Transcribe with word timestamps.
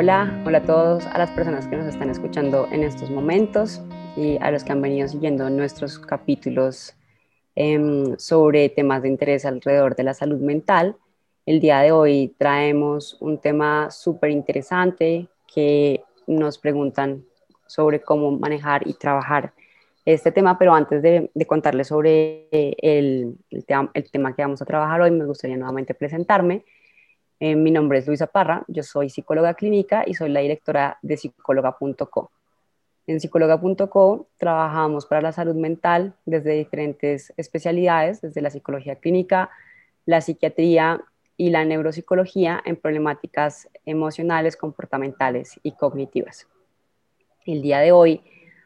Hola, 0.00 0.40
hola 0.46 0.58
a 0.58 0.62
todos, 0.62 1.06
a 1.06 1.18
las 1.18 1.28
personas 1.32 1.66
que 1.66 1.74
nos 1.74 1.88
están 1.88 2.08
escuchando 2.08 2.68
en 2.70 2.84
estos 2.84 3.10
momentos 3.10 3.82
y 4.16 4.38
a 4.40 4.52
los 4.52 4.62
que 4.62 4.70
han 4.70 4.80
venido 4.80 5.08
siguiendo 5.08 5.50
nuestros 5.50 5.98
capítulos 5.98 6.94
em, 7.56 8.16
sobre 8.16 8.68
temas 8.68 9.02
de 9.02 9.08
interés 9.08 9.44
alrededor 9.44 9.96
de 9.96 10.04
la 10.04 10.14
salud 10.14 10.38
mental. 10.38 10.94
El 11.46 11.58
día 11.58 11.80
de 11.80 11.90
hoy 11.90 12.32
traemos 12.38 13.16
un 13.20 13.38
tema 13.38 13.90
súper 13.90 14.30
interesante 14.30 15.26
que 15.52 16.04
nos 16.28 16.58
preguntan 16.58 17.24
sobre 17.66 18.00
cómo 18.00 18.30
manejar 18.30 18.86
y 18.86 18.94
trabajar 18.94 19.52
este 20.04 20.30
tema, 20.30 20.60
pero 20.60 20.74
antes 20.74 21.02
de, 21.02 21.28
contarles 21.44 21.88
sobre 21.88 22.46
el, 22.52 23.36
el, 23.50 24.10
tema 24.12 24.36
que 24.36 24.42
vamos 24.42 24.62
a 24.62 24.64
trabajar 24.64 25.00
hoy, 25.00 25.10
me 25.10 25.24
gustaría 25.24 25.56
nuevamente 25.56 25.92
presentarme. 25.92 26.64
Eh, 27.40 27.54
mi 27.54 27.70
nombre 27.70 27.98
es 27.98 28.06
Luisa 28.06 28.26
Parra, 28.26 28.64
yo 28.66 28.82
soy 28.82 29.10
psicóloga 29.10 29.54
clínica 29.54 30.02
y 30.04 30.14
soy 30.14 30.28
la 30.30 30.40
directora 30.40 30.98
de 31.02 31.16
psicóloga.co. 31.16 32.32
En 33.06 33.20
psicóloga.co 33.20 34.26
trabajamos 34.38 35.06
para 35.06 35.22
la 35.22 35.32
salud 35.32 35.54
mental 35.54 36.14
desde 36.26 36.54
diferentes 36.54 37.32
especialidades, 37.36 38.20
desde 38.20 38.42
la 38.42 38.50
psicología 38.50 38.96
clínica, 38.96 39.50
la 40.04 40.20
psiquiatría 40.20 41.00
y 41.36 41.50
la 41.50 41.64
neuropsicología 41.64 42.60
en 42.64 42.74
problemáticas 42.74 43.68
emocionales, 43.86 44.56
comportamentales 44.56 45.60
y 45.62 45.72
cognitivas. 45.72 46.48
El 47.46 47.62
día 47.62 47.78
de 47.78 47.92
hoy, 47.92 48.20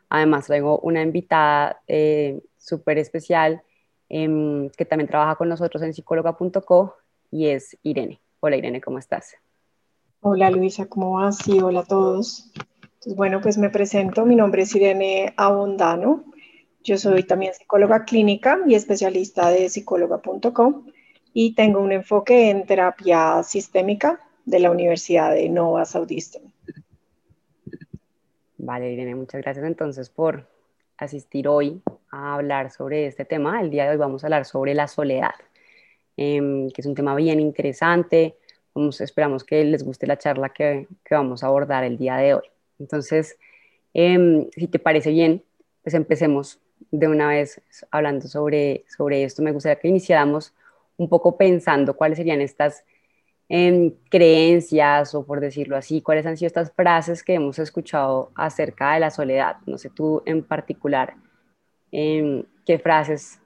además, 0.08 0.46
traigo 0.46 0.78
una 0.78 1.02
invitada 1.02 1.82
eh, 1.86 2.40
súper 2.56 2.96
especial 2.96 3.62
em, 4.08 4.70
que 4.70 4.86
también 4.86 5.08
trabaja 5.08 5.34
con 5.34 5.50
nosotros 5.50 5.82
en 5.82 5.92
psicóloga.co 5.92 6.96
y 7.30 7.48
es 7.48 7.76
Irene. 7.82 8.21
Hola 8.44 8.56
Irene, 8.56 8.80
¿cómo 8.80 8.98
estás? 8.98 9.36
Hola 10.18 10.50
Luisa, 10.50 10.86
¿cómo 10.86 11.12
vas? 11.12 11.38
Sí, 11.38 11.60
hola 11.60 11.78
a 11.78 11.84
todos. 11.84 12.50
Entonces, 12.82 13.14
bueno, 13.14 13.40
pues 13.40 13.56
me 13.56 13.70
presento, 13.70 14.26
mi 14.26 14.34
nombre 14.34 14.62
es 14.62 14.74
Irene 14.74 15.32
Abondano, 15.36 16.24
yo 16.82 16.98
soy 16.98 17.22
también 17.22 17.54
psicóloga 17.54 18.04
clínica 18.04 18.58
y 18.66 18.74
especialista 18.74 19.48
de 19.48 19.68
psicóloga.com 19.68 20.86
y 21.32 21.54
tengo 21.54 21.78
un 21.78 21.92
enfoque 21.92 22.50
en 22.50 22.66
terapia 22.66 23.44
sistémica 23.44 24.18
de 24.44 24.58
la 24.58 24.72
Universidad 24.72 25.32
de 25.34 25.48
Nova 25.48 25.84
Southeastern. 25.84 26.52
Vale, 28.58 28.92
Irene, 28.92 29.14
muchas 29.14 29.40
gracias 29.40 29.64
entonces 29.64 30.10
por 30.10 30.48
asistir 30.96 31.46
hoy 31.46 31.80
a 32.10 32.34
hablar 32.34 32.72
sobre 32.72 33.06
este 33.06 33.24
tema. 33.24 33.60
El 33.60 33.70
día 33.70 33.84
de 33.84 33.90
hoy 33.90 33.98
vamos 33.98 34.24
a 34.24 34.26
hablar 34.26 34.46
sobre 34.46 34.74
la 34.74 34.88
soledad. 34.88 35.30
Em, 36.16 36.70
que 36.70 36.82
es 36.82 36.86
un 36.86 36.94
tema 36.94 37.14
bien 37.14 37.40
interesante. 37.40 38.36
Esperamos 39.00 39.44
que 39.44 39.64
les 39.64 39.82
guste 39.82 40.06
la 40.06 40.18
charla 40.18 40.48
que, 40.50 40.88
vamos 41.10 41.42
a 41.42 41.48
abordar 41.48 41.84
el 41.84 41.98
día 41.98 42.16
de 42.16 42.34
hoy. 42.34 42.44
Entonces, 42.78 43.38
em, 43.94 44.48
si 44.56 44.66
te 44.66 44.78
parece 44.78 45.10
bien, 45.10 45.42
pues 45.82 45.94
empecemos 45.94 46.58
de 46.90 47.08
una 47.08 47.28
vez 47.28 47.60
hablando 47.90 48.26
sobre, 48.28 48.84
sobre 48.88 49.24
esto. 49.24 49.42
Me 49.42 49.52
gustaría 49.52 49.78
que 49.78 49.88
iniciáramos 49.88 50.54
un 50.96 51.08
poco 51.08 51.36
pensando 51.36 51.94
cuáles 51.94 52.18
serían 52.18 52.40
estas 52.40 52.84
em, 53.48 53.92
creencias 54.08 55.14
o 55.14 55.24
por 55.24 55.40
decirlo 55.40 55.76
así, 55.76 56.00
cuáles 56.00 56.24
han 56.26 56.36
sido 56.36 56.46
estas 56.46 56.72
frases 56.72 57.22
que 57.22 57.34
hemos 57.34 57.58
escuchado 57.58 58.32
acerca 58.34 58.94
de 58.94 59.00
la 59.00 59.10
soledad. 59.10 59.56
No 59.66 59.78
sé 59.78 59.90
tú 59.90 60.22
en 60.26 60.42
particular, 60.42 61.14
qué 61.90 62.78
frases 62.82 63.42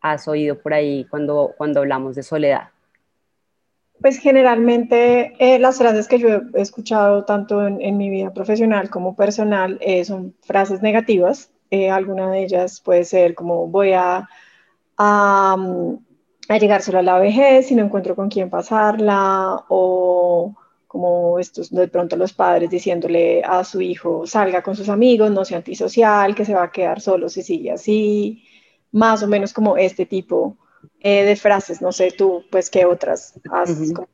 has 0.00 0.28
oído 0.28 0.58
por 0.58 0.74
ahí 0.74 1.04
cuando, 1.08 1.54
cuando 1.56 1.80
hablamos 1.80 2.16
de 2.16 2.22
soledad? 2.22 2.70
Pues 4.00 4.18
generalmente 4.18 5.34
eh, 5.38 5.58
las 5.58 5.78
frases 5.78 6.06
que 6.06 6.18
yo 6.18 6.28
he 6.54 6.60
escuchado 6.60 7.24
tanto 7.24 7.66
en, 7.66 7.96
mi 7.96 8.10
vida 8.10 8.32
profesional 8.32 8.90
como 8.90 9.16
personal 9.16 9.78
eh, 9.80 10.04
son 10.04 10.34
frases 10.42 10.82
negativas. 10.82 11.50
Eh, 11.70 11.90
alguna 11.90 12.30
de 12.30 12.44
ellas 12.44 12.80
puede 12.80 13.04
ser 13.04 13.34
como 13.34 13.66
voy 13.66 13.92
a, 13.92 14.28
a, 14.98 15.56
a, 16.48 16.58
llegar 16.58 16.82
solo 16.82 16.98
a 16.98 17.02
la 17.02 17.18
vejez 17.18 17.66
si 17.66 17.74
no 17.74 17.84
encuentro 17.84 18.14
con 18.14 18.28
quién 18.28 18.50
pasarla 18.50 19.64
o 19.68 20.54
como 20.86 21.38
estos 21.38 21.70
de 21.70 21.88
pronto 21.88 22.16
los 22.16 22.32
padres 22.32 22.70
diciéndole 22.70 23.42
a 23.44 23.64
su 23.64 23.80
hijo 23.80 24.26
salga 24.26 24.62
con 24.62 24.76
sus 24.76 24.88
amigos, 24.88 25.30
no 25.30 25.44
sea 25.44 25.58
antisocial, 25.58 26.34
que 26.34 26.44
se 26.44 26.54
va 26.54 26.64
a 26.64 26.70
quedar 26.70 27.00
solo 27.00 27.28
si 27.28 27.42
sigue 27.42 27.72
así 27.72 28.44
más 28.92 29.22
o 29.22 29.26
menos 29.26 29.52
como 29.52 29.76
este 29.76 30.06
tipo 30.06 30.56
eh, 31.06 31.24
de 31.24 31.36
frases. 31.36 31.80
No 31.80 31.92
sé 31.92 32.10
tú, 32.10 32.44
pues, 32.50 32.68
qué 32.68 32.84
otras 32.84 33.38
has 33.52 33.70
uh 33.70 34.06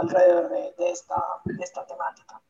alrededor 0.00 0.48
de, 0.48 0.90
esta, 0.90 1.86
temática. 1.86 2.40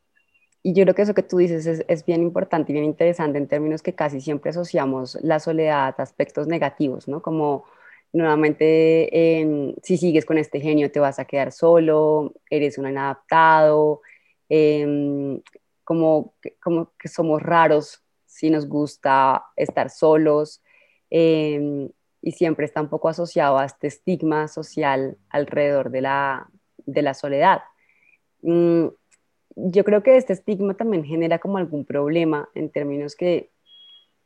Y 0.62 0.72
yo 0.72 0.84
creo 0.84 0.94
que 0.94 1.02
eso 1.02 1.12
que 1.12 1.24
tú 1.24 1.38
dices 1.38 1.66
es, 1.66 1.84
es, 1.88 2.04
bien 2.04 2.22
importante 2.22 2.70
y 2.70 2.74
bien 2.74 2.84
interesante 2.84 3.36
en 3.36 3.48
términos 3.48 3.82
que 3.82 3.96
casi 3.96 4.20
siempre 4.20 4.50
asociamos 4.50 5.18
la 5.22 5.40
soledad 5.40 5.94
a 5.98 6.02
aspectos 6.02 6.46
negativos, 6.46 7.08
¿no? 7.08 7.20
Como 7.20 7.64
nuevamente, 8.12 9.10
si 9.82 9.96
sigues 9.98 10.24
con 10.24 10.38
este 10.38 10.60
genio 10.60 10.92
te 10.92 11.00
vas 11.00 11.18
a 11.18 11.24
quedar 11.24 11.50
solo, 11.50 12.32
eres 12.48 12.78
un 12.78 12.88
inadaptado, 12.88 14.02
em, 14.48 15.42
como, 15.82 16.34
como 16.62 16.92
que 16.96 17.08
somos 17.08 17.42
raros 17.42 18.04
si 18.24 18.50
nos 18.50 18.68
gusta 18.68 19.46
estar 19.56 19.90
solos, 19.90 20.62
Em, 21.10 21.88
y 22.26 22.32
siempre 22.32 22.66
está 22.66 22.80
un 22.82 22.88
poco 22.88 23.08
asociado 23.08 23.56
a 23.56 23.66
este 23.66 23.86
estigma 23.86 24.48
social 24.48 25.16
alrededor 25.30 25.90
de 25.90 26.00
la, 26.00 26.48
de 26.84 27.00
la 27.00 27.14
soledad. 27.14 27.60
Mm, 28.42 28.86
yo 29.54 29.84
creo 29.84 30.02
que 30.02 30.16
este 30.16 30.32
estigma 30.32 30.74
también 30.74 31.04
genera 31.04 31.38
como 31.38 31.56
algún 31.56 31.84
problema 31.84 32.48
en 32.56 32.68
términos 32.70 33.14
que 33.14 33.50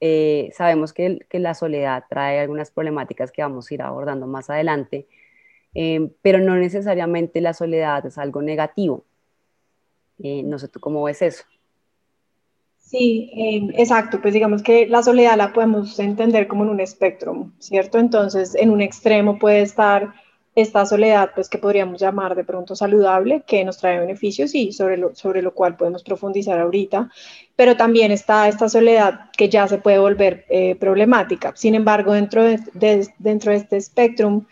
eh, 0.00 0.50
sabemos 0.54 0.94
que, 0.94 1.18
que, 1.28 1.40
la 1.40 1.52
soledad 1.52 2.04
trae 2.08 2.40
algunas 2.40 2.70
problemáticas 2.70 3.30
que 3.32 3.42
vamos 3.42 3.70
a 3.70 3.74
ir 3.74 3.82
abordando 3.82 4.26
más 4.26 4.48
adelante, 4.48 5.06
em, 5.74 6.10
pero 6.22 6.38
no 6.38 6.56
necesariamente 6.56 7.42
la 7.42 7.52
soledad 7.52 8.06
es 8.06 8.16
algo 8.16 8.40
negativo. 8.40 9.04
Eh, 10.22 10.42
no 10.42 10.58
sé 10.58 10.68
tú 10.68 10.80
cómo 10.80 11.02
ves 11.02 11.20
eso. 11.20 11.44
Sí, 12.90 13.30
em, 13.34 13.70
exacto, 13.76 14.20
pues 14.20 14.34
digamos 14.34 14.62
que 14.64 14.86
la 14.88 15.02
soledad 15.04 15.36
la 15.36 15.52
podemos 15.52 15.96
entender 16.00 16.48
como 16.48 16.64
en 16.64 16.70
un 16.70 16.80
espectro, 16.80 17.52
¿cierto? 17.60 17.98
Entonces, 18.00 18.56
en 18.56 18.70
un 18.70 18.80
extremo 18.80 19.38
puede 19.38 19.60
estar 19.62 20.12
esta 20.56 20.84
soledad, 20.84 21.30
pues 21.32 21.48
que 21.48 21.58
podríamos 21.58 22.00
llamar 22.00 22.34
de 22.34 22.42
pronto 22.42 22.74
saludable, 22.74 23.44
que 23.46 23.64
nos 23.64 23.78
trae 23.78 24.00
beneficios 24.00 24.56
y 24.56 24.72
sobre 24.72 24.96
lo, 24.96 25.14
sobre 25.14 25.40
lo 25.40 25.54
cual 25.54 25.76
podemos 25.76 26.02
profundizar 26.02 26.58
ahorita, 26.58 27.08
pero 27.54 27.76
también 27.76 28.10
está 28.10 28.48
esta 28.48 28.68
soledad 28.68 29.30
que 29.36 29.48
ya 29.48 29.68
se 29.68 29.78
puede 29.78 30.00
volver 30.00 30.44
eh, 30.48 30.74
problemática. 30.74 31.52
Sin 31.54 31.76
embargo, 31.76 32.12
dentro 32.14 32.42
de, 32.42 32.58
dentro 33.18 33.52
de 33.52 33.58
este 33.58 33.76
espectro 33.76 34.42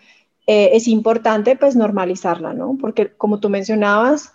eh, 0.46 0.70
es 0.74 0.86
importante 0.86 1.56
pues 1.56 1.74
normalizarla, 1.74 2.54
¿no? 2.54 2.78
Porque 2.80 3.12
como 3.16 3.40
tú 3.40 3.48
mencionabas, 3.50 4.32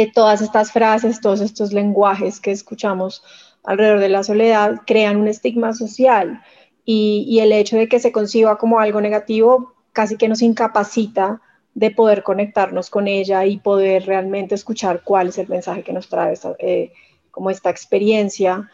eh, 0.00 0.12
todas 0.12 0.40
estas 0.42 0.70
frases, 0.70 1.20
todos 1.20 1.40
estos 1.40 1.72
lenguajes 1.72 2.38
que 2.38 2.52
escuchamos 2.52 3.24
alrededor 3.64 3.98
de 3.98 4.08
la 4.08 4.22
soledad 4.22 4.82
crean 4.86 5.16
un 5.16 5.26
estigma 5.26 5.74
social 5.74 6.40
y, 6.84 7.40
el 7.40 7.50
hecho 7.50 7.76
de 7.76 7.88
que 7.88 7.98
se 7.98 8.12
conciba 8.12 8.58
como 8.58 8.78
algo 8.78 9.00
negativo 9.00 9.74
casi 9.92 10.16
que 10.16 10.28
nos 10.28 10.40
incapacita 10.40 11.42
de 11.74 11.90
poder 11.90 12.22
conectarnos 12.22 12.90
con 12.90 13.08
ella 13.08 13.44
y 13.44 13.58
poder 13.58 14.06
realmente 14.06 14.54
escuchar 14.54 15.02
cuál 15.02 15.30
es 15.30 15.38
el 15.38 15.48
mensaje 15.48 15.82
que 15.82 15.92
nos 15.92 16.08
trae 16.08 16.32
esta, 16.32 16.54
eh, 16.60 16.92
como 17.32 17.50
esta 17.50 17.68
experiencia. 17.68 18.70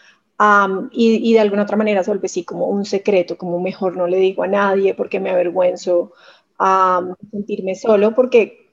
y, 0.92 1.32
de 1.32 1.40
alguna 1.40 1.62
otra 1.62 1.78
manera 1.78 2.04
se 2.04 2.10
vuelve 2.10 2.26
así 2.26 2.44
como 2.44 2.66
un 2.66 2.84
secreto, 2.84 3.38
como 3.38 3.60
mejor 3.60 3.96
no 3.96 4.06
le 4.06 4.18
digo 4.18 4.42
a 4.42 4.46
nadie 4.46 4.92
porque 4.92 5.20
me 5.20 5.30
avergüenzo 5.30 6.12
sentirme 7.32 7.74
solo, 7.76 8.14
porque 8.14 8.63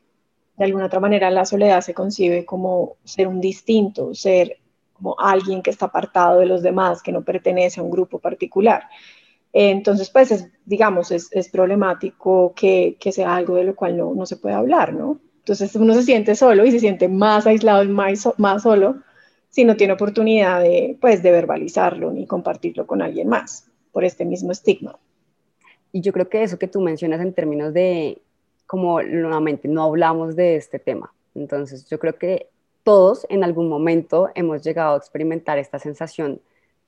de 0.62 0.66
alguna 0.66 0.86
otra 0.86 1.00
manera 1.00 1.32
la 1.32 1.44
soledad 1.44 1.82
se 1.82 1.96
concibe 1.96 2.46
como 2.46 2.98
ser 3.04 3.28
un 3.28 3.42
distinto, 3.42 4.14
ser 4.14 4.60
como 4.94 5.20
alguien 5.20 5.64
que 5.64 5.72
está 5.72 5.88
apartado 5.88 6.40
de 6.40 6.46
los 6.46 6.62
demás, 6.62 7.02
que 7.02 7.12
no 7.12 7.24
pertenece 7.24 7.80
a 7.80 7.84
un 7.84 7.90
grupo 7.90 8.20
particular. 8.20 8.84
Entonces, 9.52 10.12
pues, 10.12 10.30
es, 10.30 10.50
digamos, 10.64 11.10
es, 11.10 11.30
es 11.32 11.50
problemático 11.50 12.54
que, 12.56 12.96
que, 13.00 13.12
sea 13.12 13.36
algo 13.36 13.56
de 13.56 13.64
lo 13.64 13.76
cual 13.76 13.98
no, 13.98 14.14
no, 14.14 14.28
se 14.28 14.38
puede 14.38 14.54
hablar, 14.54 14.94
¿no? 14.94 15.20
Entonces 15.40 15.76
uno 15.76 15.96
se 15.96 16.04
siente 16.04 16.36
solo 16.36 16.64
y 16.64 16.72
se 16.72 16.80
siente 16.80 17.08
más 17.08 17.48
aislado 17.48 17.84
y 17.84 17.88
más, 17.88 18.30
más 18.38 18.62
solo 18.62 18.98
si 19.50 19.66
no 19.66 19.76
tiene 19.76 19.94
oportunidad 19.94 20.62
de, 20.62 20.96
pues, 21.02 21.24
de 21.24 21.32
verbalizarlo 21.32 22.12
ni 22.12 22.28
compartirlo 22.28 22.86
con 22.86 23.02
alguien 23.02 23.28
más 23.28 23.68
por 23.92 24.06
este 24.06 24.26
mismo 24.26 24.52
estigma. 24.52 25.00
Y 25.92 26.02
yo 26.02 26.14
creo 26.14 26.30
que 26.30 26.44
eso 26.44 26.60
que 26.60 26.68
tú 26.68 26.82
mencionas 26.82 27.20
en 27.20 27.34
términos 27.34 27.74
de 27.74 28.22
como 28.72 29.02
nuevamente 29.02 29.68
no 29.68 29.84
hablamos 29.84 30.38
de 30.38 30.56
este 30.56 30.80
tema. 30.80 31.14
Entonces 31.36 31.90
yo 31.90 32.00
creo 32.00 32.18
que 32.18 32.48
todos 32.84 33.26
en 33.28 33.44
algún 33.44 33.68
momento 33.68 34.30
hemos 34.34 34.64
llegado 34.64 34.94
a 34.94 34.98
experimentar 34.98 35.58
esta 35.58 35.78
sensación 35.78 36.40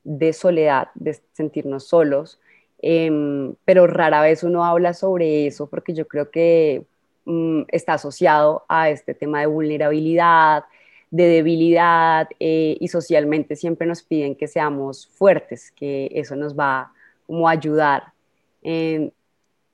de 0.05 0.31
soledad, 0.31 0.87
de 0.95 1.19
sentirnos 1.33 1.85
solos, 1.89 2.39
em, 2.81 3.53
pero 3.65 3.85
rara 3.85 4.21
vez 4.21 4.43
uno 4.43 4.63
habla 4.63 4.93
sobre 4.93 5.45
eso 5.45 5.67
porque 5.67 5.93
yo 5.93 6.07
creo 6.07 6.31
que 6.31 6.85
mm, 7.25 7.63
está 7.67 7.95
asociado 7.95 8.63
a 8.69 8.89
este 8.89 9.13
tema 9.13 9.41
de 9.41 9.47
vulnerabilidad, 9.47 10.63
de 11.11 11.25
debilidad 11.25 12.29
eh, 12.39 12.77
y 12.79 12.87
socialmente 12.87 13.57
siempre 13.57 13.87
nos 13.87 14.03
piden 14.03 14.35
que 14.35 14.47
seamos 14.47 15.07
fuertes, 15.07 15.69
que 15.71 16.09
eso 16.13 16.37
nos 16.37 16.57
va 16.57 16.93
como 17.27 17.49
a 17.49 17.51
ayudar 17.51 18.13
en, 18.61 19.11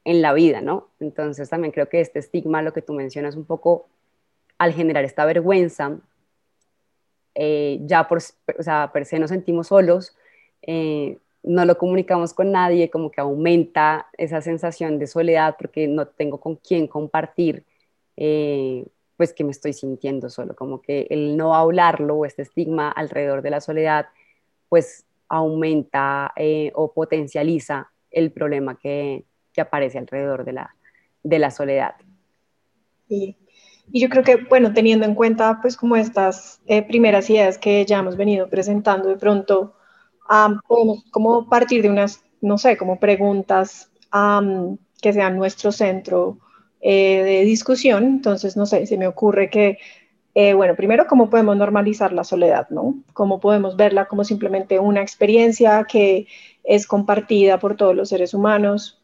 en 0.09 0.21
la 0.21 0.33
vida, 0.33 0.61
¿no? 0.61 0.87
Entonces 0.99 1.49
también 1.49 1.71
creo 1.71 1.87
que 1.89 2.01
este 2.01 2.19
estigma, 2.19 2.61
lo 2.61 2.73
que 2.73 2.81
tú 2.81 2.93
mencionas 2.93 3.35
un 3.35 3.45
poco, 3.45 3.87
al 4.57 4.73
generar 4.73 5.03
esta 5.03 5.25
vergüenza, 5.25 5.99
eh, 7.35 7.79
ya 7.83 8.07
por, 8.07 8.17
o 8.17 8.63
sea, 8.63 8.91
per 8.91 9.05
se 9.05 9.19
nos 9.19 9.29
sentimos 9.29 9.67
solos, 9.67 10.15
eh, 10.63 11.17
no 11.43 11.63
lo 11.65 11.77
comunicamos 11.77 12.33
con 12.33 12.51
nadie, 12.51 12.89
como 12.89 13.11
que 13.11 13.21
aumenta 13.21 14.07
esa 14.17 14.41
sensación 14.41 14.99
de 14.99 15.07
soledad 15.07 15.55
porque 15.57 15.87
no 15.87 16.07
tengo 16.07 16.39
con 16.39 16.55
quién 16.55 16.87
compartir 16.87 17.63
pues 19.15 19.33
que 19.33 19.43
me 19.43 19.51
estoy 19.51 19.73
sintiendo 19.73 20.29
solo, 20.29 20.55
como 20.55 20.81
que 20.81 21.07
el 21.09 21.35
no 21.35 21.53
hablarlo 21.53 22.15
o 22.15 22.25
este 22.25 22.41
estigma 22.41 22.89
alrededor 22.89 23.41
de 23.41 23.49
la 23.49 23.59
soledad, 23.59 24.07
pues 24.69 25.05
aumenta 25.27 26.31
eh, 26.37 26.71
o 26.73 26.93
potencializa 26.93 27.91
el 28.11 28.31
problema 28.31 28.79
que, 28.79 29.25
que, 29.59 29.61
aparece 29.61 29.97
alrededor 29.97 30.45
de 30.45 30.53
la, 30.53 30.75
de 31.23 31.39
la 31.39 31.51
soledad. 31.51 31.95
Sí. 33.07 33.35
Y 33.91 34.01
yo 34.01 34.09
creo 34.09 34.23
que, 34.23 34.35
bueno, 34.35 34.73
teniendo 34.73 35.05
en 35.05 35.15
cuenta 35.15 35.59
pues 35.61 35.75
como 35.75 35.95
estas 35.95 36.61
eh, 36.67 36.83
primeras 36.83 37.29
ideas 37.29 37.57
que 37.57 37.85
ya 37.85 37.99
hemos 37.99 38.17
venido 38.17 38.47
presentando, 38.49 39.09
de 39.09 39.17
pronto 39.17 39.73
podemos 40.67 41.03
como 41.11 41.49
partir 41.49 41.81
de 41.81 41.89
unas, 41.89 42.23
no 42.41 42.57
sé, 42.57 42.77
como 42.77 42.99
preguntas 42.99 43.91
que 45.01 45.13
sean 45.13 45.37
nuestro 45.37 45.71
centro 45.71 46.37
eh, 46.81 47.23
de 47.23 47.45
discusión. 47.45 48.03
Entonces, 48.03 48.55
no 48.55 48.65
sé, 48.65 48.85
se 48.85 48.97
me 48.97 49.07
ocurre 49.07 49.49
que, 49.49 49.79
eh, 50.35 50.53
bueno, 50.53 50.75
primero, 50.75 51.07
¿cómo 51.07 51.29
podemos 51.29 51.57
normalizar 51.57 52.13
la 52.13 52.23
soledad? 52.23 52.67
¿no? 52.69 52.95
¿Cómo 53.13 53.39
podemos 53.39 53.75
verla 53.75 54.05
como 54.05 54.23
simplemente 54.23 54.79
una 54.79 55.01
experiencia 55.01 55.85
que 55.85 56.27
es 56.63 56.85
compartida 56.85 57.59
por 57.59 57.75
todos 57.75 57.95
los 57.95 58.09
seres 58.09 58.33
humanos? 58.33 58.98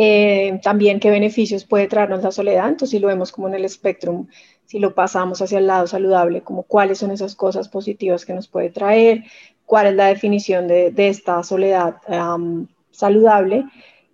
Eh, 0.00 0.60
también 0.62 1.00
qué 1.00 1.10
beneficios 1.10 1.64
puede 1.64 1.88
traernos 1.88 2.22
la 2.22 2.30
soledad, 2.30 2.68
entonces 2.68 2.90
si 2.90 2.98
lo 3.00 3.08
vemos 3.08 3.32
como 3.32 3.48
en 3.48 3.54
el 3.54 3.64
espectro, 3.64 4.28
si 4.64 4.78
lo 4.78 4.94
pasamos 4.94 5.42
hacia 5.42 5.58
el 5.58 5.66
lado 5.66 5.88
saludable, 5.88 6.42
como 6.42 6.62
cuáles 6.62 6.98
son 6.98 7.10
esas 7.10 7.34
cosas 7.34 7.68
positivas 7.68 8.24
que 8.24 8.32
nos 8.32 8.46
puede 8.46 8.70
traer, 8.70 9.24
cuál 9.66 9.88
es 9.88 9.94
la 9.96 10.06
definición 10.06 10.68
de, 10.68 10.94
esta 10.96 11.42
soledad 11.42 11.96
saludable 12.92 13.64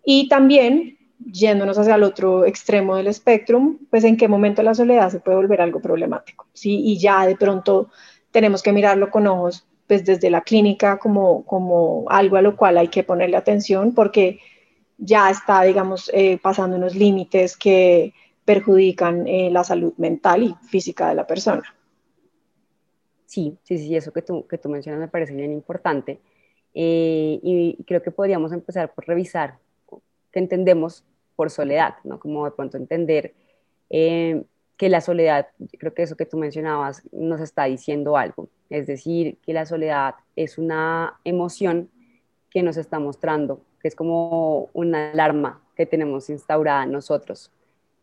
y 0.02 0.26
también 0.28 0.96
yéndonos 1.18 1.76
hacia 1.76 1.96
el 1.96 2.04
otro 2.04 2.46
extremo 2.46 2.96
del 2.96 3.08
espectro, 3.08 3.76
pues 3.90 4.04
en 4.04 4.16
qué 4.16 4.26
momento 4.26 4.62
la 4.62 4.74
soledad 4.74 5.10
se 5.10 5.20
puede 5.20 5.36
volver 5.36 5.60
algo 5.60 5.80
problemático, 5.80 6.46
¿sí? 6.54 6.80
Y 6.82 6.96
ya 6.96 7.26
de 7.26 7.36
pronto 7.36 7.90
tenemos 8.30 8.62
que 8.62 8.72
mirarlo 8.72 9.10
con 9.10 9.26
ojos, 9.26 9.66
pues 9.86 10.06
desde 10.06 10.30
la 10.30 10.40
clínica 10.40 10.98
como, 10.98 11.44
como 11.44 12.06
algo 12.08 12.38
a 12.38 12.42
lo 12.42 12.56
cual 12.56 12.78
hay 12.78 12.88
que 12.88 13.04
ponerle 13.04 13.36
atención 13.36 13.92
porque 13.92 14.40
ya 14.98 15.30
está, 15.30 15.62
digamos, 15.62 16.10
eh, 16.14 16.38
pasando 16.42 16.76
unos 16.76 16.94
límites 16.94 17.56
que 17.56 18.12
perjudican 18.44 19.26
eh, 19.26 19.50
la 19.50 19.64
salud 19.64 19.94
mental 19.96 20.42
y 20.42 20.54
física 20.66 21.08
de 21.08 21.14
la 21.14 21.26
persona. 21.26 21.62
Sí, 23.26 23.58
sí, 23.64 23.78
sí, 23.78 23.96
eso 23.96 24.12
que 24.12 24.22
tú, 24.22 24.46
que 24.46 24.58
tú 24.58 24.68
mencionas 24.68 25.00
me 25.00 25.08
parece 25.08 25.34
bien 25.34 25.52
importante. 25.52 26.20
Eh, 26.74 27.38
y 27.42 27.78
creo 27.86 28.02
que 28.02 28.10
podríamos 28.10 28.52
empezar 28.52 28.92
por 28.92 29.06
revisar 29.06 29.58
qué 30.32 30.40
entendemos 30.40 31.04
por 31.36 31.50
soledad, 31.50 31.94
¿no? 32.04 32.18
Como 32.18 32.44
de 32.44 32.50
pronto 32.50 32.76
entender 32.76 33.34
eh, 33.90 34.44
que 34.76 34.88
la 34.88 35.00
soledad, 35.00 35.48
creo 35.78 35.94
que 35.94 36.02
eso 36.02 36.16
que 36.16 36.26
tú 36.26 36.36
mencionabas 36.36 37.02
nos 37.12 37.40
está 37.40 37.64
diciendo 37.64 38.16
algo, 38.16 38.48
es 38.70 38.86
decir, 38.86 39.38
que 39.44 39.52
la 39.52 39.66
soledad 39.66 40.16
es 40.34 40.58
una 40.58 41.20
emoción 41.24 41.90
que 42.50 42.62
nos 42.62 42.76
está 42.76 42.98
mostrando, 42.98 43.60
es 43.88 43.94
como 43.94 44.70
una 44.72 45.10
alarma 45.10 45.60
que 45.76 45.86
tenemos 45.86 46.30
instaurada 46.30 46.86
nosotros 46.86 47.50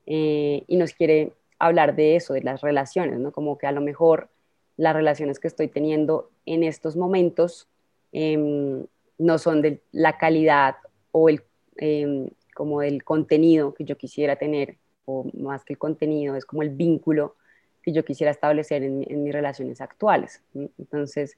eh, 0.06 0.64
y 0.68 0.78
nos 0.78 0.94
quiere 0.94 1.34
hablar 1.60 1.96
de 1.96 2.16
eso, 2.16 2.34
de 2.34 2.42
las 2.42 2.62
relaciones, 2.62 3.20
¿no? 3.20 3.32
Como 3.32 3.58
que 3.58 3.68
a 3.68 3.72
lo 3.72 3.82
mejor 3.82 4.30
las 4.78 4.96
relaciones 4.96 5.40
que 5.40 5.48
estoy 5.48 5.68
teniendo 5.68 6.30
en 6.46 6.64
estos 6.64 6.96
momentos 6.96 7.68
em, 8.12 8.86
no 9.18 9.38
son 9.38 9.62
de 9.62 9.82
la 9.92 10.18
calidad 10.18 10.76
o 11.12 11.30
el 11.30 11.44
em, 11.78 12.30
como 12.56 12.82
del 12.82 13.04
contenido 13.04 13.74
que 13.74 13.86
yo 13.86 13.98
quisiera 13.98 14.36
tener, 14.36 14.78
o 15.06 15.26
más 15.34 15.64
que 15.64 15.74
el 15.74 15.80
contenido, 15.80 16.36
es 16.36 16.46
como 16.46 16.64
el 16.64 16.70
vínculo 16.70 17.36
que 17.82 17.92
yo 17.92 18.06
quisiera 18.06 18.32
establecer 18.32 18.84
en, 18.84 19.24
mis 19.24 19.34
relaciones 19.34 19.82
actuales. 19.82 20.44
Entonces, 20.54 21.38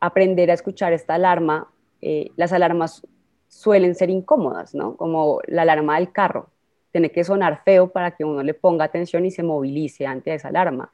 aprender 0.00 0.50
a 0.50 0.54
escuchar 0.54 0.92
esta 0.92 1.14
alarma, 1.14 1.70
eh, 2.00 2.30
las 2.36 2.52
alarmas 2.52 3.06
suelen 3.48 3.94
ser 3.94 4.10
incómodas, 4.10 4.74
¿no? 4.74 4.96
Como 4.96 5.40
la 5.46 5.62
alarma 5.62 5.96
del 5.96 6.12
carro, 6.12 6.50
tiene 6.92 7.10
que 7.10 7.24
sonar 7.24 7.62
feo 7.64 7.90
para 7.90 8.12
que 8.12 8.24
uno 8.24 8.42
le 8.42 8.54
ponga 8.54 8.84
atención 8.84 9.24
y 9.24 9.30
se 9.30 9.42
movilice 9.42 10.06
ante 10.06 10.34
esa 10.34 10.48
alarma. 10.48 10.92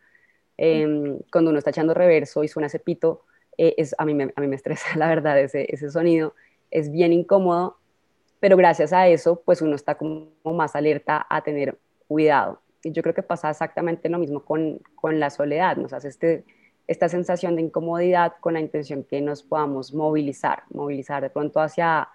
Em, 0.56 1.18
cuando 1.30 1.50
uno 1.50 1.58
está 1.58 1.70
echando 1.70 1.94
reverso 1.94 2.44
y 2.44 2.48
suena 2.48 2.66
ese 2.66 2.78
pito, 2.78 3.22
eh, 3.58 3.74
es, 3.76 3.94
a, 3.98 4.04
mí 4.04 4.14
me, 4.14 4.32
a 4.34 4.40
mí 4.40 4.46
me 4.46 4.56
estresa, 4.56 4.86
la 4.96 5.08
verdad, 5.08 5.38
ese, 5.40 5.66
ese 5.72 5.90
sonido 5.90 6.34
es 6.70 6.90
bien 6.90 7.12
incómodo 7.12 7.76
pero 8.42 8.56
gracias 8.56 8.92
a 8.92 9.06
eso, 9.06 9.40
pues 9.44 9.62
uno 9.62 9.76
está 9.76 9.94
como 9.94 10.32
más 10.42 10.74
alerta 10.74 11.24
a 11.30 11.42
tener 11.42 11.78
cuidado. 12.08 12.60
Y 12.82 12.90
yo 12.90 13.00
creo 13.00 13.14
que 13.14 13.22
pasa 13.22 13.48
exactamente 13.48 14.08
lo 14.08 14.18
mismo 14.18 14.44
con, 14.44 14.80
con 14.96 15.20
la 15.20 15.30
soledad, 15.30 15.76
nos 15.76 15.92
hace 15.92 16.08
este, 16.08 16.44
esta 16.88 17.08
sensación 17.08 17.54
de 17.54 17.62
incomodidad 17.62 18.32
con 18.40 18.54
la 18.54 18.60
intención 18.60 19.04
que 19.04 19.20
nos 19.20 19.44
podamos 19.44 19.94
movilizar, 19.94 20.64
movilizar 20.70 21.22
de 21.22 21.30
pronto 21.30 21.60
hacia 21.60 22.08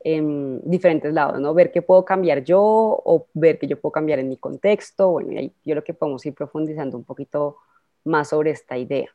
em, 0.00 0.60
diferentes 0.62 1.12
lados, 1.12 1.40
¿no? 1.40 1.54
Ver 1.54 1.72
qué 1.72 1.82
puedo 1.82 2.04
cambiar 2.04 2.44
yo 2.44 2.60
o 2.60 3.26
ver 3.34 3.58
qué 3.58 3.66
yo 3.66 3.80
puedo 3.80 3.92
cambiar 3.92 4.18
en 4.18 4.28
mi 4.28 4.36
contexto. 4.36 5.10
Bueno, 5.10 5.32
y 5.32 5.38
ahí 5.38 5.52
yo 5.64 5.74
creo 5.74 5.84
que 5.84 5.94
podemos 5.94 6.24
ir 6.26 6.34
profundizando 6.34 6.96
un 6.96 7.04
poquito 7.04 7.56
más 8.04 8.28
sobre 8.28 8.50
esta 8.50 8.78
idea. 8.78 9.08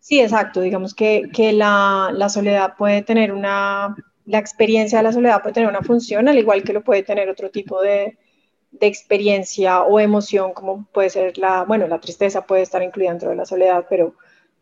Sí, 0.00 0.20
exacto. 0.20 0.60
Digamos 0.60 0.94
que, 0.94 1.30
que 1.32 1.52
la, 1.52 2.10
la 2.12 2.28
soledad 2.28 2.74
puede 2.76 3.02
tener 3.02 3.32
una 3.32 3.94
la 4.26 4.38
experiencia 4.38 4.98
de 4.98 5.04
la 5.04 5.12
soledad 5.12 5.42
puede 5.42 5.54
tener 5.54 5.68
una 5.68 5.82
función, 5.82 6.28
al 6.28 6.38
igual 6.38 6.62
que 6.62 6.72
lo 6.72 6.82
puede 6.82 7.02
tener 7.02 7.28
otro 7.28 7.50
tipo 7.50 7.80
de, 7.80 8.18
experiencia 8.80 9.82
o 9.82 10.00
emoción, 10.00 10.52
como 10.52 10.84
puede 10.92 11.08
ser 11.08 11.38
la, 11.38 11.62
bueno, 11.62 11.86
la 11.86 12.00
tristeza 12.00 12.44
puede 12.44 12.62
estar 12.62 12.82
incluida 12.82 13.10
dentro 13.10 13.30
de 13.30 13.36
la 13.36 13.46
soledad, 13.46 13.86
pero 13.88 14.14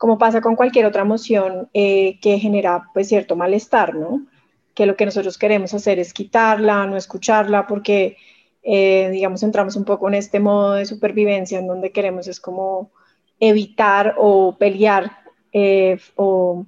como 0.02 0.18
pasa 0.18 0.40
con 0.40 0.56
cualquier 0.56 0.84
otra 0.86 1.02
emoción 1.02 1.68
eh, 1.72 2.18
que 2.20 2.40
genera 2.40 2.90
pues 2.92 3.06
cierto 3.06 3.36
malestar, 3.36 3.94
¿no? 3.94 4.26
Que 4.74 4.84
lo 4.84 4.96
que 4.96 5.06
nosotros 5.06 5.38
queremos 5.38 5.74
hacer 5.74 6.00
es 6.00 6.12
quitarla, 6.12 6.84
no 6.86 6.96
escucharla, 6.96 7.68
porque 7.68 8.16
eh, 8.64 9.10
digamos 9.12 9.44
entramos 9.44 9.76
un 9.76 9.84
poco 9.84 10.08
en 10.08 10.14
este 10.14 10.40
modo 10.40 10.72
de 10.72 10.86
supervivencia 10.86 11.60
en 11.60 11.68
donde 11.68 11.92
queremos 11.92 12.26
es 12.26 12.40
como 12.40 12.90
evitar 13.38 14.16
o 14.18 14.56
pelear 14.58 15.12
eh, 15.52 16.00
o 16.16 16.66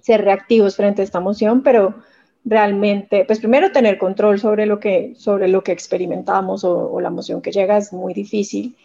ser 0.00 0.24
reactivos 0.24 0.76
frente 0.76 1.02
a 1.02 1.04
esta 1.06 1.18
emoción, 1.18 1.64
pero 1.64 1.96
realmente, 2.44 3.24
pues 3.24 3.40
primero 3.40 3.72
tener 3.72 3.98
control 3.98 4.38
sobre 4.38 4.64
lo 4.66 4.78
que, 4.78 5.16
sobre 5.16 5.48
lo 5.48 5.64
que 5.64 5.72
experimentamos 5.72 6.62
o, 6.62 7.00
la 7.00 7.08
emoción 7.08 7.42
que 7.42 7.50
llega 7.50 7.78
es 7.78 7.92
muy 7.92 8.14
difícil. 8.14 8.76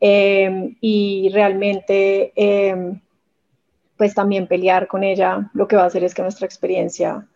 Em, 0.00 0.76
y 0.80 1.30
realmente, 1.32 2.32
em, 2.34 3.00
pues 3.98 4.14
también 4.14 4.46
pelear 4.46 4.86
con 4.86 5.04
ella 5.04 5.50
lo 5.52 5.68
que 5.68 5.76
va 5.76 5.82
a 5.82 5.86
hacer 5.86 6.04
es 6.04 6.14
que 6.14 6.22
nuestra 6.22 6.46
experiencia 6.46 7.26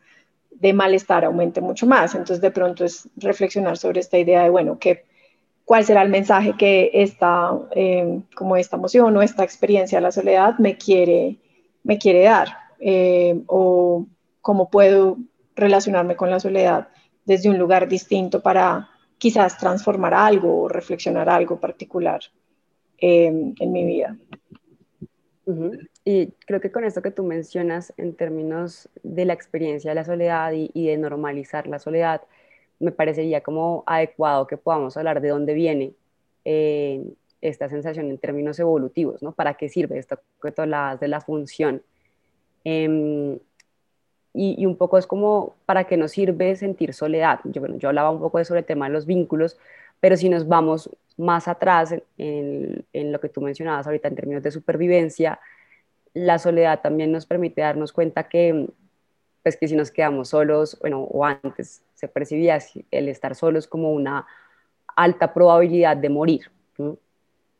de 0.50 0.72
malestar 0.72 1.24
aumente 1.24 1.60
mucho 1.60 1.86
más. 1.86 2.14
Entonces, 2.14 2.40
de 2.40 2.52
pronto 2.52 2.84
es 2.84 3.08
reflexionar 3.16 3.76
sobre 3.76 4.00
esta 4.00 4.16
idea 4.16 4.44
de, 4.44 4.50
bueno, 4.50 4.78
¿qué, 4.78 5.04
¿cuál 5.64 5.84
será 5.84 6.02
el 6.02 6.08
mensaje 6.08 6.54
que 6.56 6.90
esta, 6.94 7.50
em, 7.72 8.22
como 8.34 8.56
esta 8.56 8.76
emoción 8.76 9.14
o 9.16 9.22
esta 9.22 9.42
experiencia 9.42 9.98
de 9.98 10.02
la 10.02 10.12
soledad 10.12 10.56
me 10.58 10.78
quiere, 10.78 11.36
me 11.82 11.98
quiere 11.98 12.22
dar? 12.22 12.62
o 13.46 14.06
cómo 14.40 14.68
puedo 14.68 15.16
relacionarme 15.54 16.16
con 16.16 16.30
la 16.30 16.40
soledad 16.40 16.88
desde 17.24 17.48
un 17.48 17.56
lugar 17.56 17.86
distinto 17.86 18.42
para 18.42 18.88
quizás 19.18 19.56
transformar 19.56 20.14
algo 20.14 20.62
o 20.62 20.68
reflexionar 20.68 21.28
algo 21.28 21.60
particular 21.60 22.20
em, 22.98 23.54
en 23.56 23.72
mi 23.72 23.84
vida. 23.84 24.16
Y 26.04 26.32
creo 26.46 26.60
que 26.60 26.72
con 26.72 26.84
esto 26.84 27.02
que 27.02 27.10
tú 27.10 27.22
mencionas 27.24 27.92
en 27.96 28.14
términos 28.14 28.88
de 29.02 29.24
la 29.24 29.34
experiencia 29.34 29.90
de 29.90 29.94
la 29.94 30.04
soledad 30.04 30.52
y, 30.52 30.86
de 30.86 30.96
normalizar 30.96 31.66
la 31.68 31.78
soledad, 31.78 32.22
me 32.80 32.90
parecería 32.90 33.42
como 33.42 33.84
adecuado 33.86 34.46
que 34.46 34.56
podamos 34.56 34.96
hablar 34.96 35.20
de 35.20 35.28
dónde 35.28 35.54
viene 35.54 35.92
eh, 36.44 37.04
esta 37.40 37.68
sensación 37.68 38.10
en 38.10 38.18
términos 38.18 38.58
evolutivos, 38.58 39.22
¿no? 39.22 39.32
¿Para 39.32 39.54
qué 39.54 39.68
sirve 39.68 39.98
esto 39.98 40.18
que 40.42 40.50
tú 40.50 40.62
hablabas 40.62 40.98
de 40.98 41.08
la 41.08 41.20
función? 41.20 41.82
Em, 42.64 43.38
y, 44.34 44.64
un 44.66 44.76
poco 44.76 44.98
es 44.98 45.06
como 45.06 45.56
para 45.66 45.84
qué 45.84 45.96
nos 45.96 46.12
sirve 46.12 46.56
sentir 46.56 46.94
soledad. 46.94 47.40
Yo, 47.44 47.60
bueno, 47.60 47.76
yo 47.76 47.88
hablaba 47.88 48.10
un 48.10 48.20
poco 48.20 48.38
de 48.38 48.44
sobre 48.44 48.60
el 48.60 48.66
tema 48.66 48.86
de 48.86 48.92
los 48.92 49.06
vínculos, 49.06 49.58
pero 50.00 50.16
si 50.16 50.28
nos 50.28 50.48
vamos 50.48 50.90
más 51.16 51.48
atrás 51.48 51.94
en, 52.18 52.84
lo 52.92 53.20
que 53.20 53.28
tú 53.28 53.40
mencionabas 53.40 53.86
ahorita 53.86 54.08
en 54.08 54.14
términos 54.16 54.42
de 54.42 54.50
supervivencia, 54.50 55.38
la 56.14 56.38
soledad 56.38 56.80
también 56.80 57.12
nos 57.12 57.26
permite 57.26 57.62
darnos 57.62 57.92
cuenta 57.92 58.28
que, 58.28 58.68
pues 59.42 59.56
que 59.56 59.68
si 59.68 59.76
nos 59.76 59.90
quedamos 59.90 60.28
solos, 60.28 60.78
bueno, 60.80 61.02
o 61.02 61.24
antes 61.24 61.82
se 61.94 62.08
percibía 62.08 62.58
el 62.90 63.08
estar 63.08 63.34
solos 63.34 63.66
como 63.66 63.92
una 63.92 64.26
alta 64.94 65.32
probabilidad 65.32 65.96
de 65.96 66.08
morir, 66.08 66.50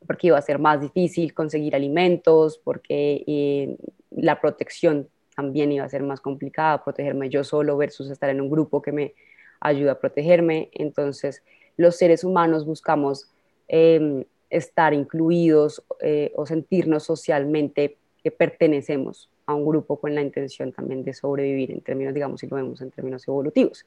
porque 0.07 0.27
iba 0.27 0.39
a 0.39 0.43
ser 0.43 0.59
más 0.59 0.81
difícil 0.81 1.33
conseguir 1.33 1.75
alimentos, 1.75 2.59
porque 2.59 3.25
eh, 3.27 3.77
la 4.11 4.41
protección 4.41 5.09
también 5.35 5.73
iba 5.73 5.85
a 5.85 5.89
ser 5.89 6.03
más 6.03 6.21
complicada, 6.21 6.85
protegerme 6.85 7.31
yo 7.31 7.45
solo 7.45 7.77
versus 7.77 8.11
estar 8.11 8.29
en 8.31 8.41
un 8.41 8.51
grupo 8.51 8.83
que 8.83 8.93
me 8.93 9.15
ayuda 9.61 9.93
a 9.93 9.99
protegerme. 9.99 10.69
Entonces, 10.73 11.43
los 11.77 11.97
seres 11.97 12.23
humanos 12.25 12.67
buscamos 12.67 13.31
em, 13.69 14.25
estar 14.51 14.93
incluidos 14.93 15.83
eh, 16.01 16.33
o 16.37 16.45
sentirnos 16.45 17.05
socialmente 17.05 17.97
que 18.23 18.31
pertenecemos 18.31 19.29
a 19.47 19.55
un 19.55 19.67
grupo 19.67 19.99
con 19.99 20.15
la 20.15 20.23
intención 20.23 20.73
también 20.73 21.05
de 21.05 21.13
sobrevivir 21.13 21.73
en 21.73 21.81
términos, 21.81 22.15
digamos, 22.15 22.41
si 22.41 22.47
lo 22.47 22.57
vemos 22.57 22.81
en 22.81 22.91
términos 22.91 23.27
evolutivos. 23.27 23.85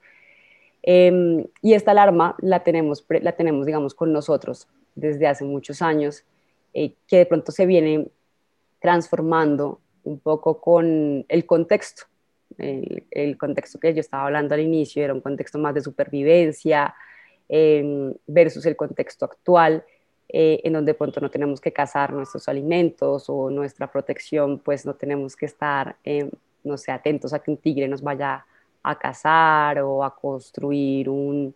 Em, 0.84 1.46
y 1.62 1.74
esta 1.74 1.92
alarma 1.92 2.36
la 2.40 2.64
tenemos, 2.64 3.06
la 3.10 3.32
tenemos, 3.32 3.66
digamos, 3.66 3.96
con 3.96 4.14
nosotros 4.14 4.68
desde 4.94 5.28
hace 5.28 5.44
muchos 5.44 5.82
años, 5.82 6.24
eh, 6.74 6.94
que 7.08 7.18
de 7.18 7.26
pronto 7.26 7.52
se 7.52 7.66
viene 7.66 8.08
transformando 8.80 9.80
un 10.04 10.20
poco 10.20 10.62
con 10.62 11.26
el 11.28 11.46
contexto. 11.46 12.04
El, 12.58 13.38
contexto 13.38 13.80
que 13.80 13.94
yo 13.94 14.00
estaba 14.00 14.26
hablando 14.26 14.54
al 14.54 14.62
inicio 14.62 15.04
era 15.04 15.14
un 15.14 15.22
contexto 15.22 15.58
más 15.58 15.74
de 15.74 15.82
supervivencia 15.82 16.94
em, 17.50 18.14
versus 18.28 18.66
el 18.66 18.76
contexto 18.76 19.26
actual, 19.26 19.84
eh, 20.38 20.60
en 20.66 20.74
donde 20.74 20.92
de 20.92 20.98
pronto 20.98 21.22
no 21.22 21.32
tenemos 21.32 21.62
que 21.62 21.72
cazar 21.72 22.12
nuestros 22.12 22.50
alimentos 22.50 23.30
o 23.30 23.50
nuestra 23.50 23.90
protección, 23.90 24.60
pues 24.60 24.86
no 24.86 24.94
tenemos 24.94 25.34
que 25.34 25.46
estar, 25.46 25.96
em, 26.04 26.30
no 26.66 26.76
sé, 26.78 26.92
atentos 26.92 27.32
a 27.32 27.40
que 27.40 27.52
un 27.52 27.56
tigre 27.56 27.88
nos 27.88 28.02
vaya 28.02 28.46
a 28.84 29.00
cazar 29.00 29.80
o 29.80 30.04
a 30.04 30.14
construir 30.14 31.08
un, 31.08 31.56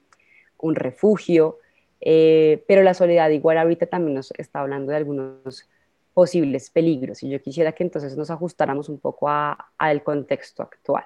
un 0.60 0.76
refugio. 0.76 1.58
Eh, 2.00 2.64
pero 2.70 2.82
la 2.82 2.94
soledad 2.94 3.30
igual 3.32 3.58
ahorita 3.58 3.86
también 3.86 4.16
nos 4.16 4.32
está 4.38 4.62
hablando 4.62 4.92
de 4.92 4.98
algunos 4.98 5.68
posibles 6.14 6.70
peligros 6.70 7.22
y 7.22 7.30
yo 7.30 7.42
quisiera 7.42 7.74
que 7.74 7.84
entonces 7.84 8.16
nos 8.16 8.32
ajustáramos 8.32 8.88
un 8.88 8.98
poco 8.98 9.28
al 9.28 10.04
contexto 10.04 10.64
actual. 10.64 11.04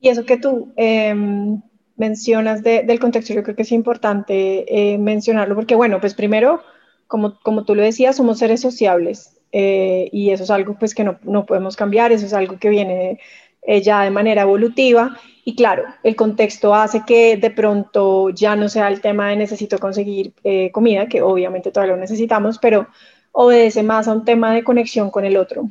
Y 0.00 0.08
eso 0.08 0.24
que 0.24 0.38
tú 0.38 0.72
em, 0.74 1.62
mencionas 1.98 2.62
del 2.62 3.00
contexto, 3.00 3.34
yo 3.34 3.42
creo 3.42 3.56
que 3.56 3.62
es 3.62 3.72
importante 3.72 4.92
eh, 4.92 4.98
mencionarlo 4.98 5.54
porque, 5.54 5.74
bueno, 5.74 6.00
pues 6.00 6.14
primero, 6.14 6.62
como, 7.06 7.38
como 7.40 7.64
tú 7.64 7.74
lo 7.74 7.82
decías, 7.82 8.16
somos 8.16 8.38
seres 8.38 8.60
sociables 8.60 9.36
eh, 9.52 10.08
y 10.12 10.30
eso 10.30 10.44
es 10.44 10.50
algo 10.50 10.76
pues 10.78 10.94
que 10.94 11.04
no, 11.04 11.18
no, 11.22 11.44
podemos 11.44 11.76
cambiar, 11.76 12.12
eso 12.12 12.24
es 12.24 12.32
algo 12.32 12.58
que 12.58 12.68
viene 12.68 13.18
eh, 13.62 13.82
ya 13.82 14.02
de 14.02 14.10
manera 14.10 14.42
evolutiva. 14.42 15.16
Y 15.44 15.56
claro, 15.56 15.84
el 16.04 16.14
contexto 16.14 16.74
hace 16.74 17.02
que 17.06 17.36
de 17.36 17.50
pronto 17.50 18.30
ya 18.30 18.54
no 18.54 18.68
sea 18.68 18.88
el 18.88 19.00
tema 19.00 19.30
de 19.30 19.36
necesito 19.36 19.78
conseguir 19.78 20.34
comida, 20.72 21.08
que 21.08 21.22
obviamente 21.22 21.70
todavía 21.72 21.94
lo 21.94 22.00
necesitamos, 22.00 22.58
pero 22.58 22.88
obedece 23.32 23.82
más 23.82 24.08
a 24.08 24.12
un 24.12 24.24
tema 24.24 24.54
de 24.54 24.62
conexión 24.62 25.10
con 25.10 25.24
el 25.24 25.36
otro, 25.36 25.68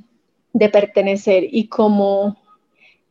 de 0.54 0.70
pertenecer 0.70 1.46
y 1.50 1.68
cómo, 1.68 2.38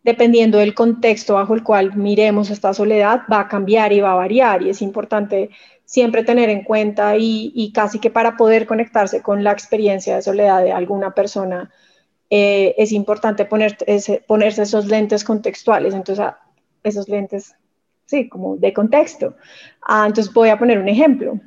dependiendo 0.07 0.59
del 0.59 0.73
contexto 0.73 1.35
bajo 1.35 1.53
el 1.53 1.65
cual 1.65 1.97
miremos 1.97 2.51
esta 2.51 2.73
soledad, 2.73 3.23
va 3.31 3.41
a 3.41 3.49
cambiar 3.49 3.93
y 3.93 3.99
va 3.99 4.13
a 4.13 4.15
variar. 4.15 4.63
Y 4.63 4.71
es 4.71 4.81
importante 4.81 5.51
siempre 5.85 6.23
tener 6.23 6.49
en 6.49 6.63
cuenta 6.63 7.17
y, 7.19 7.73
casi 7.75 7.99
que 7.99 8.09
para 8.09 8.37
poder 8.37 8.67
conectarse 8.67 9.21
con 9.21 9.43
la 9.43 9.51
experiencia 9.51 10.15
de 10.15 10.23
soledad 10.23 10.63
de 10.63 10.71
alguna 10.71 11.13
persona, 11.13 11.73
eh, 12.31 12.77
es 12.79 12.93
importante 12.93 13.47
poner 13.47 13.77
ponerse 14.29 14.63
esos 14.63 14.87
lentes 14.87 15.25
contextuales, 15.25 15.93
entonces 15.93 16.25
ah, 16.25 16.39
esos 16.85 17.09
lentes, 17.09 17.57
sí, 18.05 18.29
como 18.29 18.57
de 18.59 18.73
contexto. 18.73 19.35
Ah, 19.83 20.05
entonces 20.07 20.33
voy 20.33 20.51
a 20.51 20.59
poner 20.59 20.79
un 20.79 20.89
ejemplo. 20.89 21.41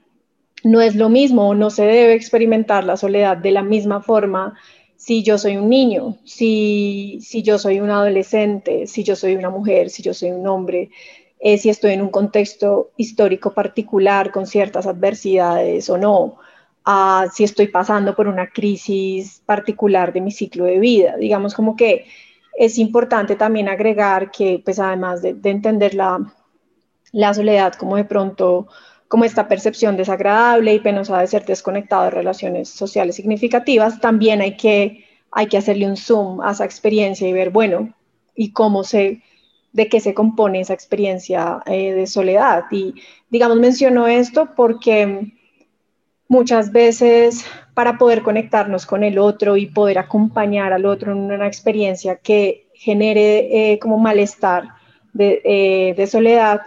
No 0.65 0.81
es 0.81 0.97
lo 0.97 1.07
mismo, 1.07 1.55
no 1.55 1.69
se 1.69 1.83
debe 1.83 2.13
experimentar 2.13 2.83
la 2.83 2.97
soledad 2.97 3.37
de 3.37 3.51
la 3.51 3.63
misma 3.63 4.01
forma 4.01 4.57
si 4.99 5.23
yo 5.23 5.37
soy 5.37 5.55
un 5.55 5.69
niño, 5.69 6.17
si, 6.25 7.19
si 7.21 7.41
yo 7.41 7.57
soy 7.57 7.79
un 7.79 7.89
adolescente, 7.89 8.85
si 8.85 9.03
yo 9.03 9.15
soy 9.15 9.35
una 9.35 9.49
mujer, 9.49 9.89
si 9.89 10.03
yo 10.03 10.13
soy 10.13 10.31
un 10.31 10.45
hombre, 10.45 10.91
eh, 11.39 11.57
si 11.57 11.69
estoy 11.69 11.93
en 11.93 12.01
un 12.01 12.09
contexto 12.09 12.91
histórico 12.97 13.53
particular 13.53 14.29
con 14.29 14.45
ciertas 14.45 14.85
adversidades 14.85 15.89
o 15.89 15.97
no 15.97 16.37
si 17.31 17.43
estoy 17.43 17.67
pasando 17.67 18.15
por 18.15 18.27
una 18.27 18.47
crisis 18.47 19.41
particular 19.45 20.11
de 20.11 20.21
mi 20.21 20.31
ciclo 20.31 20.65
de 20.65 20.79
vida. 20.79 21.17
Digamos 21.17 21.53
como 21.53 21.75
que 21.75 22.05
es 22.57 22.77
importante 22.77 23.35
también 23.35 23.69
agregar 23.69 24.31
que, 24.31 24.61
pues 24.63 24.79
además 24.79 25.21
de, 25.21 25.37
entender 25.43 25.93
la, 25.93 26.33
la, 27.11 27.33
soledad 27.33 27.73
como 27.73 27.95
de 27.95 28.05
pronto, 28.05 28.67
como 29.09 29.25
esta 29.25 29.49
percepción 29.49 29.97
desagradable 29.97 30.73
y 30.73 30.79
penosa 30.79 31.19
de 31.19 31.27
ser 31.27 31.45
desconectado 31.45 32.05
de 32.05 32.11
relaciones 32.11 32.69
sociales 32.69 33.15
significativas, 33.15 33.99
también 33.99 34.39
hay 34.39 34.55
que, 34.55 35.05
hay 35.31 35.47
que 35.47 35.57
hacerle 35.57 35.87
un 35.87 35.97
zoom 35.97 36.41
a 36.41 36.51
esa 36.51 36.63
experiencia 36.63 37.27
y 37.27 37.33
ver, 37.33 37.49
bueno, 37.49 37.93
y 38.35 38.53
cómo 38.53 38.83
se, 38.85 39.21
de 39.73 39.89
qué 39.89 39.99
se 39.99 40.13
compone 40.13 40.61
esa 40.61 40.73
experiencia 40.73 41.61
eh, 41.65 41.93
de 41.93 42.07
soledad. 42.07 42.65
Y 42.71 42.93
digamos, 43.29 43.57
menciono 43.57 44.07
esto 44.07 44.49
porque 44.55 45.33
muchas 46.27 46.71
veces 46.71 47.45
para 47.73 47.97
poder 47.97 48.21
conectarnos 48.21 48.85
con 48.85 49.03
el 49.03 49.17
otro 49.17 49.57
y 49.57 49.65
poder 49.65 49.97
acompañar 49.97 50.71
al 50.71 50.85
otro 50.85 51.11
en 51.11 51.17
una 51.17 51.47
experiencia 51.47 52.17
que 52.17 52.67
genere 52.75 53.71
eh, 53.71 53.79
como 53.79 53.97
malestar 53.97 54.69
eh, 55.17 55.95
de, 55.97 56.07
soledad, 56.07 56.61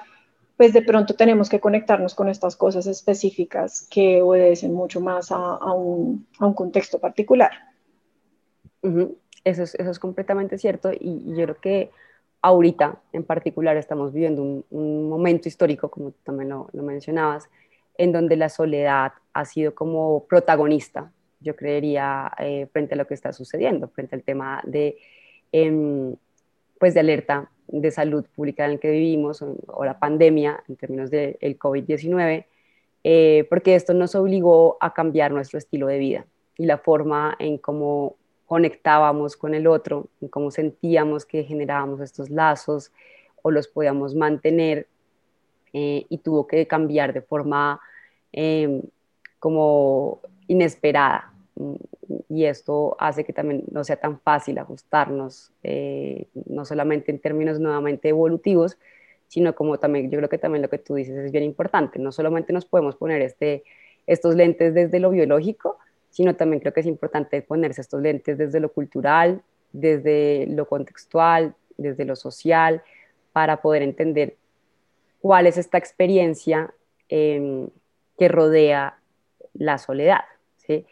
pues 0.56 0.73
de 0.73 0.82
pronto 0.82 1.14
tenemos 1.14 1.49
que 1.49 1.61
conectarnos 1.61 2.14
con 2.14 2.28
estas 2.28 2.56
cosas 2.56 2.87
específicas 2.87 3.87
que 3.90 4.23
obedecen 4.23 4.75
mucho 4.75 5.00
más 5.00 5.30
a, 5.30 5.73
un, 5.73 6.26
contexto 6.54 6.99
particular. 6.99 7.50
eso, 9.44 9.62
es, 9.62 9.99
completamente 9.99 10.59
cierto 10.59 10.92
y, 10.92 11.35
yo 11.35 11.44
creo 11.44 11.61
que 11.61 11.90
ahorita 12.42 13.00
en 13.12 13.25
particular 13.25 13.76
estamos 13.76 14.12
viviendo 14.12 14.42
un, 14.42 15.09
momento 15.09 15.49
histórico, 15.49 15.90
como 15.90 16.12
también 16.25 16.50
lo 16.50 16.82
mencionabas, 16.82 17.49
en 17.97 18.12
donde 18.12 18.37
la 18.37 18.49
soledad 18.49 19.12
ha 19.32 19.44
sido 19.44 19.75
como 19.75 20.25
protagonista, 20.26 21.12
yo 21.40 21.56
creería, 21.56 22.32
eh, 22.38 22.66
frente 22.73 22.94
a 22.94 22.97
lo 22.97 23.06
que 23.06 23.14
está 23.14 23.32
sucediendo, 23.32 23.88
frente 23.88 24.14
al 24.14 24.23
tema 24.23 24.62
de, 24.64 24.97
em, 25.50 26.16
pues 26.78 26.94
de 26.94 27.00
alerta 27.00 27.50
de 27.69 27.90
salud 27.90 28.25
pública 28.35 28.64
en 28.64 28.73
el 28.73 28.81
que 28.81 28.90
vivimos 28.90 29.42
o, 29.42 29.85
la 29.85 29.99
pandemia 29.99 30.62
en 30.69 30.76
términos 30.76 31.11
del 31.11 31.59
COVID-19, 31.59 32.45
eh, 33.04 33.47
porque 33.49 33.75
esto 33.75 33.95
nos 33.95 34.14
obligó 34.14 34.76
a 34.81 34.95
cambiar 34.95 35.33
nuestro 35.33 35.59
estilo 35.59 35.87
de 35.87 35.99
vida 35.99 36.26
y 36.57 36.66
la 36.66 36.78
forma 36.78 37.37
en 37.38 37.59
cómo 37.59 38.16
conectábamos 38.47 39.37
con 39.37 39.54
el 39.54 39.66
otro, 39.66 40.09
en 40.21 40.28
cómo 40.28 40.50
sentíamos 40.50 41.25
que 41.25 41.45
generábamos 41.45 42.00
estos 42.00 42.31
lazos 42.31 42.92
o 43.40 43.50
los 43.50 43.66
podíamos 43.66 44.14
mantener 44.14 44.87
eh, 45.73 46.04
y 46.09 46.19
tuvo 46.19 46.47
que 46.47 46.66
cambiar 46.66 47.12
de 47.12 47.23
forma 47.23 47.81
em, 48.33 48.83
como 49.38 50.21
inesperada. 50.47 51.31
Y 52.28 52.44
esto 52.44 52.97
hace 52.99 53.25
que 53.25 53.32
también 53.32 53.64
no 53.71 53.85
sea 53.85 53.97
tan 53.97 54.18
fácil 54.21 54.59
ajustarnos, 54.59 55.52
eh, 55.62 56.28
no 56.47 56.64
solamente 56.64 57.11
en 57.11 57.18
términos 57.18 57.61
nuevamente 57.61 58.09
evolutivos, 58.09 58.78
sino 59.28 59.54
como 59.54 59.78
también, 59.78 60.11
yo 60.11 60.18
creo 60.18 60.28
que 60.28 60.38
también 60.38 60.62
lo 60.62 60.68
que 60.68 60.78
tú 60.78 60.94
dices 60.94 61.16
es 61.16 61.32
bien 61.32 61.44
importante, 61.44 61.99
no 61.99 62.12
solamente 62.12 62.52
nos 62.52 62.66
podemos 62.66 62.97
poner 62.97 63.23
este, 63.23 63.64
estos 64.06 64.35
lentes 64.35 64.75
desde 64.75 65.00
lo 65.00 65.11
biológico, 65.11 65.78
sino 66.11 66.37
también 66.37 66.61
creo 66.61 66.75
que 66.75 66.80
es 66.80 66.87
importante 66.87 67.40
ponerse 67.40 67.80
estos 67.80 68.02
lentes 68.02 68.37
desde 68.37 68.61
lo 68.61 68.71
cultural, 68.73 69.42
desde 69.73 70.47
lo 70.49 70.66
contextual, 70.66 71.54
desde 71.78 72.04
lo 72.04 72.16
social, 72.16 72.82
para 73.32 73.62
poder 73.62 73.82
entender 73.82 74.37
cuál 75.21 75.47
es 75.47 75.56
esta 75.56 75.78
experiencia 75.78 76.75
em, 77.09 77.68
que 78.18 78.28
rodea 78.28 78.99
la 79.54 79.78
soledad. 79.78 80.25
¿sí? 80.59 80.85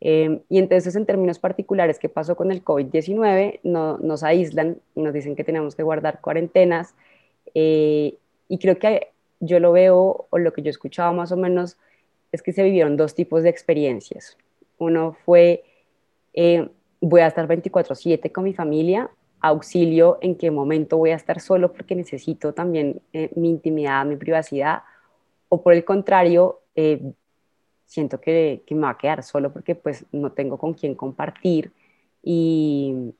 Em, 0.00 0.40
y 0.48 0.58
entonces, 0.58 0.94
en 0.96 1.06
términos 1.06 1.38
particulares, 1.38 1.98
¿qué 1.98 2.08
pasó 2.08 2.36
con 2.36 2.52
el 2.52 2.62
COVID-19? 2.62 3.60
No, 3.62 3.98
nos 3.98 4.22
aíslan 4.22 4.78
nos 4.94 5.14
dicen 5.14 5.36
que 5.36 5.44
tenemos 5.44 5.74
que 5.74 5.82
guardar 5.82 6.20
cuarentenas. 6.20 6.94
Eh, 7.54 8.16
y 8.48 8.58
creo 8.58 8.78
que 8.78 9.08
yo 9.40 9.60
lo 9.60 9.72
veo, 9.72 10.26
o 10.30 10.38
lo 10.38 10.52
que 10.52 10.62
yo 10.62 10.70
escuchaba 10.70 11.12
más 11.12 11.32
o 11.32 11.36
menos, 11.36 11.76
es 12.32 12.42
que 12.42 12.52
se 12.52 12.62
vivieron 12.62 12.96
dos 12.96 13.14
tipos 13.14 13.42
de 13.42 13.48
experiencias. 13.48 14.36
Uno 14.78 15.16
fue, 15.24 15.64
eh, 16.34 16.68
voy 17.00 17.20
a 17.22 17.26
estar 17.28 17.46
24/7 17.46 18.30
con 18.30 18.44
mi 18.44 18.52
familia, 18.54 19.10
auxilio 19.40 20.18
en 20.20 20.36
qué 20.36 20.50
momento 20.50 20.96
voy 20.98 21.10
a 21.10 21.16
estar 21.16 21.40
solo 21.40 21.72
porque 21.72 21.94
necesito 21.94 22.52
también 22.52 23.00
eh, 23.12 23.30
mi 23.36 23.50
intimidad, 23.50 24.04
mi 24.04 24.16
privacidad, 24.16 24.82
o 25.48 25.62
por 25.62 25.72
el 25.72 25.84
contrario, 25.84 26.60
eh, 26.74 27.00
siento 27.86 28.20
que, 28.20 28.62
que, 28.66 28.74
me 28.74 28.82
va 28.82 28.90
a 28.90 28.98
quedar 28.98 29.22
solo 29.22 29.52
porque 29.52 29.74
pues 29.74 30.04
no 30.12 30.32
tengo 30.32 30.58
con 30.58 30.74
quién 30.74 30.94
compartir 30.94 31.72
y, 32.22 33.14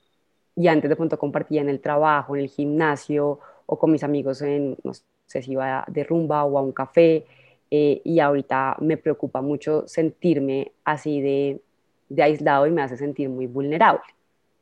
y 0.56 0.68
antes 0.68 0.90
de 0.90 0.96
pronto 0.96 1.18
compartía 1.18 1.61
en 1.61 1.68
el 1.68 1.80
trabajo, 1.80 2.37
en 2.37 2.42
el 2.42 2.49
gimnasio 2.49 3.38
o 3.66 3.78
con 3.78 3.90
mis 3.92 4.02
amigos 4.02 4.42
en, 4.42 4.76
no 4.82 4.92
sé 4.92 5.42
si 5.42 5.52
iba 5.52 5.85
de 5.88 6.04
rumba 6.04 6.44
o 6.44 6.58
a 6.58 6.62
un 6.62 6.73
café 6.73 7.25
eh, 7.70 8.00
y 8.04 8.20
ahorita 8.20 8.76
me 8.80 8.96
preocupa 8.96 9.40
mucho 9.40 9.87
sentirme 9.87 10.73
así 10.85 11.20
de, 11.20 11.61
de, 12.08 12.23
aislado 12.23 12.66
y 12.66 12.70
me 12.70 12.82
hace 12.82 12.96
sentir 12.96 13.28
muy 13.28 13.46
vulnerable. 13.46 14.02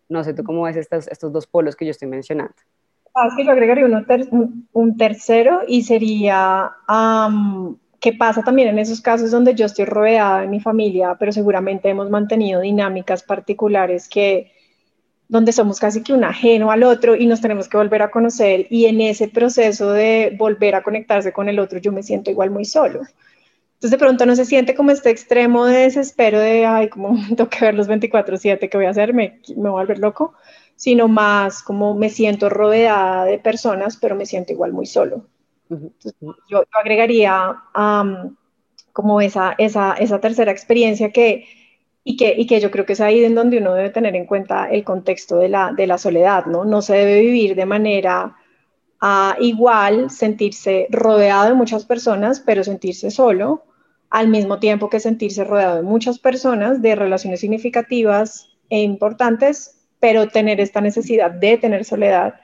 No 0.08 0.25
sé 0.25 0.32
tú 0.32 0.42
cómo 0.42 0.62
ves 0.62 0.76
estos, 0.76 1.08
estos 1.08 1.32
dos 1.32 1.46
polos 1.46 1.76
que 1.76 1.84
yo 1.84 1.90
estoy 1.90 2.08
mencionando. 2.08 2.54
Ah, 3.14 3.28
es 3.28 3.34
que 3.37 3.44
yo 3.44 3.52
agregaría 3.52 3.84
un, 4.73 4.96
tercero 4.96 5.61
y 5.68 5.82
sería 5.82 6.73
qué 8.04 8.12
pasa 8.12 8.42
también 8.42 8.68
en 8.68 8.78
esos 8.78 9.00
casos 9.00 9.30
donde 9.30 9.54
yo 9.54 9.64
estoy 9.64 9.87
rodeada 9.87 10.42
de 10.42 10.46
mi 10.46 10.61
familia, 10.61 11.16
pero 11.18 11.32
seguramente 11.32 11.88
hemos 11.88 12.11
mantenido 12.11 12.61
dinámicas 12.61 13.23
particulares 13.23 14.11
que 14.11 14.52
donde 15.26 15.52
somos 15.52 15.80
casi 15.80 16.02
que 16.02 16.12
un 16.12 16.23
ajeno 16.23 16.70
al 16.70 16.82
otro 16.82 17.16
y 17.16 17.25
nos 17.26 17.40
tenemos 17.40 17.66
que 17.66 17.78
volver 17.78 18.02
a 18.02 18.11
conocer 18.11 18.66
y 18.68 18.84
en 18.84 19.00
ese 19.00 19.28
proceso 19.28 19.90
de 19.90 20.37
volver 20.38 20.75
a 20.75 20.82
conectarse 20.82 21.32
con 21.32 21.49
el 21.49 21.58
otro 21.58 21.78
yo 21.78 21.92
me 21.92 22.02
siento 22.02 22.30
igual 22.30 22.50
muy 22.50 22.66
solo. 22.66 23.00
Entonces 23.76 23.92
de 23.92 23.99
pronto 23.99 24.26
no 24.26 24.37
se 24.37 24.44
siente 24.44 24.75
como 24.75 24.90
este 24.90 25.08
extremo 25.08 25.64
de 25.64 25.78
desespero 25.78 26.38
de, 26.40 26.66
ay, 26.66 26.90
como 26.90 27.16
tengo 27.28 27.49
que 27.49 27.64
ver 27.64 27.75
los 27.75 27.88
24/7, 27.88 28.68
¿qué 28.68 28.76
voy 28.76 28.84
a 28.84 28.90
hacer? 28.90 29.14
Me, 29.14 29.40
me 29.56 29.70
voy 29.70 29.80
a 29.80 29.84
volver 29.84 29.99
loco 29.99 30.34
sino 30.76 31.08
más 31.08 31.62
como 31.62 31.94
me 31.94 32.11
siento 32.11 32.50
rodeada 32.50 33.25
de 33.25 33.38
personas, 33.38 33.96
pero 33.96 34.14
me 34.14 34.26
siento 34.26 34.52
igual 34.52 34.75
muy 34.75 34.84
solo. 34.84 35.25
Yo, 36.49 36.64
agregaría 36.73 37.57
como 38.93 39.21
esa, 39.21 39.54
esa, 39.59 39.95
esa, 39.95 40.21
tercera 40.21 40.52
experiencia 40.52 41.11
que 41.11 41.47
y, 42.04 42.16
que, 42.16 42.35
y 42.37 42.47
que 42.47 42.61
yo 42.61 42.71
creo 42.71 42.85
que 42.85 42.93
es 42.93 43.00
ahí 43.00 43.25
en 43.25 43.35
donde 43.35 43.59
uno 43.59 43.75
debe 43.75 43.90
tener 43.90 44.14
en 44.14 44.26
cuenta 44.26 44.69
el 44.71 44.85
contexto 44.85 45.38
de 45.38 45.49
la, 45.49 45.73
de 45.73 45.87
la 45.87 45.97
soledad, 45.97 46.47
¿no? 46.47 46.64
No 46.64 46.83
se 46.83 46.95
debe 46.95 47.21
vivir 47.21 47.57
de 47.57 47.64
manera 47.64 48.37
uh, 49.00 49.43
igual, 49.43 50.11
sentirse 50.11 50.87
rodeado 50.90 51.49
de 51.49 51.54
muchas 51.54 51.87
personas, 51.87 52.40
pero 52.40 52.62
sentirse 52.62 53.11
solo, 53.11 53.64
al 54.11 54.28
mismo 54.28 54.59
tiempo 54.59 54.90
que 54.90 55.00
sentirse 55.00 55.45
rodeado 55.45 55.76
de 55.76 55.83
muchas 55.83 56.19
personas, 56.19 56.83
de 56.83 56.95
relaciones 56.95 57.40
significativas 57.40 58.50
e 58.69 58.81
importantes, 58.83 59.88
pero 59.99 60.28
tener 60.28 60.61
esta 60.61 60.81
necesidad 60.81 61.31
de 61.31 61.57
tener 61.57 61.85
soledad 61.85 62.35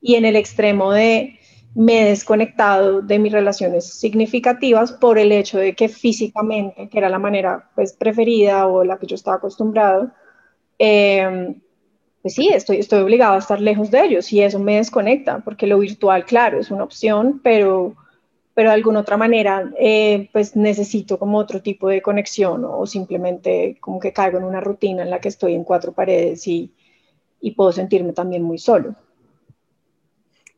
y 0.00 0.16
en 0.16 0.24
el 0.24 0.36
extremo 0.36 0.92
de 0.92 1.38
me 1.74 2.02
he 2.02 2.08
desconectado 2.10 3.02
de 3.02 3.18
mis 3.18 3.32
relaciones 3.32 3.84
significativas 3.86 4.92
por 4.92 5.18
el 5.18 5.32
hecho 5.32 5.58
de 5.58 5.74
que 5.74 5.88
físicamente, 5.88 6.88
que 6.88 6.98
era 6.98 7.08
la 7.08 7.18
manera 7.18 7.70
pues 7.74 7.94
preferida 7.94 8.66
o 8.68 8.84
la 8.84 8.98
que 8.98 9.06
yo 9.06 9.16
estaba 9.16 9.38
acostumbrado, 9.38 10.12
em, 10.78 11.60
pues 12.22 12.34
sí, 12.34 12.48
estoy, 12.48 12.78
estoy 12.78 13.00
obligado 13.00 13.34
a 13.34 13.38
estar 13.38 13.60
lejos 13.60 13.90
de 13.90 14.04
ellos 14.04 14.32
y 14.32 14.40
eso 14.42 14.58
me 14.58 14.76
desconecta, 14.76 15.40
porque 15.40 15.66
lo 15.66 15.78
virtual, 15.78 16.24
claro, 16.24 16.58
es 16.60 16.70
una 16.70 16.84
opción, 16.84 17.40
pero, 17.42 17.94
pero 18.54 18.70
de 18.70 18.74
alguna 18.74 19.00
otra 19.00 19.16
manera, 19.16 19.70
eh, 19.78 20.30
pues 20.32 20.56
necesito 20.56 21.18
como 21.18 21.38
otro 21.38 21.60
tipo 21.60 21.88
de 21.88 22.02
conexión 22.02 22.64
o 22.64 22.86
simplemente 22.86 23.76
como 23.80 24.00
que 24.00 24.12
caigo 24.12 24.38
en 24.38 24.44
una 24.44 24.60
rutina 24.60 25.02
en 25.02 25.10
la 25.10 25.20
que 25.20 25.28
estoy 25.28 25.54
en 25.54 25.64
cuatro 25.64 25.92
paredes 25.92 26.46
y, 26.46 26.72
y 27.40 27.50
puedo 27.52 27.72
sentirme 27.72 28.12
también 28.12 28.42
muy 28.42 28.58
solo. 28.58 28.94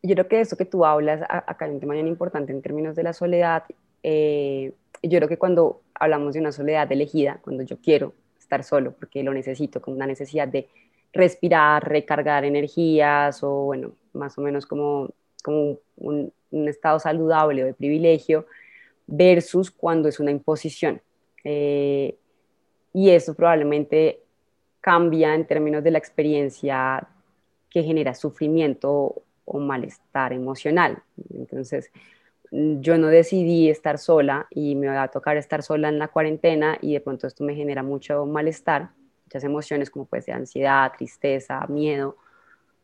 Yo 0.02 0.14
creo 0.14 0.28
que 0.28 0.40
eso 0.40 0.56
que 0.56 0.64
tú 0.64 0.84
hablas 0.84 1.22
acá 1.22 1.64
hay 1.64 1.72
un 1.72 1.80
tema 1.80 1.94
bien 1.94 2.06
importante 2.06 2.52
en 2.52 2.62
términos 2.62 2.94
de 2.94 3.02
la 3.02 3.12
soledad. 3.12 3.64
Eh, 4.02 4.72
yo 5.02 5.18
creo 5.18 5.28
que 5.28 5.38
cuando 5.38 5.82
hablamos 5.94 6.34
de 6.34 6.40
una 6.40 6.52
soledad 6.52 6.90
elegida, 6.92 7.40
cuando 7.42 7.62
yo 7.62 7.78
quiero 7.78 8.12
estar 8.38 8.62
solo 8.62 8.92
porque 8.92 9.22
lo 9.22 9.32
necesito, 9.32 9.80
como 9.80 9.96
una 9.96 10.06
necesidad 10.06 10.48
de 10.48 10.68
respirar, 11.12 11.88
recargar 11.88 12.44
energías 12.44 13.42
o 13.42 13.64
bueno, 13.64 13.92
más 14.12 14.36
o 14.38 14.42
menos 14.42 14.66
como, 14.66 15.10
como 15.42 15.78
un, 15.96 16.32
estado 16.68 16.98
saludable 16.98 17.62
o 17.62 17.66
de 17.66 17.74
privilegio, 17.74 18.46
versus 19.06 19.70
cuando 19.70 20.08
es 20.08 20.20
una 20.20 20.30
imposición. 20.30 21.00
Eh, 21.44 22.16
y 22.92 23.10
eso 23.10 23.34
probablemente 23.34 24.20
cambia 24.80 25.34
en 25.34 25.46
términos 25.46 25.82
de 25.84 25.90
la 25.90 25.98
experiencia 25.98 27.06
que 27.68 27.82
genera 27.82 28.14
sufrimiento 28.14 29.22
o 29.46 29.58
malestar 29.58 30.32
emocional. 30.32 31.02
Entonces, 31.34 31.90
yo 32.50 32.98
no 32.98 33.08
decidí 33.08 33.70
estar 33.70 33.98
sola 33.98 34.46
y 34.50 34.74
me 34.74 34.88
va 34.88 35.04
a 35.04 35.08
tocar 35.08 35.36
estar 35.36 35.62
sola 35.62 35.88
en 35.88 35.98
la 35.98 36.08
cuarentena 36.08 36.78
y 36.80 36.92
de 36.92 37.00
pronto 37.00 37.26
esto 37.26 37.42
me 37.44 37.54
genera 37.54 37.82
mucho 37.82 38.24
malestar, 38.26 38.90
muchas 39.24 39.44
emociones 39.44 39.90
como 39.90 40.04
puede 40.04 40.22
ser 40.22 40.34
ansiedad, 40.34 40.92
tristeza, 40.96 41.66
miedo, 41.68 42.16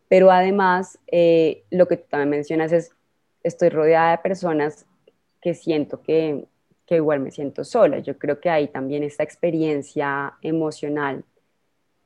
pero 0.09 0.31
además 0.31 0.99
eh, 1.07 1.65
lo 1.71 1.87
que 1.87 1.97
también 1.97 2.31
mencionas 2.31 2.73
es, 2.73 2.93
estoy 3.43 3.69
rodeada 3.69 4.13
de 4.13 4.19
personas 4.19 4.87
que 5.41 5.55
siento 5.55 6.03
que, 6.03 6.47
que 6.87 6.97
igual 6.97 7.21
me 7.21 7.31
siento 7.31 7.65
sola. 7.65 7.99
Yo 7.99 8.19
creo 8.19 8.41
que 8.41 8.51
hay 8.51 8.69
también 8.69 9.03
esta 9.03 9.23
experiencia 9.23 10.35
emocional 10.43 11.25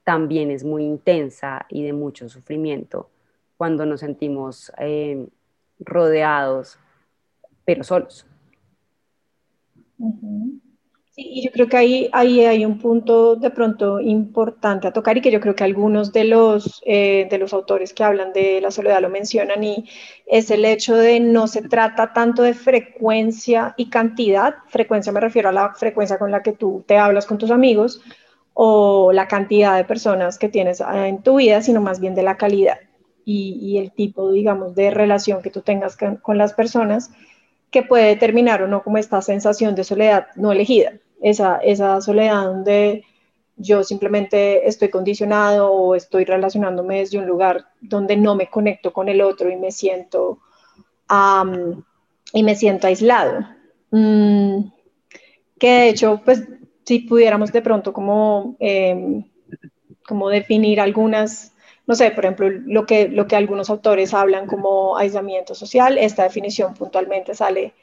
también 0.05 0.53
es 0.53 0.62
muy 0.62 0.85
intensa 0.85 1.66
y 1.69 1.83
de 1.83 1.92
mucho 1.92 2.29
sufrimiento 2.29 3.11
cuando 3.57 3.87
nos 3.87 4.01
sentimos 4.01 4.73
eh, 4.79 5.27
rodeados, 5.79 6.79
pero 7.64 7.85
solos. 7.85 8.27
Sí, 11.11 11.23
y 11.33 11.45
yo 11.45 11.51
creo 11.51 11.66
que 11.66 11.79
ahí, 11.79 12.11
ahí 12.12 12.45
hay 12.45 12.66
un 12.66 12.79
punto 12.79 13.37
de 13.37 13.51
pronto 13.51 14.01
importante 14.01 14.87
a 14.87 14.92
tocar 14.92 15.16
y 15.16 15.23
que 15.23 15.31
yo 15.31 15.40
creo 15.40 15.55
que 15.55 15.64
algunos 15.64 16.12
de 16.12 16.25
los, 16.25 16.83
eh, 16.85 17.27
de 17.31 17.38
los 17.38 17.55
autores 17.55 17.95
que 17.95 18.05
hablan 18.05 18.35
de 18.35 18.61
la 18.61 18.71
soledad 18.71 19.01
lo 19.01 19.09
mencionan 19.09 19.64
y 19.64 19.88
es 20.27 20.51
el 20.51 20.66
hecho 20.66 20.95
de 20.95 21.19
no 21.21 21.49
se 21.49 21.62
trata 21.62 22.12
tanto 22.12 22.42
de 22.42 22.53
frecuencia 22.53 23.73
y 23.79 23.88
cantidad, 23.88 24.57
frecuencia 24.69 25.11
me 25.11 25.21
refiero 25.21 25.49
a 25.49 25.53
la 25.53 25.73
frecuencia 25.73 26.19
con 26.19 26.31
la 26.31 26.42
que 26.42 26.53
tú 26.53 26.85
te 26.87 26.99
hablas 26.99 27.25
con 27.25 27.38
tus 27.38 27.51
amigos, 27.51 28.03
o 28.53 29.12
la 29.12 29.29
cantidad 29.29 29.77
de 29.77 29.85
personas 29.85 30.38
que 30.38 30.49
tienes 30.49 30.81
ah, 30.81 31.09
en 31.09 31.23
tu 31.23 31.37
vida, 31.37 31.62
sino 31.62 31.81
más 31.81 32.01
bien 32.01 32.14
de 32.14 32.23
la 32.23 32.37
calidad 32.37 32.79
y, 33.29 33.79
el 33.79 33.91
tipo, 33.91 34.31
digamos, 34.31 34.77
de 34.77 34.93
relación 34.93 35.43
que 35.43 35.51
tú 35.51 35.61
tengas 35.61 35.97
con, 35.97 36.39
las 36.39 36.55
personas 36.55 37.11
que 37.73 37.83
puede 37.83 38.07
determinar 38.07 38.62
o 38.62 38.69
no 38.69 38.85
como 38.85 38.99
esta 38.99 39.21
sensación 39.21 39.75
de 39.75 39.83
soledad 39.83 40.29
no 40.37 40.53
elegida, 40.53 40.93
esa, 41.21 41.57
esa 41.57 42.01
soledad 42.01 42.45
donde 42.45 43.05
yo 43.57 43.83
simplemente 43.83 44.69
estoy 44.69 44.91
condicionado 44.91 45.73
o 45.73 45.97
estoy 45.97 46.25
relacionándome 46.25 47.01
desde 47.01 47.19
un 47.19 47.27
lugar 47.27 47.67
donde 47.81 48.17
no 48.17 48.37
me 48.37 48.49
conecto 48.49 48.93
con 48.93 49.09
el 49.09 49.21
otro 49.21 49.51
y 49.51 49.57
me 49.57 49.73
siento, 49.73 50.39
y 52.33 52.43
me 52.45 52.55
siento 52.55 52.87
aislado. 52.87 53.41
Mm, 53.91 54.71
que 55.59 55.69
de 55.69 55.89
hecho, 55.89 56.21
pues 56.25 56.45
si 56.85 57.01
pudiéramos 57.01 57.53
de 57.53 57.62
pronto 57.62 57.93
como, 57.93 58.55
em, 58.61 59.25
como 60.07 60.29
definir 60.29 60.81
algunas, 60.81 61.56
no 61.87 61.94
sé, 61.94 62.11
por 62.11 62.25
ejemplo, 62.25 62.51
lo 62.51 62.85
que, 62.85 63.09
lo 63.09 63.27
que 63.27 63.37
algunos 63.37 63.70
autores 63.70 64.12
hablan 64.12 64.46
como 64.46 64.96
aislamiento 64.96 65.55
social, 65.55 65.99
esta 65.99 66.25
definición 66.25 66.75
puntualmente 66.75 67.35
sale 67.35 67.75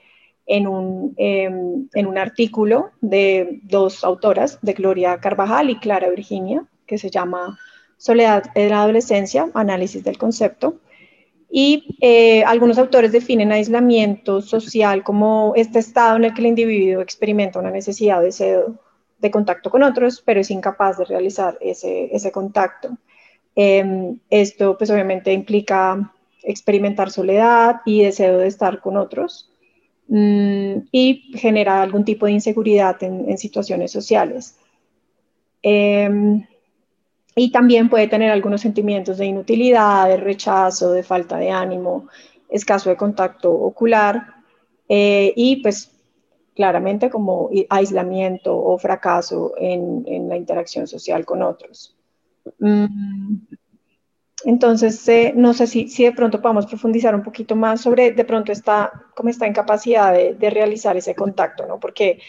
en 0.45 0.67
un, 0.67 1.13
em, 1.17 1.87
en 1.93 2.05
un 2.05 2.17
artículo 2.17 2.91
de 2.99 3.61
dos 3.63 4.03
autoras, 4.03 4.59
de 4.61 4.73
Gloria 4.73 5.17
Carvajal 5.19 5.69
y 5.69 5.79
Clara 5.79 6.09
Virginia, 6.09 6.65
que 6.85 6.97
se 6.97 7.09
llama 7.09 7.57
Soledad 7.97 8.43
en 8.55 8.69
la 8.69 8.81
adolescencia, 8.81 9.49
análisis 9.53 10.03
del 10.03 10.17
concepto. 10.17 10.81
Y 11.49 11.95
eh, 12.01 12.43
algunos 12.43 12.77
autores 12.77 13.11
definen 13.11 13.51
aislamiento 13.51 14.41
social 14.41 15.03
como 15.03 15.53
este 15.55 15.79
estado 15.79 16.17
en 16.17 16.25
el 16.25 16.33
que 16.33 16.41
el 16.41 16.47
individuo 16.47 17.01
experimenta 17.01 17.59
una 17.59 17.71
necesidad 17.71 18.19
de 18.19 18.25
deseo 18.25 18.75
de 19.19 19.31
contacto 19.31 19.69
con 19.69 19.83
otros, 19.83 20.21
pero 20.25 20.41
es 20.41 20.51
incapaz 20.51 20.97
de 20.97 21.05
realizar 21.05 21.57
ese, 21.61 22.13
ese 22.13 22.31
contacto. 22.31 22.97
Em, 23.55 24.19
esto 24.29 24.77
pues 24.77 24.89
obviamente 24.89 25.31
implica 25.31 26.11
experimentar 26.41 27.11
soledad 27.11 27.81
y 27.85 28.03
deseo 28.03 28.39
de 28.39 28.47
estar 28.47 28.81
con 28.81 28.97
otros 28.97 29.51
mm, 30.07 30.77
y 30.91 31.31
genera 31.35 31.81
algún 31.81 32.03
tipo 32.03 32.25
de 32.25 32.33
inseguridad 32.33 33.01
en, 33.03 33.37
situaciones 33.37 33.91
sociales. 33.91 34.57
Em, 35.61 36.45
y 37.35 37.51
también 37.51 37.89
puede 37.89 38.07
tener 38.07 38.31
algunos 38.31 38.61
sentimientos 38.61 39.17
de 39.17 39.25
inutilidad, 39.25 40.07
de 40.07 40.17
rechazo, 40.17 40.91
de 40.91 41.03
falta 41.03 41.37
de 41.37 41.49
ánimo, 41.49 42.09
escaso 42.49 42.89
de 42.89 42.97
contacto 42.97 43.51
ocular 43.51 44.35
eh, 44.87 45.33
y 45.35 45.57
pues 45.57 45.91
claramente 46.55 47.09
como 47.09 47.49
aislamiento 47.69 48.55
o 48.55 48.77
fracaso 48.77 49.53
en, 49.57 50.29
la 50.29 50.37
interacción 50.37 50.87
social 50.87 51.25
con 51.25 51.41
otros. 51.41 51.95
Mm, 52.60 53.38
entonces, 54.45 55.08
eh, 55.08 55.34
no 55.36 55.53
sé 55.53 55.67
si, 55.67 55.88
si, 55.88 56.03
de 56.03 56.12
pronto 56.12 56.41
podemos 56.41 56.65
profundizar 56.65 57.15
un 57.15 57.23
poquito 57.23 57.56
más 57.56 57.82
sobre 57.82 58.12
de 58.12 58.25
pronto 58.25 58.51
esta, 58.51 58.91
cómo 59.15 59.29
está 59.29 59.47
en 59.47 59.53
capacidad 59.53 60.13
de, 60.13 60.34
de 60.34 60.49
realizar 60.49 60.97
ese 60.97 61.15
contacto, 61.15 61.65
¿no? 61.65 61.79
Porque 61.79 62.19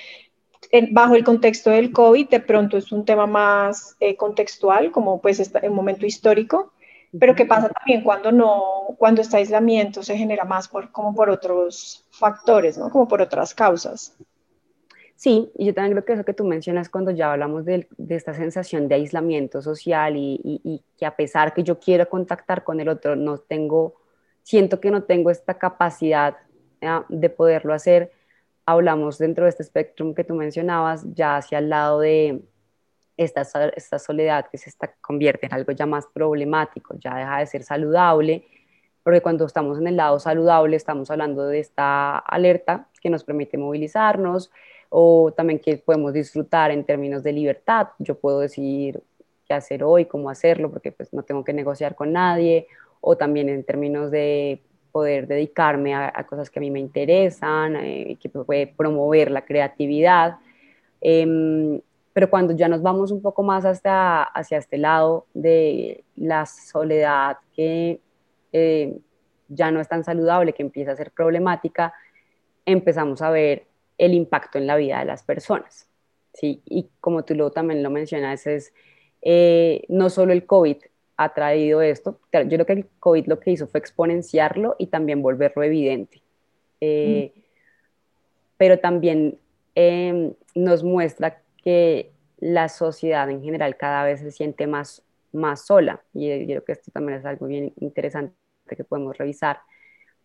bajo 0.90 1.14
el 1.14 1.24
contexto 1.24 1.70
del 1.70 1.92
COVID, 1.92 2.28
de 2.28 2.40
pronto 2.40 2.76
es 2.76 2.90
un 2.92 3.04
tema 3.04 3.26
más 3.26 3.96
eh, 4.00 4.16
contextual, 4.16 4.90
como 4.90 5.20
pues 5.20 5.40
está 5.40 5.60
en 5.60 5.70
un 5.70 5.76
momento 5.76 6.06
histórico, 6.06 6.72
pero 7.18 7.34
¿qué 7.34 7.46
pasa 7.46 7.68
también 7.68 8.02
cuando 8.02 8.32
no, 8.32 8.64
cuando 8.98 9.22
este 9.22 9.36
aislamiento 9.36 10.02
se 10.02 10.16
genera 10.16 10.44
más 10.44 10.66
por, 10.66 10.90
como 10.90 11.14
por 11.14 11.30
otros 11.30 12.04
factores, 12.10 12.76
¿no? 12.76 12.90
Como 12.90 13.06
por 13.06 13.22
otras 13.22 13.54
causas? 13.54 14.16
Sí, 15.16 15.50
y 15.56 15.66
yo 15.66 15.74
también 15.74 15.92
creo 15.92 16.04
que 16.04 16.12
eso 16.14 16.24
que 16.24 16.34
tú 16.34 16.44
mencionas 16.44 16.88
cuando 16.88 17.10
ya 17.12 17.32
hablamos 17.32 17.64
de, 17.64 17.86
de 17.96 18.14
esta 18.16 18.34
sensación 18.34 18.88
de 18.88 18.96
aislamiento 18.96 19.62
social 19.62 20.16
y, 20.16 20.40
y, 20.42 20.82
que 20.98 21.06
a 21.06 21.16
pesar 21.16 21.54
que 21.54 21.62
yo 21.62 21.78
quiero 21.78 22.08
contactar 22.08 22.64
con 22.64 22.80
el 22.80 22.88
otro, 22.88 23.14
no 23.14 23.38
tengo, 23.38 23.94
siento 24.42 24.80
que 24.80 24.90
no 24.90 25.04
tengo 25.04 25.30
esta 25.30 25.54
capacidad 25.54 26.36
de 27.08 27.30
poderlo 27.30 27.72
hacer, 27.72 28.12
hablamos 28.66 29.18
dentro 29.18 29.44
de 29.44 29.50
este 29.50 29.62
espectro 29.62 30.14
que 30.14 30.24
tú 30.24 30.34
mencionabas, 30.34 31.04
ya 31.14 31.36
hacia 31.36 31.58
el 31.58 31.70
lado 31.70 32.00
de 32.00 32.42
esta, 33.16 33.42
esta 33.76 33.98
soledad 33.98 34.46
que 34.50 34.58
se 34.58 34.68
está, 34.68 34.94
convierte 35.00 35.46
en 35.46 35.54
algo 35.54 35.72
ya 35.72 35.86
más 35.86 36.06
problemático, 36.12 36.96
ya 36.98 37.14
deja 37.14 37.38
de 37.38 37.46
ser 37.46 37.62
saludable, 37.62 38.46
porque 39.02 39.20
cuando 39.20 39.46
estamos 39.46 39.78
en 39.78 39.86
el 39.86 39.96
lado 39.96 40.18
saludable 40.18 40.76
estamos 40.76 41.10
hablando 41.10 41.46
de 41.46 41.60
esta 41.60 42.18
alerta 42.18 42.88
que 43.00 43.10
nos 43.10 43.24
permite 43.24 43.56
movilizarnos 43.58 44.50
o 44.96 45.32
también 45.32 45.58
que 45.58 45.76
podemos 45.78 46.12
disfrutar 46.12 46.70
en 46.70 46.84
términos 46.84 47.24
de 47.24 47.32
libertad. 47.32 47.88
Yo 47.98 48.16
puedo 48.16 48.38
decidir 48.38 49.02
qué 49.44 49.52
hacer 49.52 49.82
hoy, 49.82 50.04
cómo 50.04 50.30
hacerlo, 50.30 50.70
porque 50.70 50.92
pues 50.92 51.12
no 51.12 51.24
tengo 51.24 51.42
que 51.42 51.52
negociar 51.52 51.96
con 51.96 52.12
nadie, 52.12 52.68
o 53.00 53.16
también 53.16 53.48
en 53.48 53.64
términos 53.64 54.12
de 54.12 54.62
poder 54.92 55.26
dedicarme 55.26 55.96
a, 55.96 56.24
cosas 56.28 56.48
que 56.48 56.60
a 56.60 56.62
mí 56.62 56.70
me 56.70 56.78
interesan, 56.78 57.74
eh, 57.74 58.16
que 58.20 58.28
puede 58.28 58.68
promover 58.68 59.32
la 59.32 59.44
creatividad. 59.44 60.36
Em, 61.00 61.80
pero 62.12 62.30
cuando 62.30 62.54
ya 62.54 62.68
nos 62.68 62.80
vamos 62.80 63.10
un 63.10 63.20
poco 63.20 63.42
más 63.42 63.64
hasta, 63.64 64.22
hacia 64.22 64.58
este 64.58 64.78
lado 64.78 65.26
de 65.34 66.04
la 66.14 66.46
soledad 66.46 67.38
que 67.56 67.98
eh, 68.52 68.96
ya 69.48 69.72
no 69.72 69.80
es 69.80 69.88
tan 69.88 70.04
saludable, 70.04 70.52
que 70.52 70.62
empieza 70.62 70.92
a 70.92 70.96
ser 70.96 71.10
problemática, 71.10 71.92
empezamos 72.64 73.20
a 73.22 73.30
ver 73.30 73.73
el 73.98 74.14
impacto 74.14 74.58
en 74.58 74.66
la 74.66 74.76
vida 74.76 74.98
de 74.98 75.04
las 75.04 75.22
personas. 75.22 75.88
¿sí? 76.32 76.62
Y 76.66 76.88
como 77.00 77.24
tú 77.24 77.34
lo, 77.34 77.50
también 77.50 77.82
lo 77.82 77.90
mencionas, 77.90 78.46
es 78.46 78.72
eh, 79.22 79.84
no 79.88 80.10
solo 80.10 80.32
el 80.32 80.44
COVID 80.44 80.76
ha 81.16 81.32
traído 81.32 81.80
esto. 81.80 82.20
Yo 82.32 82.48
creo 82.48 82.66
que 82.66 82.72
el 82.72 82.86
COVID 82.98 83.26
lo 83.26 83.40
que 83.40 83.52
hizo 83.52 83.66
fue 83.66 83.80
exponenciarlo 83.80 84.76
y 84.78 84.88
también 84.88 85.22
volverlo 85.22 85.62
evidente. 85.62 86.22
Eh, 86.80 87.32
mm. 87.34 87.40
Pero 88.56 88.78
también 88.78 89.38
em, 89.74 90.34
nos 90.54 90.82
muestra 90.82 91.40
que 91.62 92.10
la 92.38 92.68
sociedad 92.68 93.30
en 93.30 93.42
general 93.42 93.76
cada 93.76 94.04
vez 94.04 94.20
se 94.20 94.30
siente 94.30 94.66
más, 94.66 95.02
más 95.32 95.64
sola. 95.64 96.02
Y 96.12 96.28
yo 96.40 96.46
creo 96.46 96.64
que 96.64 96.72
esto 96.72 96.90
también 96.90 97.18
es 97.18 97.24
algo 97.24 97.46
bien 97.46 97.72
interesante 97.80 98.34
que 98.68 98.84
podemos 98.84 99.16
revisar. 99.16 99.60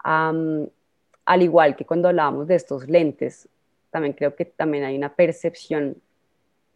al 0.03 1.41
igual 1.41 1.75
que 1.75 1.85
cuando 1.85 2.07
hablábamos 2.09 2.47
de 2.47 2.55
estos 2.55 2.89
lentes, 2.89 3.47
también 3.91 4.13
creo 4.13 4.35
que 4.35 4.45
también 4.45 4.83
hay 4.83 4.97
una 4.97 5.15
percepción 5.15 5.97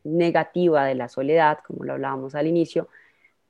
negativa 0.04 0.86
de 0.86 0.96
la 0.96 1.10
soledad, 1.10 1.60
como 1.66 1.84
lo 1.84 1.94
hablábamos 1.94 2.36
al 2.36 2.48
inicio, 2.48 2.88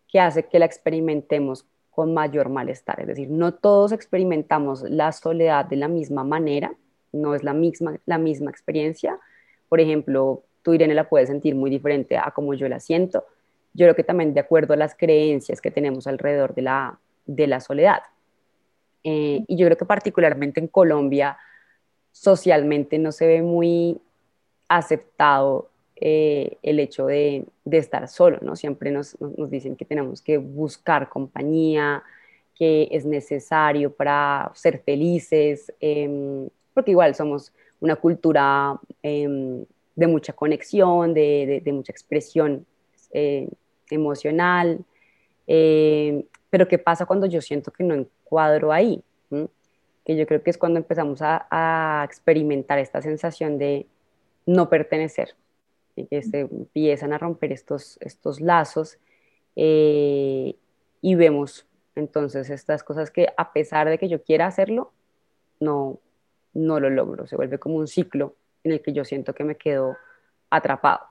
que 0.08 0.20
hace 0.20 0.44
que 0.44 0.60
la 0.60 0.66
experimentemos 0.66 1.66
con 1.90 2.14
mayor 2.14 2.50
malestar. 2.50 3.00
Es 3.02 3.08
decir, 3.08 3.30
no 3.30 3.54
todos 3.54 3.92
experimentamos 3.92 4.82
la 4.84 5.12
soledad 5.12 5.66
de 5.66 5.76
la 5.76 5.88
misma 5.88 6.24
manera, 6.24 6.74
no 7.12 7.36
es 7.36 7.44
la 7.44 7.54
misma, 7.54 7.98
la 8.06 8.18
misma 8.18 8.50
experiencia. 8.50 9.20
Por 9.70 9.80
ejemplo, 9.80 10.44
tú, 10.64 10.74
Irene, 10.74 10.96
la 10.96 11.08
puedes 11.08 11.30
sentir 11.30 11.56
muy 11.56 11.70
diferente 11.70 12.18
a 12.18 12.32
como 12.32 12.54
yo 12.54 12.68
la 12.68 12.80
siento. 12.80 13.26
Yo 13.74 13.86
creo 13.86 13.96
que 13.96 14.04
también 14.04 14.34
de 14.34 14.40
acuerdo 14.40 14.74
a 14.74 14.78
las 14.78 14.96
creencias 14.96 15.62
que 15.62 15.72
tenemos 15.72 16.08
alrededor 16.08 16.56
de 16.56 16.64
la, 16.64 17.00
de 17.26 17.48
la 17.48 17.60
soledad. 17.60 18.02
Eh, 19.04 19.44
y 19.48 19.58
yo 19.58 19.66
creo 19.68 19.78
que 19.78 19.86
particularmente 19.86 20.60
en 20.60 20.68
Colombia, 20.68 21.38
socialmente 22.14 23.00
no 23.00 23.12
se 23.12 23.28
ve 23.28 23.42
muy 23.42 24.00
aceptado 24.70 25.70
eh, 25.98 26.58
el 26.64 26.80
hecho 26.80 27.08
de, 27.08 27.46
estar 27.70 28.08
solo, 28.08 28.38
¿no? 28.42 28.56
Siempre 28.56 28.92
nos, 28.92 29.18
dicen 29.50 29.76
que 29.76 29.84
tenemos 29.84 30.22
que 30.22 30.38
buscar 30.38 31.10
compañía, 31.10 32.04
que 32.56 32.88
es 32.92 33.06
necesario 33.06 33.92
para 33.92 34.52
ser 34.54 34.80
felices, 34.80 35.74
em, 35.80 36.48
porque 36.74 36.92
igual 36.92 37.16
somos 37.16 37.52
una 37.80 37.96
cultura 37.96 38.80
em, 39.02 39.66
de 39.96 40.08
mucha 40.08 40.34
conexión, 40.34 41.14
de, 41.14 41.62
mucha 41.74 41.92
expresión 41.92 42.66
eh, 43.12 43.50
emocional, 43.90 44.84
em, 45.48 46.24
pero 46.50 46.68
¿qué 46.68 46.78
pasa 46.78 47.06
cuando 47.06 47.26
yo 47.28 47.42
siento 47.42 47.72
que 47.72 47.84
no 47.84 47.96
encuadro 47.96 48.72
ahí? 48.72 49.04
Que 50.06 50.16
yo 50.16 50.28
creo 50.28 50.44
que 50.44 50.50
es 50.50 50.58
cuando 50.58 50.80
empezamos 50.80 51.22
a, 51.22 51.48
a 51.50 52.04
experimentar 52.04 52.80
esta 52.80 53.02
sensación 53.02 53.58
de 53.58 53.88
no 54.46 54.70
pertenecer, 54.70 55.36
que 55.96 56.22
se 56.22 56.42
empiezan 56.42 57.14
a 57.14 57.18
romper 57.18 57.52
estos, 57.52 57.98
estos 58.02 58.42
lazos 58.42 58.98
eh, 59.56 60.56
y 61.02 61.16
vemos 61.16 61.68
entonces 61.96 62.50
estas 62.50 62.84
cosas 62.84 63.12
que 63.12 63.28
a 63.38 63.54
pesar 63.54 63.88
de 63.88 64.00
que 64.00 64.10
yo 64.10 64.24
quiera 64.24 64.48
hacerlo, 64.48 64.92
no, 65.60 66.00
no 66.54 66.80
lo 66.80 66.90
logro, 66.90 67.28
se 67.28 67.36
vuelve 67.36 67.60
como 67.60 67.76
un 67.76 67.88
ciclo 67.88 68.36
en 68.64 68.72
el 68.72 68.82
que 68.82 68.94
yo 68.94 69.06
siento 69.06 69.36
que 69.36 69.44
me 69.44 69.56
quedo 69.56 69.96
atrapado. 70.50 71.02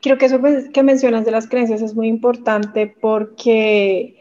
Creo 0.00 0.18
que 0.18 0.26
eso 0.26 0.40
que 0.72 0.82
mencionas 0.82 1.24
de 1.24 1.30
las 1.32 1.48
creencias 1.48 1.82
es 1.82 1.94
muy 1.94 2.08
importante 2.08 2.86
porque 2.86 4.16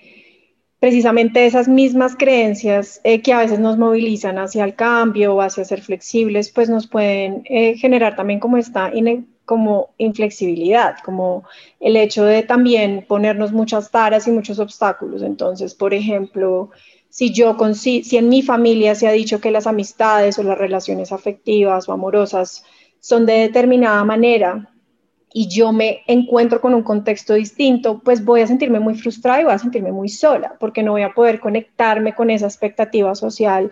precisamente 0.82 1.46
esas 1.46 1.68
mismas 1.68 2.16
creencias 2.16 3.02
eh, 3.04 3.22
que 3.22 3.34
a 3.34 3.38
veces 3.38 3.60
nos 3.60 3.78
movilizan 3.78 4.40
hacia 4.40 4.64
el 4.64 4.74
cambio 4.74 5.36
o 5.36 5.42
hacia 5.42 5.64
ser 5.64 5.80
flexibles, 5.84 6.50
pues 6.50 6.70
nos 6.70 6.88
pueden 6.88 7.44
eh, 7.46 7.78
generar 7.78 8.16
también 8.16 8.40
como 8.40 8.58
esta 8.58 8.92
como 9.46 9.92
inflexibilidad, 10.00 10.96
como 11.06 11.44
el 11.80 11.98
hecho 11.98 12.26
de 12.26 12.42
también 12.42 13.06
ponernos 13.08 13.52
muchas 13.52 13.92
taras 13.92 14.28
y 14.28 14.32
muchos 14.32 14.58
obstáculos. 14.58 15.22
Entonces, 15.22 15.76
por 15.76 15.94
ejemplo, 15.94 16.72
si 17.10 17.32
yo 17.32 17.56
si 17.76 18.18
en 18.18 18.30
mi 18.30 18.42
familia 18.42 18.96
se 18.96 19.08
ha 19.08 19.12
dicho 19.12 19.40
que 19.40 19.52
las 19.52 19.68
amistades 19.68 20.40
o 20.40 20.44
las 20.44 20.58
relaciones 20.58 21.12
afectivas 21.12 21.88
o 21.88 21.94
amorosas 21.94 22.66
son 23.00 23.28
de 23.28 23.34
determinada 23.34 24.04
manera 24.04 24.72
y 25.34 25.48
yo 25.48 25.72
me 25.72 26.02
encuentro 26.08 26.60
con 26.60 26.74
un 26.74 26.84
contexto 26.84 27.34
distinto, 27.34 28.00
pues 28.04 28.24
voy 28.24 28.42
a 28.42 28.48
sentirme 28.48 28.80
muy 28.80 28.96
frustrada 28.96 29.42
y 29.42 29.44
voy 29.46 29.54
a 29.54 29.60
sentirme 29.60 29.92
muy 29.92 30.10
sola, 30.10 30.56
porque 30.60 30.84
no 30.84 30.92
voy 30.92 31.04
a 31.04 31.14
poder 31.14 31.40
conectarme 31.40 32.14
con 32.14 32.30
esa 32.30 32.48
expectativa 32.48 33.16
social 33.16 33.72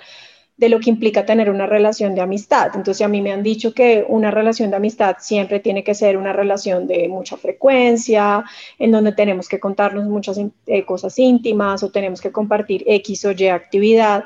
de 0.60 0.67
lo 0.67 0.82
que 0.82 0.89
implica 0.89 1.26
tener 1.26 1.50
una 1.50 1.65
relación 1.65 2.15
de 2.15 2.22
amistad. 2.22 2.72
Entonces 2.76 3.06
a 3.06 3.08
mí 3.08 3.22
me 3.22 3.32
han 3.32 3.43
dicho 3.43 3.74
que 3.74 4.06
una 4.08 4.30
relación 4.30 4.69
de 4.69 4.76
amistad 4.76 5.15
siempre 5.19 5.62
tiene 5.62 5.86
que 5.86 5.95
ser 5.95 6.17
una 6.17 6.34
relación 6.34 6.86
de 6.86 7.08
mucha 7.08 7.38
frecuencia, 7.38 8.43
en 8.78 8.91
donde 8.91 9.13
tenemos 9.13 9.48
que 9.48 9.60
contarnos 9.60 10.06
muchas 10.06 10.38
eh, 10.67 10.86
cosas 10.86 11.17
íntimas 11.17 11.82
o 11.82 11.91
tenemos 11.91 12.19
que 12.19 12.34
compartir 12.34 12.84
X 12.86 13.24
o 13.24 13.32
Y 13.32 13.48
actividad 13.48 14.26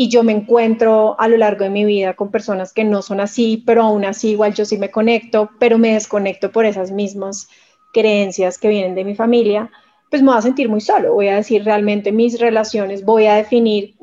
y 0.00 0.08
yo 0.08 0.22
me 0.22 0.32
encuentro 0.32 1.14
a 1.20 1.28
lo 1.28 1.36
largo 1.36 1.64
de 1.64 1.68
mi 1.68 1.84
vida 1.84 2.14
con 2.14 2.30
personas 2.30 2.72
que 2.72 2.84
no 2.84 3.02
son 3.02 3.20
así, 3.20 3.62
pero 3.66 3.82
aún 3.82 4.06
así 4.06 4.30
igual 4.30 4.54
yo 4.54 4.64
sí 4.64 4.78
me 4.78 4.90
conecto, 4.90 5.50
pero 5.58 5.76
me 5.76 5.92
desconecto 5.92 6.50
por 6.50 6.64
esas 6.64 6.90
mismas 6.90 7.50
creencias 7.92 8.56
que 8.56 8.70
vienen 8.70 8.94
de 8.94 9.04
mi 9.04 9.14
familia, 9.14 9.70
pues 10.08 10.22
me 10.22 10.28
voy 10.28 10.38
a 10.38 10.40
sentir 10.40 10.70
muy 10.70 10.80
solo. 10.80 11.12
Voy 11.12 11.28
a 11.28 11.36
decir 11.36 11.66
realmente 11.66 12.12
mis 12.12 12.40
relaciones, 12.40 13.04
voy 13.04 13.26
a 13.26 13.34
definir 13.34 13.96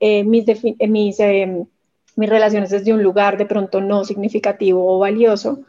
eh, 0.00 0.24
mis, 0.24 0.44
eh, 0.48 0.88
mis, 0.88 1.20
eh, 1.20 1.64
mis 2.16 2.28
relaciones 2.28 2.70
desde 2.70 2.92
un 2.92 3.04
lugar 3.04 3.38
de 3.38 3.46
pronto 3.46 3.80
no 3.80 4.04
significativo 4.04 4.92
o 4.92 4.98
valioso, 4.98 5.60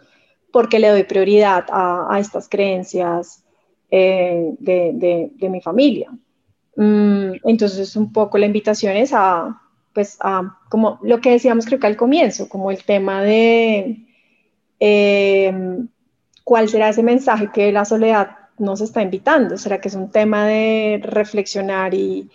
porque 0.52 0.80
le 0.80 0.90
doy 0.90 1.04
prioridad 1.04 1.66
a, 1.70 2.18
estas 2.20 2.50
creencias 2.50 3.44
de, 3.92 4.56
de, 4.60 5.50
mi 5.50 5.62
familia. 5.62 6.10
Mm, 6.76 7.34
entonces, 7.44 7.96
un 7.96 8.12
poco 8.12 8.40
la 8.40 8.48
invitación 8.48 8.98
es 8.98 9.14
a, 9.14 9.62
pues, 9.96 10.20
como 10.70 11.00
lo 11.02 11.22
que 11.22 11.32
decíamos 11.32 11.66
creo 11.66 11.80
que 11.80 11.88
al 11.88 11.96
comienzo, 11.96 12.50
como 12.50 12.70
el 12.70 12.84
tema 12.84 13.24
de 13.24 14.06
em, 14.80 15.88
cuál 16.44 16.70
será 16.70 16.90
ese 16.90 17.02
mensaje 17.02 17.50
que 17.54 17.72
la 17.72 17.86
soledad 17.86 18.38
nos 18.60 18.82
está 18.82 19.02
invitando. 19.02 19.58
¿Será 19.58 19.80
que 19.80 19.88
es 19.88 19.96
un 19.96 20.12
tema 20.12 20.46
de 20.46 21.00
reflexionar 21.02 21.94
y, 21.94 22.30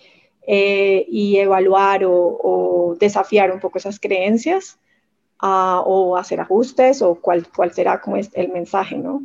eh, 0.47 1.05
y 1.09 1.37
evaluar 1.37 2.03
o, 2.07 2.97
desafiar 2.99 3.53
un 3.53 3.61
poco 3.61 3.79
esas 3.79 4.01
creencias? 4.01 4.79
o 5.43 6.19
hacer 6.19 6.39
ajustes 6.39 7.01
o 7.01 7.15
cuál, 7.15 7.47
cuál 7.57 7.73
será 7.73 7.99
como 8.03 8.17
el 8.19 8.49
mensaje, 8.53 8.99
¿no? 8.99 9.23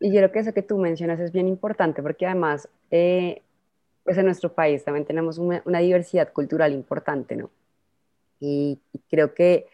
Y 0.00 0.12
yo 0.12 0.18
creo 0.18 0.32
que 0.32 0.38
eso 0.40 0.52
que 0.52 0.62
tú 0.62 0.78
mencionas 0.78 1.20
es 1.20 1.30
bien 1.30 1.46
importante 1.46 2.02
porque 2.02 2.26
además, 2.26 2.68
eh, 2.90 3.42
pues 4.08 4.16
en 4.16 4.24
nuestro 4.24 4.54
país 4.54 4.82
también 4.84 5.04
tenemos 5.04 5.36
una, 5.36 5.60
diversidad 5.80 6.32
cultural 6.32 6.72
importante, 6.72 7.36
¿no? 7.36 7.50
Y, 8.40 8.80
creo 9.10 9.34
que 9.34 9.66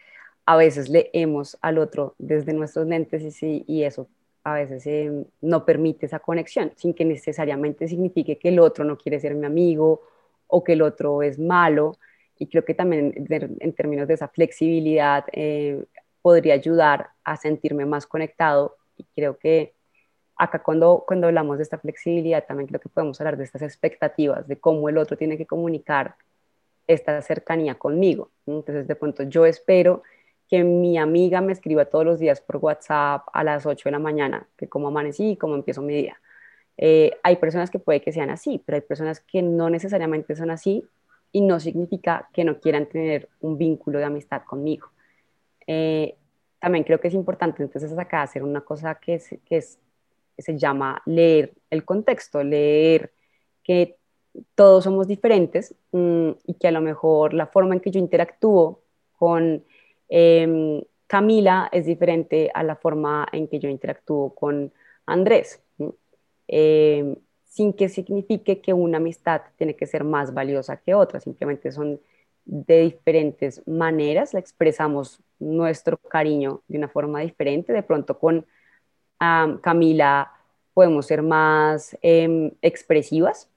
a 0.44 0.56
veces 0.56 0.88
leemos 0.88 1.56
al 1.60 1.78
otro 1.78 2.16
desde 2.18 2.52
nuestros 2.52 2.88
lentes 2.88 3.40
y, 3.44 3.64
y 3.68 3.84
eso 3.84 4.08
a 4.42 4.54
veces 4.54 4.84
eh, 4.88 5.24
no 5.40 5.64
permite 5.64 6.06
esa 6.06 6.18
conexión, 6.18 6.72
sin 6.74 6.94
que 6.94 7.04
necesariamente 7.04 7.86
signifique 7.86 8.36
que 8.36 8.48
el 8.48 8.58
otro 8.58 8.84
no 8.84 8.98
quiere 8.98 9.20
ser 9.20 9.36
mi 9.36 9.46
amigo 9.46 10.02
o 10.48 10.64
que 10.64 10.72
el 10.72 10.82
otro 10.82 11.22
es 11.22 11.38
malo. 11.38 11.96
Y 12.36 12.48
creo 12.48 12.64
que 12.64 12.74
también 12.74 13.14
en 13.30 13.72
términos 13.74 14.08
de 14.08 14.14
esa 14.14 14.26
flexibilidad 14.26 15.26
eh, 15.30 15.84
podría 16.22 16.54
ayudar 16.54 17.10
a 17.22 17.36
sentirme 17.36 17.86
más 17.86 18.04
conectado. 18.04 18.78
Y 18.96 19.04
creo 19.14 19.38
que 19.38 19.73
acá 20.36 20.62
cuando, 20.62 21.04
cuando 21.06 21.26
hablamos 21.26 21.58
de 21.58 21.62
esta 21.62 21.78
flexibilidad, 21.78 22.44
también 22.46 22.66
creo 22.66 22.80
que 22.80 22.88
podemos 22.88 23.20
hablar 23.20 23.36
de 23.36 23.44
estas 23.44 23.62
expectativas, 23.62 24.46
de 24.48 24.58
cómo 24.58 24.88
el 24.88 24.98
otro 24.98 25.16
tiene 25.16 25.36
que 25.36 25.46
comunicar 25.46 26.16
esta 26.86 27.20
cercanía 27.22 27.76
conmigo. 27.76 28.30
Entonces, 28.46 28.86
de 28.86 28.94
pronto 28.96 29.22
yo 29.24 29.46
espero 29.46 30.02
que 30.48 30.62
mi 30.64 30.98
amiga 30.98 31.40
me 31.40 31.52
escriba 31.52 31.86
todos 31.86 32.04
los 32.04 32.18
días 32.18 32.40
por 32.40 32.56
WhatsApp 32.56 33.26
a 33.32 33.44
las 33.44 33.64
8 33.66 33.88
de 33.88 33.92
la 33.92 33.98
mañana, 33.98 34.46
que 34.56 34.68
cómo 34.68 34.88
amanecí 34.88 35.30
y 35.30 35.36
cómo 35.36 35.54
empiezo 35.54 35.82
mi 35.82 35.94
día. 35.94 36.20
Eh, 36.76 37.12
hay 37.22 37.36
personas 37.36 37.70
que 37.70 37.78
puede 37.78 38.02
que 38.02 38.12
sean 38.12 38.30
así, 38.30 38.62
pero 38.64 38.76
hay 38.76 38.82
personas 38.82 39.20
que 39.20 39.42
no 39.42 39.70
necesariamente 39.70 40.34
son 40.34 40.50
así 40.50 40.84
y 41.32 41.40
no 41.40 41.60
significa 41.60 42.28
que 42.32 42.44
no 42.44 42.60
quieran 42.60 42.86
tener 42.86 43.28
un 43.40 43.56
vínculo 43.56 43.98
de 43.98 44.04
amistad 44.04 44.42
conmigo. 44.42 44.88
Eh, 45.66 46.16
también 46.58 46.84
creo 46.84 47.00
que 47.00 47.08
es 47.08 47.14
importante 47.14 47.62
entonces 47.62 47.96
acá 47.98 48.22
hacer 48.22 48.42
una 48.42 48.60
cosa 48.62 48.94
que, 48.96 49.14
es, 49.14 49.36
que 49.44 49.62
se 50.38 50.58
llama 50.58 51.02
leer 51.06 51.54
el 51.70 51.84
contexto, 51.84 52.42
leer 52.42 53.12
que 53.62 53.96
todos 54.54 54.84
somos 54.84 55.06
diferentes 55.06 55.74
mm, 55.92 56.30
y 56.46 56.54
que 56.54 56.68
a 56.68 56.72
lo 56.72 56.80
mejor 56.80 57.34
la 57.34 57.46
forma 57.46 57.74
en 57.74 57.80
que 57.80 57.90
yo 57.90 58.00
interactúo 58.00 58.82
con 59.16 59.64
Em, 60.08 60.82
Camila 61.06 61.68
es 61.72 61.86
diferente 61.86 62.50
a 62.54 62.62
la 62.62 62.76
forma 62.76 63.26
en 63.32 63.48
que 63.48 63.58
yo 63.58 63.68
interactúo 63.68 64.34
con 64.34 64.72
Andrés, 65.06 65.60
em, 66.48 67.16
sin 67.44 67.72
que 67.72 67.88
signifique 67.88 68.60
que 68.60 68.72
una 68.72 68.98
amistad 68.98 69.42
tiene 69.56 69.76
que 69.76 69.86
ser 69.86 70.04
más 70.04 70.34
valiosa 70.34 70.76
que 70.78 70.94
otra, 70.94 71.20
simplemente 71.20 71.72
son 71.72 72.00
de 72.44 72.82
diferentes 72.82 73.66
maneras, 73.66 74.34
la 74.34 74.40
expresamos 74.40 75.20
nuestro 75.38 75.96
cariño 75.98 76.62
de 76.68 76.78
una 76.78 76.88
forma 76.88 77.20
diferente, 77.20 77.72
de 77.72 77.82
pronto 77.82 78.18
con 78.18 78.46
Camila 79.18 80.32
podemos 80.74 81.06
ser 81.06 81.22
más 81.22 81.96
em, 82.02 82.50
expresivas, 82.60 83.48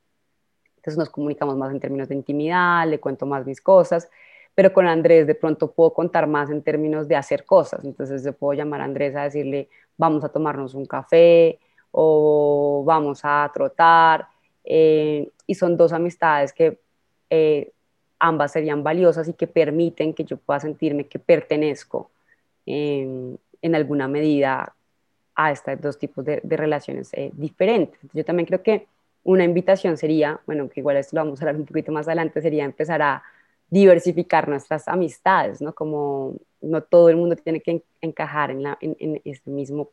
entonces 0.77 0.97
nos 0.97 1.09
comunicamos 1.09 1.57
más 1.57 1.71
en 1.73 1.81
términos 1.81 2.07
de 2.07 2.15
intimidad, 2.15 2.87
le 2.87 2.99
cuento 2.99 3.25
más 3.25 3.45
mis 3.45 3.59
cosas, 3.59 4.09
pero 4.55 4.71
con 4.71 4.87
Andrés 4.87 5.27
de 5.27 5.35
pronto 5.35 5.71
puedo 5.71 5.93
contar 5.93 6.27
más 6.27 6.49
en 6.49 6.61
términos 6.61 7.09
de 7.09 7.17
hacer 7.17 7.43
cosas. 7.45 7.83
Entonces 7.83 8.23
yo 8.23 8.31
puedo 8.31 8.53
llamar 8.53 8.79
a 8.79 8.85
Andrés 8.85 9.13
a 9.15 9.23
decirle, 9.23 9.67
vamos 9.97 10.23
a 10.23 10.29
tomarnos 10.29 10.73
un 10.73 10.85
café 10.85 11.59
o 11.91 12.83
vamos 12.85 13.19
a 13.23 13.51
trotar. 13.53 14.29
Eh, 14.63 15.29
y 15.45 15.55
son 15.55 15.75
dos 15.75 15.91
amistades 15.91 16.53
que 16.53 16.79
eh, 17.29 17.73
ambas 18.17 18.53
serían 18.53 18.81
valiosas 18.81 19.27
y 19.27 19.33
que 19.33 19.47
permiten 19.47 20.13
que 20.13 20.23
yo 20.23 20.37
pueda 20.37 20.61
sentirme 20.61 21.07
que 21.07 21.19
pertenezco 21.19 22.11
en 22.65 23.75
alguna 23.75 24.07
medida 24.07 24.76
a 25.37 25.51
estos 25.51 25.79
dos 25.79 25.97
tipos 25.99 26.25
de, 26.25 26.41
relaciones 26.43 27.13
eh, 27.13 27.29
diferentes. 27.33 27.99
Yo 28.11 28.25
también 28.25 28.47
creo 28.47 28.63
que 28.63 28.87
una 29.23 29.43
invitación 29.43 29.95
sería, 29.95 30.41
bueno, 30.47 30.67
que 30.67 30.79
igual 30.79 30.97
esto 30.97 31.15
lo 31.15 31.23
vamos 31.23 31.39
a 31.39 31.43
hablar 31.43 31.57
un 31.57 31.65
poquito 31.65 31.91
más 31.91 32.07
adelante, 32.07 32.41
sería 32.41 32.65
empezar 32.65 33.01
a 33.03 33.23
diversificar 33.69 34.49
nuestras 34.49 34.87
amistades, 34.87 35.61
¿no? 35.61 35.75
Como 35.75 36.35
no 36.61 36.81
todo 36.81 37.09
el 37.09 37.17
mundo 37.17 37.35
tiene 37.35 37.61
que 37.61 37.83
encajar 38.01 38.49
en, 38.49 38.63
la, 38.63 38.77
en, 38.81 39.21
este 39.25 39.51
mismo 39.51 39.91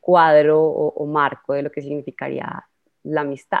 cuadro 0.00 0.60
o, 0.60 1.06
marco 1.06 1.52
de 1.52 1.62
lo 1.62 1.70
que 1.70 1.80
significaría 1.80 2.66
la 3.04 3.20
amistad. 3.20 3.60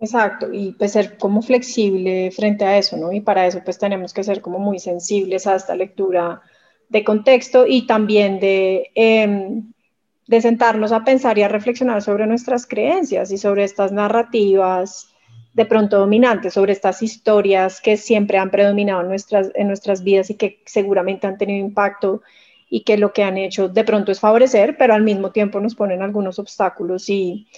Exacto, 0.00 0.48
y 0.50 0.72
pues 0.72 0.92
ser 0.92 1.18
como 1.18 1.42
flexible 1.42 2.30
frente 2.30 2.64
a 2.64 2.78
eso, 2.78 2.96
¿no? 2.96 3.12
Y 3.12 3.20
para 3.20 3.46
eso 3.46 3.60
pues 3.62 3.78
tenemos 3.78 4.14
que 4.14 4.24
ser 4.24 4.40
como 4.40 4.58
muy 4.58 4.78
sensibles 4.78 5.46
a 5.46 5.56
esta 5.56 5.74
lectura 5.74 6.40
de 6.88 7.04
contexto 7.04 7.66
y 7.66 7.86
también 7.86 8.40
de, 8.40 8.90
em, 8.94 9.72
de 10.26 10.40
sentarnos 10.40 10.92
a 10.92 11.04
pensar 11.04 11.38
y 11.38 11.42
a 11.42 11.48
reflexionar 11.48 12.02
sobre 12.02 12.26
nuestras 12.26 12.66
creencias 12.66 13.30
y 13.30 13.38
sobre 13.38 13.64
estas 13.64 13.92
narrativas 13.92 15.14
de 15.58 15.66
pronto 15.66 15.98
dominantes 15.98 16.54
sobre 16.54 16.72
estas 16.72 17.02
historias 17.02 17.80
que 17.80 17.96
siempre 17.96 18.38
han 18.38 18.50
predominado 18.50 19.00
en 19.00 19.08
nuestras, 19.08 19.50
en 19.54 19.66
nuestras 19.66 20.04
vidas 20.04 20.30
y 20.30 20.34
que 20.34 20.62
seguramente 20.66 21.26
han 21.26 21.36
tenido 21.36 21.66
impacto 21.66 22.22
y 22.70 22.82
que 22.82 22.96
lo 22.96 23.12
que 23.12 23.24
han 23.24 23.38
hecho 23.38 23.68
de 23.68 23.82
pronto 23.82 24.12
es 24.12 24.20
favorecer, 24.20 24.76
pero 24.76 24.94
al 24.94 25.02
mismo 25.02 25.32
tiempo 25.32 25.58
nos 25.60 25.74
ponen 25.74 26.02
algunos 26.02 26.38
obstáculos 26.38 27.08
y, 27.08 27.48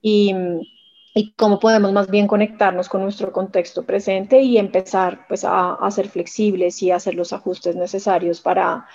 y, 0.00 0.34
cómo 1.36 1.60
podemos 1.60 1.92
más 1.92 2.10
bien 2.10 2.26
conectarnos 2.26 2.88
con 2.88 3.02
nuestro 3.02 3.32
contexto 3.32 3.84
presente 3.84 4.40
y 4.40 4.58
empezar 4.58 5.26
pues 5.28 5.44
a, 5.46 5.78
ser 5.90 6.08
flexibles 6.08 6.82
y 6.82 6.90
hacer 6.90 7.14
los 7.14 7.32
ajustes 7.32 7.76
necesarios 7.76 8.40
para, 8.40 8.86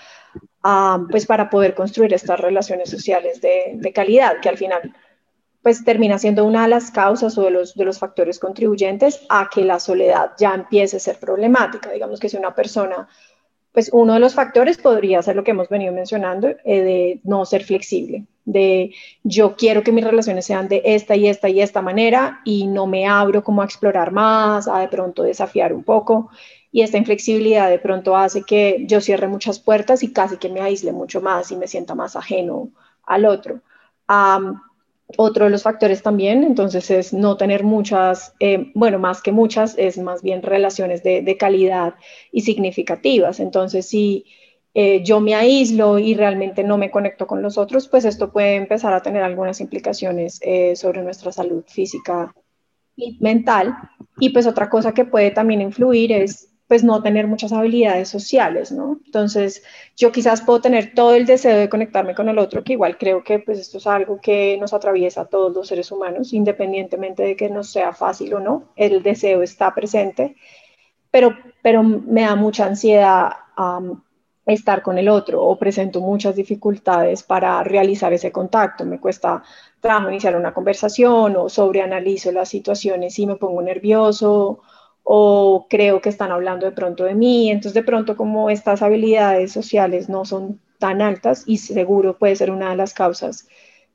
pues, 1.10 1.26
para 1.26 1.50
poder 1.50 1.76
construir 1.76 2.14
estas 2.14 2.40
relaciones 2.40 2.90
sociales 2.90 3.40
de, 3.42 3.74
de 3.76 3.94
calidad 3.94 4.42
que 4.42 4.50
al 4.50 4.58
final 4.58 4.94
pues 5.62 5.84
termina 5.84 6.18
siendo 6.18 6.46
una 6.46 6.64
de 6.64 6.70
las 6.70 6.92
causas 6.92 7.38
o 7.38 7.44
de 7.44 7.52
los, 7.52 7.76
de 7.76 7.86
los 7.86 8.00
factores 8.00 8.40
contribuyentes 8.40 9.22
a 9.30 9.50
que 9.54 9.66
la 9.66 9.80
soledad 9.80 10.32
ya 10.38 10.54
empiece 10.54 10.98
a 10.98 11.02
ser 11.02 11.20
problemática. 11.20 11.92
Digamos 11.92 12.20
que 12.20 12.30
si 12.30 12.38
una 12.38 12.56
persona, 12.56 13.10
pues 13.72 13.90
uno 13.94 14.14
de 14.14 14.20
los 14.20 14.34
factores 14.34 14.78
podría 14.78 15.22
ser 15.22 15.36
lo 15.36 15.44
que 15.44 15.52
hemos 15.52 15.70
venido 15.70 15.94
mencionando, 15.94 16.50
eh, 16.50 16.82
de 16.82 17.22
no 17.24 17.46
ser 17.46 17.64
flexible, 17.64 18.26
de 18.46 18.94
yo 19.24 19.56
quiero 19.56 19.84
que 19.84 19.92
mis 19.92 20.04
relaciones 20.04 20.46
sean 20.46 20.68
de 20.68 20.82
esta 20.86 21.16
y 21.16 21.28
esta 21.28 21.50
y 21.50 21.62
esta 21.62 21.82
manera 21.82 22.42
y 22.46 22.68
no 22.68 22.88
me 22.88 23.08
abro 23.08 23.44
como 23.44 23.62
a 23.62 23.66
explorar 23.66 24.12
más, 24.12 24.68
a 24.68 24.80
de 24.80 24.88
pronto 24.88 25.24
desafiar 25.24 25.74
un 25.74 25.84
poco. 25.84 26.30
Y 26.72 26.82
esta 26.82 26.98
inflexibilidad 26.98 27.70
de 27.70 27.80
pronto 27.80 28.16
hace 28.16 28.44
que 28.44 28.86
yo 28.88 29.02
cierre 29.02 29.28
muchas 29.28 29.60
puertas 29.60 30.04
y 30.04 30.14
casi 30.14 30.38
que 30.38 30.50
me 30.50 30.62
aísle 30.62 30.92
mucho 30.92 31.22
más 31.22 31.52
y 31.52 31.56
me 31.56 31.68
sienta 31.68 31.96
más 31.96 32.16
ajeno 32.16 32.70
al 33.04 33.26
otro. 33.26 33.62
Otro 35.18 35.46
de 35.46 35.52
los 35.52 35.64
factores 35.64 36.04
también, 36.04 36.44
entonces, 36.44 36.92
es 36.92 37.14
no 37.14 37.36
tener 37.36 37.64
muchas, 37.64 38.36
eh, 38.40 38.72
bueno, 38.76 39.00
más 39.00 39.24
que 39.24 39.32
muchas, 39.32 39.76
es 39.78 39.98
más 39.98 40.22
bien 40.22 40.44
relaciones 40.44 41.02
de, 41.02 41.36
calidad 41.38 41.96
y 42.32 42.42
significativas. 42.42 43.40
Entonces, 43.40 43.88
si 43.88 44.26
eh, 44.76 45.04
yo 45.04 45.20
me 45.20 45.34
aíslo 45.34 45.98
y 45.98 46.14
realmente 46.14 46.64
no 46.64 46.78
me 46.78 46.92
conecto 46.92 47.26
con 47.26 47.42
los 47.42 47.58
otros, 47.58 47.88
pues 47.88 48.06
esto 48.06 48.32
puede 48.32 48.56
empezar 48.56 48.94
a 48.94 49.02
tener 49.02 49.24
algunas 49.24 49.60
implicaciones 49.62 50.40
eh, 50.44 50.76
sobre 50.76 51.02
nuestra 51.02 51.32
salud 51.32 51.64
física 51.68 52.36
y 52.96 53.18
mental. 53.20 53.76
Y 54.20 54.30
pues 54.30 54.46
otra 54.46 54.70
cosa 54.70 54.94
que 54.94 55.06
puede 55.06 55.32
también 55.32 55.62
influir 55.62 56.12
es 56.12 56.49
pues 56.70 56.84
no 56.84 57.02
tener 57.02 57.26
muchas 57.26 57.52
habilidades 57.52 58.10
sociales, 58.10 58.72
¿no? 58.72 59.00
Entonces, 59.04 59.64
yo 59.98 60.12
quizás 60.12 60.42
puedo 60.42 60.62
tener 60.62 60.94
todo 60.94 61.16
el 61.16 61.26
deseo 61.26 61.58
de 61.58 61.68
conectarme 61.68 62.14
con 62.14 62.30
el 62.30 62.38
otro, 62.38 62.64
que 62.64 62.74
igual 62.74 62.96
creo 63.00 63.24
que 63.24 63.40
pues 63.40 63.58
esto 63.58 63.80
es 63.80 63.88
algo 63.88 64.22
que 64.22 64.56
nos 64.62 64.72
atraviesa 64.72 65.22
a 65.22 65.26
todos 65.26 65.52
los 65.52 65.68
seres 65.68 65.92
humanos, 65.92 66.32
independientemente 66.32 67.24
de 67.24 67.36
que 67.36 67.50
nos 67.50 67.72
sea 67.72 67.92
fácil 67.92 68.36
o 68.36 68.40
no, 68.40 68.66
el 68.76 69.02
deseo 69.02 69.42
está 69.42 69.74
presente, 69.74 70.36
pero, 71.10 71.36
pero 71.64 71.82
me 71.82 72.22
da 72.22 72.36
mucha 72.36 72.68
ansiedad 72.68 73.32
estar 74.46 74.84
con 74.84 75.00
el 75.00 75.10
otro 75.10 75.44
o 75.44 75.58
presento 75.58 76.02
muchas 76.02 76.36
dificultades 76.36 77.24
para 77.24 77.64
realizar 77.64 78.14
ese 78.14 78.32
contacto, 78.32 78.86
me 78.86 79.00
cuesta 79.00 79.42
trabajo 79.80 80.12
iniciar 80.12 80.36
una 80.36 80.54
conversación 80.54 81.36
o 81.36 81.50
sobreanalizo 81.50 82.32
las 82.32 82.50
situaciones 82.50 83.18
y 83.18 83.26
me 83.26 83.38
pongo 83.38 83.64
nervioso 83.64 84.62
o 85.12 85.66
creo 85.68 86.02
que 86.02 86.10
están 86.10 86.32
hablando 86.32 86.68
de 86.68 86.72
pronto 86.72 87.04
de 87.04 87.16
mí, 87.16 87.50
entonces 87.50 87.74
de 87.74 87.82
pronto 87.82 88.16
como 88.16 88.52
estas 88.52 88.84
habilidades 88.84 89.52
sociales 89.52 90.08
no 90.08 90.24
son 90.24 90.60
tan 90.78 91.02
altas 91.02 91.46
y 91.48 91.58
seguro 91.58 92.16
puede 92.16 92.36
ser 92.36 92.52
una 92.52 92.70
de 92.70 92.76
las 92.76 92.94
causas 92.94 93.48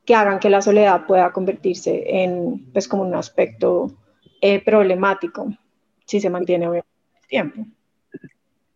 que 0.05 0.17
hagan 0.17 0.41
que 0.41 0.51
la 0.51 0.61
soledad 0.61 1.07
pueda 1.07 1.31
convertirse 1.31 2.03
en 2.25 2.69
pues 2.73 2.89
como 2.89 3.05
un 3.05 3.15
aspecto 3.15 3.93
eh, 4.41 4.61
problemático 4.65 5.57
si 6.05 6.21
se 6.21 6.31
mantiene 6.31 6.67
el 6.67 6.83
tiempo. 7.29 7.65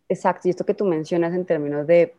Exacto, 0.07 0.47
y 0.47 0.51
esto 0.51 0.65
que 0.65 0.73
tú 0.73 0.85
mencionas 0.85 1.33
en 1.33 1.45
términos 1.45 1.87
de 1.87 2.15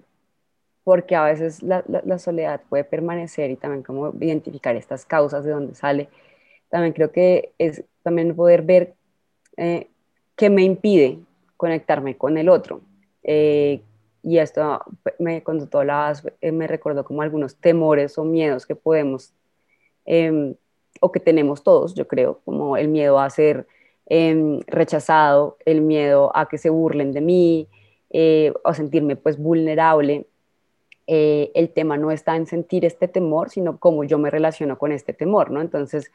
porque 0.85 1.17
a 1.17 1.25
veces 1.25 1.63
la, 1.63 1.83
la, 1.87 2.19
soledad 2.19 2.61
puede 2.69 2.85
permanecer 2.85 3.51
y 3.51 3.57
también 3.57 3.83
como 3.83 4.13
identificar 4.21 4.77
estas 4.77 5.07
causas 5.07 5.47
de 5.47 5.53
dónde 5.53 5.75
sale, 5.75 6.11
también 6.69 6.93
creo 6.93 7.11
que 7.11 7.55
es 7.57 7.85
también 8.03 8.37
poder 8.37 8.61
ver 8.61 8.95
eh, 9.57 9.87
¿Qué 10.41 10.49
me 10.49 10.63
impide 10.63 11.19
conectarme 11.59 12.17
con 12.17 12.39
el 12.39 12.49
otro? 12.49 12.81
Eh, 13.23 13.83
y 14.23 14.39
esto 14.39 14.81
me, 15.19 15.43
cuando 15.43 15.67
tú 15.67 15.77
hablabas 15.77 16.27
eh, 16.41 16.51
me 16.51 16.67
recordó 16.67 17.05
como 17.05 17.21
algunos 17.21 17.57
temores 17.57 18.17
o 18.17 18.25
miedos 18.25 18.65
que 18.65 18.75
podemos 18.75 19.35
em, 20.07 20.55
o 20.99 21.13
que 21.13 21.21
tenemos 21.21 21.63
todos, 21.63 21.95
yo 21.95 22.09
creo, 22.09 22.41
como 22.47 22.79
el 22.79 22.89
miedo 22.89 23.21
a 23.21 23.29
ser 23.29 23.67
em, 24.07 24.61
rechazado, 24.67 25.59
el 25.67 25.83
miedo 25.83 26.33
a 26.35 26.49
que 26.49 26.57
se 26.57 26.71
burlen 26.71 27.13
de 27.13 27.21
mí, 27.21 27.69
eh, 28.09 28.55
o 28.65 28.73
sentirme 28.73 29.17
pues 29.17 29.37
vulnerable. 29.37 30.27
Eh, 31.07 31.51
el 31.55 31.69
tema 31.69 31.99
no 31.99 32.13
está 32.13 32.35
en 32.37 32.47
sentir 32.47 32.87
este 32.87 33.09
temor, 33.09 33.51
sino 33.51 33.79
cómo 33.79 34.05
yo 34.05 34.17
me 34.17 34.31
relaciono 34.31 34.79
con 34.79 34.91
este 34.91 35.13
temor, 35.13 35.51
¿no? 35.51 35.61
Entonces, 35.61 36.11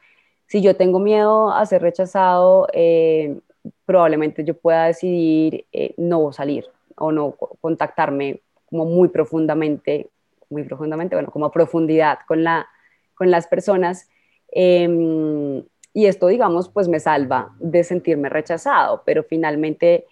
si 0.48 0.62
yo 0.62 0.74
tengo 0.74 0.98
miedo 0.98 1.52
a 1.52 1.64
ser 1.64 1.82
rechazado, 1.82 2.66
eh, 2.72 3.38
probablemente 3.86 4.44
yo 4.44 4.54
pueda 4.54 4.86
decidir 4.86 5.64
no 5.96 6.32
salir 6.32 6.66
o 6.96 7.12
no 7.12 7.36
contactarme 7.60 8.40
como 8.66 8.84
muy 8.84 9.08
profundamente, 9.08 10.10
muy 10.50 10.64
profundamente, 10.64 11.16
bueno, 11.16 11.30
como 11.30 11.46
a 11.46 11.52
profundidad 11.52 12.18
con, 12.26 12.44
la, 12.44 12.68
con 13.14 13.30
las 13.30 13.46
personas. 13.46 14.08
Em, 14.50 15.62
y 15.92 16.06
esto, 16.06 16.26
digamos, 16.26 16.68
pues 16.68 16.88
me 16.88 17.00
salva 17.00 17.54
de 17.58 17.84
sentirme 17.84 18.28
rechazado, 18.28 19.02
pero 19.06 19.22
finalmente 19.22 20.06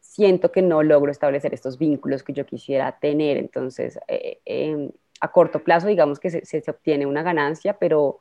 siento 0.00 0.50
que 0.50 0.62
no 0.62 0.82
logro 0.82 1.10
establecer 1.12 1.54
estos 1.54 1.78
vínculos 1.78 2.22
que 2.22 2.32
yo 2.32 2.46
quisiera 2.46 2.98
tener. 2.98 3.36
Entonces, 3.36 3.98
eh, 4.08 4.40
em, 4.44 4.90
a 5.20 5.30
corto 5.32 5.62
plazo, 5.62 5.88
digamos 5.88 6.18
que 6.18 6.30
se, 6.30 6.44
se, 6.44 6.70
obtiene 6.70 7.06
una 7.06 7.22
ganancia, 7.22 7.74
pero 7.74 8.20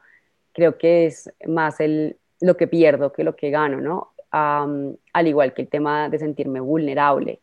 creo 0.54 0.78
que 0.78 1.06
es 1.06 1.32
más 1.48 1.80
el, 1.80 2.18
lo 2.42 2.58
que 2.58 2.68
pierdo 2.68 3.14
que 3.14 3.24
lo 3.24 3.36
que 3.36 3.52
gano, 3.52 3.80
¿no? 3.80 4.14
Al 4.32 5.28
igual 5.28 5.54
que 5.54 5.64
el 5.64 5.68
tema 5.68 6.10
de 6.10 6.20
sentirme 6.20 6.60
vulnerable 6.60 7.40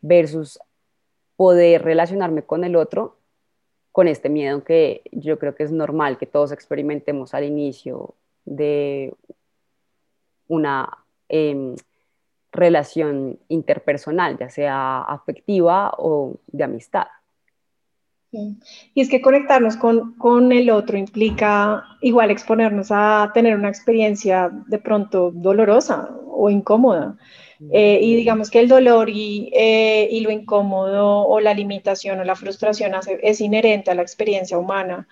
versus 0.00 0.58
poder 1.36 1.82
relacionarme 1.82 2.42
con 2.42 2.64
el 2.64 2.76
otro 2.76 3.16
con 3.92 4.08
este 4.08 4.28
miedo 4.28 4.62
que 4.62 5.02
yo 5.12 5.38
creo 5.38 5.54
que 5.54 5.64
es 5.64 5.72
normal 5.72 6.18
que 6.18 6.26
todos 6.26 6.52
experimentemos 6.52 7.34
al 7.34 7.44
inicio 7.44 8.14
de 8.44 9.12
una 10.46 11.04
eh, 11.28 11.74
relación 12.52 13.38
interpersonal, 13.48 14.38
ya 14.38 14.50
sea 14.50 15.02
afectiva 15.02 15.92
o 15.98 16.36
de 16.46 16.64
amistad. 16.64 17.08
Y 18.30 19.00
es 19.00 19.08
que 19.08 19.22
conectarnos 19.22 19.76
con, 19.76 20.14
con, 20.14 20.52
el 20.52 20.70
otro 20.70 20.98
implica 20.98 21.84
igual 22.02 22.30
exponernos 22.30 22.88
a 22.90 23.30
tener 23.32 23.56
una 23.56 23.68
experiencia 23.68 24.50
de 24.66 24.78
pronto 24.78 25.30
dolorosa 25.32 26.10
o 26.26 26.50
incómoda. 26.50 27.16
Eh, 27.72 27.98
y 28.02 28.14
digamos 28.14 28.50
que 28.50 28.60
el 28.60 28.68
dolor 28.68 29.10
y, 29.10 29.50
eh, 29.52 30.08
y, 30.10 30.20
lo 30.20 30.30
incómodo 30.30 31.26
o 31.26 31.40
la 31.40 31.54
limitación 31.54 32.20
o 32.20 32.24
la 32.24 32.36
frustración 32.36 32.92
es 33.22 33.40
inherente 33.40 33.90
a 33.90 33.94
la 33.94 34.02
experiencia 34.02 34.58
humana. 34.58 35.08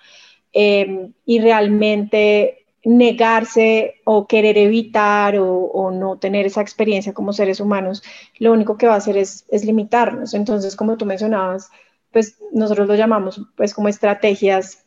Eh, 0.52 1.10
y 1.24 1.40
realmente 1.40 2.66
negarse 2.84 3.96
o 4.04 4.26
querer 4.28 4.56
evitar 4.58 5.36
o, 5.38 5.90
no 5.90 6.18
tener 6.18 6.46
esa 6.46 6.60
experiencia 6.62 7.12
como 7.12 7.32
seres 7.32 7.60
humanos, 7.60 8.02
lo 8.38 8.52
único 8.52 8.76
que 8.78 8.86
va 8.86 8.94
a 8.94 8.98
hacer 8.98 9.16
es, 9.16 9.44
es, 9.50 9.64
limitarnos. 9.64 10.34
Entonces, 10.34 10.76
como 10.76 10.96
tú 10.96 11.04
mencionabas, 11.04 11.70
pues 12.16 12.38
nosotros 12.50 12.88
lo 12.88 12.94
llamamos 12.94 13.42
pues 13.58 13.74
como 13.74 13.88
estrategias 13.88 14.86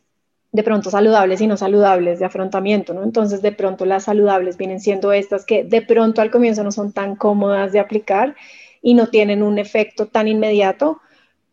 de 0.52 0.64
pronto 0.64 0.90
saludables 0.90 1.40
y 1.42 1.46
no 1.46 1.58
saludables 1.58 2.18
de 2.18 2.26
afrontamiento, 2.26 2.96
¿no? 2.96 3.04
Entonces, 3.04 3.44
de 3.44 3.52
pronto 3.52 3.86
las 3.86 4.06
saludables 4.06 4.58
vienen 4.58 4.80
siendo 4.80 5.14
estas 5.14 5.46
que 5.46 5.64
de 5.64 5.84
pronto 5.84 6.24
al 6.24 6.32
comienzo 6.32 6.64
no 6.64 6.72
son 6.72 6.92
tan 6.92 7.16
cómodas 7.16 7.72
de 7.72 7.80
aplicar 7.80 8.36
y 8.82 8.96
no 8.96 9.10
tienen 9.10 9.44
un 9.44 9.60
efecto 9.60 10.08
tan 10.08 10.28
inmediato, 10.28 11.02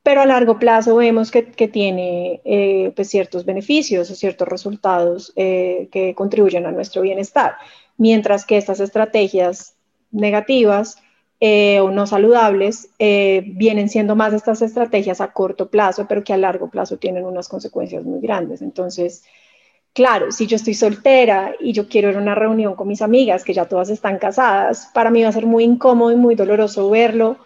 pero 0.03 0.23
a 0.23 0.25
largo 0.25 0.59
plazo 0.59 0.97
vemos 0.97 1.31
que, 1.31 1.43
tiene 1.43 2.41
eh, 2.47 2.95
pues 2.97 3.11
ciertos 3.11 3.45
beneficios 3.45 4.11
o 4.11 4.15
ciertos 4.15 4.49
resultados 4.49 5.35
eh, 5.37 5.91
que 5.93 6.15
contribuyen 6.15 6.65
a 6.65 6.73
nuestro 6.73 7.03
bienestar, 7.03 7.57
mientras 7.99 8.47
que 8.47 8.57
estas 8.57 8.81
estrategias 8.81 9.77
negativas 10.11 10.97
eh, 11.41 11.81
o 11.81 11.91
no 11.91 12.07
saludables 12.07 12.89
vienen 12.99 13.89
siendo 13.89 14.17
más 14.17 14.33
estas 14.33 14.63
estrategias 14.63 15.21
a 15.21 15.33
corto 15.33 15.69
plazo, 15.69 16.07
pero 16.09 16.25
que 16.25 16.33
a 16.33 16.37
largo 16.37 16.71
plazo 16.71 16.97
tienen 16.97 17.25
unas 17.25 17.49
consecuencias 17.49 18.05
muy 18.05 18.21
grandes. 18.21 18.63
Entonces, 18.63 19.23
claro, 19.93 20.31
si 20.31 20.47
yo 20.47 20.57
estoy 20.57 20.75
soltera 20.75 21.55
y 21.59 21.73
yo 21.73 21.89
quiero 21.89 22.11
ir 22.11 22.17
a 22.17 22.21
una 22.21 22.35
reunión 22.35 22.75
con 22.75 22.89
mis 22.89 23.03
amigas, 23.03 23.45
que 23.45 23.55
ya 23.55 23.65
todas 23.67 23.91
están 23.91 24.19
casadas, 24.19 24.91
para 24.93 25.11
mí 25.11 25.23
va 25.23 25.31
a 25.31 25.33
ser 25.33 25.47
muy 25.47 25.65
incómodo 25.65 26.13
y 26.13 26.17
muy 26.17 26.35
doloroso 26.35 26.91
verlo 26.91 27.39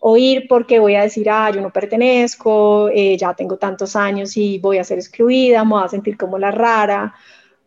o 0.00 0.16
ir 0.16 0.46
porque 0.48 0.78
voy 0.78 0.94
a 0.94 1.02
decir, 1.02 1.28
ah, 1.28 1.50
yo 1.50 1.60
no 1.60 1.70
pertenezco, 1.70 2.88
eh, 2.88 3.16
ya 3.16 3.34
tengo 3.34 3.56
tantos 3.56 3.96
años 3.96 4.36
y 4.36 4.58
voy 4.58 4.78
a 4.78 4.84
ser 4.84 4.98
excluida, 4.98 5.64
me 5.64 5.72
voy 5.72 5.84
a 5.84 5.88
sentir 5.88 6.16
como 6.16 6.38
la 6.38 6.50
rara, 6.50 7.14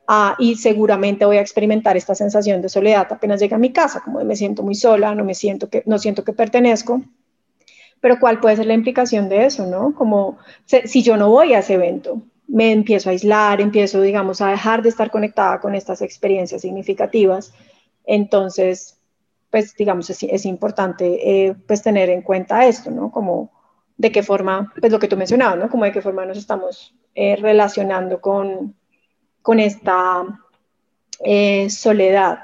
ah, 0.08 0.36
y 0.40 0.56
seguramente 0.56 1.26
voy 1.26 1.38
a 1.38 1.42
experimentar 1.42 1.98
esta 1.98 2.16
sensación 2.16 2.62
de 2.62 2.70
soledad 2.70 3.08
apenas 3.10 3.40
llegue 3.40 3.56
a 3.56 3.60
mi 3.60 3.72
casa, 3.72 4.02
como 4.02 4.24
me 4.24 4.36
siento 4.36 4.64
muy 4.64 4.76
sola, 4.76 5.16
no 5.16 5.24
me 5.24 5.36
siento 5.36 5.70
que, 5.70 5.84
no 5.86 5.98
siento 6.00 6.24
que 6.24 6.34
pertenezco. 6.34 7.02
Pero 8.00 8.20
¿cuál 8.20 8.40
puede 8.40 8.56
ser 8.56 8.66
la 8.66 8.74
implicación 8.74 9.30
de 9.30 9.46
eso, 9.46 9.68
no? 9.68 9.94
Como 9.94 10.40
si 10.66 11.04
yo 11.04 11.18
no 11.18 11.30
voy 11.30 11.54
a 11.54 11.60
ese 11.60 11.76
evento, 11.76 12.24
me 12.48 12.72
empiezo 12.72 13.10
a 13.10 13.12
aislar, 13.12 13.62
empiezo, 13.62 14.02
digamos, 14.02 14.42
a 14.42 14.50
dejar 14.50 14.82
de 14.82 14.90
estar 14.90 15.12
conectada 15.12 15.60
con 15.60 15.76
estas 15.76 16.02
experiencias 16.02 16.62
significativas, 16.62 17.54
entonces 18.06 18.98
pues 19.52 19.76
digamos, 19.76 20.10
es, 20.10 20.46
importante 20.46 21.48
eh, 21.48 21.56
pues 21.68 21.84
tener 21.84 22.10
en 22.10 22.22
cuenta 22.22 22.66
esto, 22.66 22.90
¿no? 22.90 23.12
Como 23.12 23.52
de 23.98 24.12
qué 24.12 24.24
forma, 24.24 24.74
pues 24.80 24.92
lo 24.92 24.98
que 24.98 25.10
tú 25.10 25.18
mencionabas, 25.18 25.60
¿no? 25.60 25.70
Como 25.70 25.84
de 25.84 25.92
qué 25.92 26.02
forma 26.02 26.26
nos 26.26 26.38
estamos 26.38 26.96
eh, 27.14 27.36
relacionando 27.36 28.22
con, 28.22 28.76
con 29.42 29.60
esta 29.60 30.24
eh, 31.24 31.70
soledad. 31.70 32.40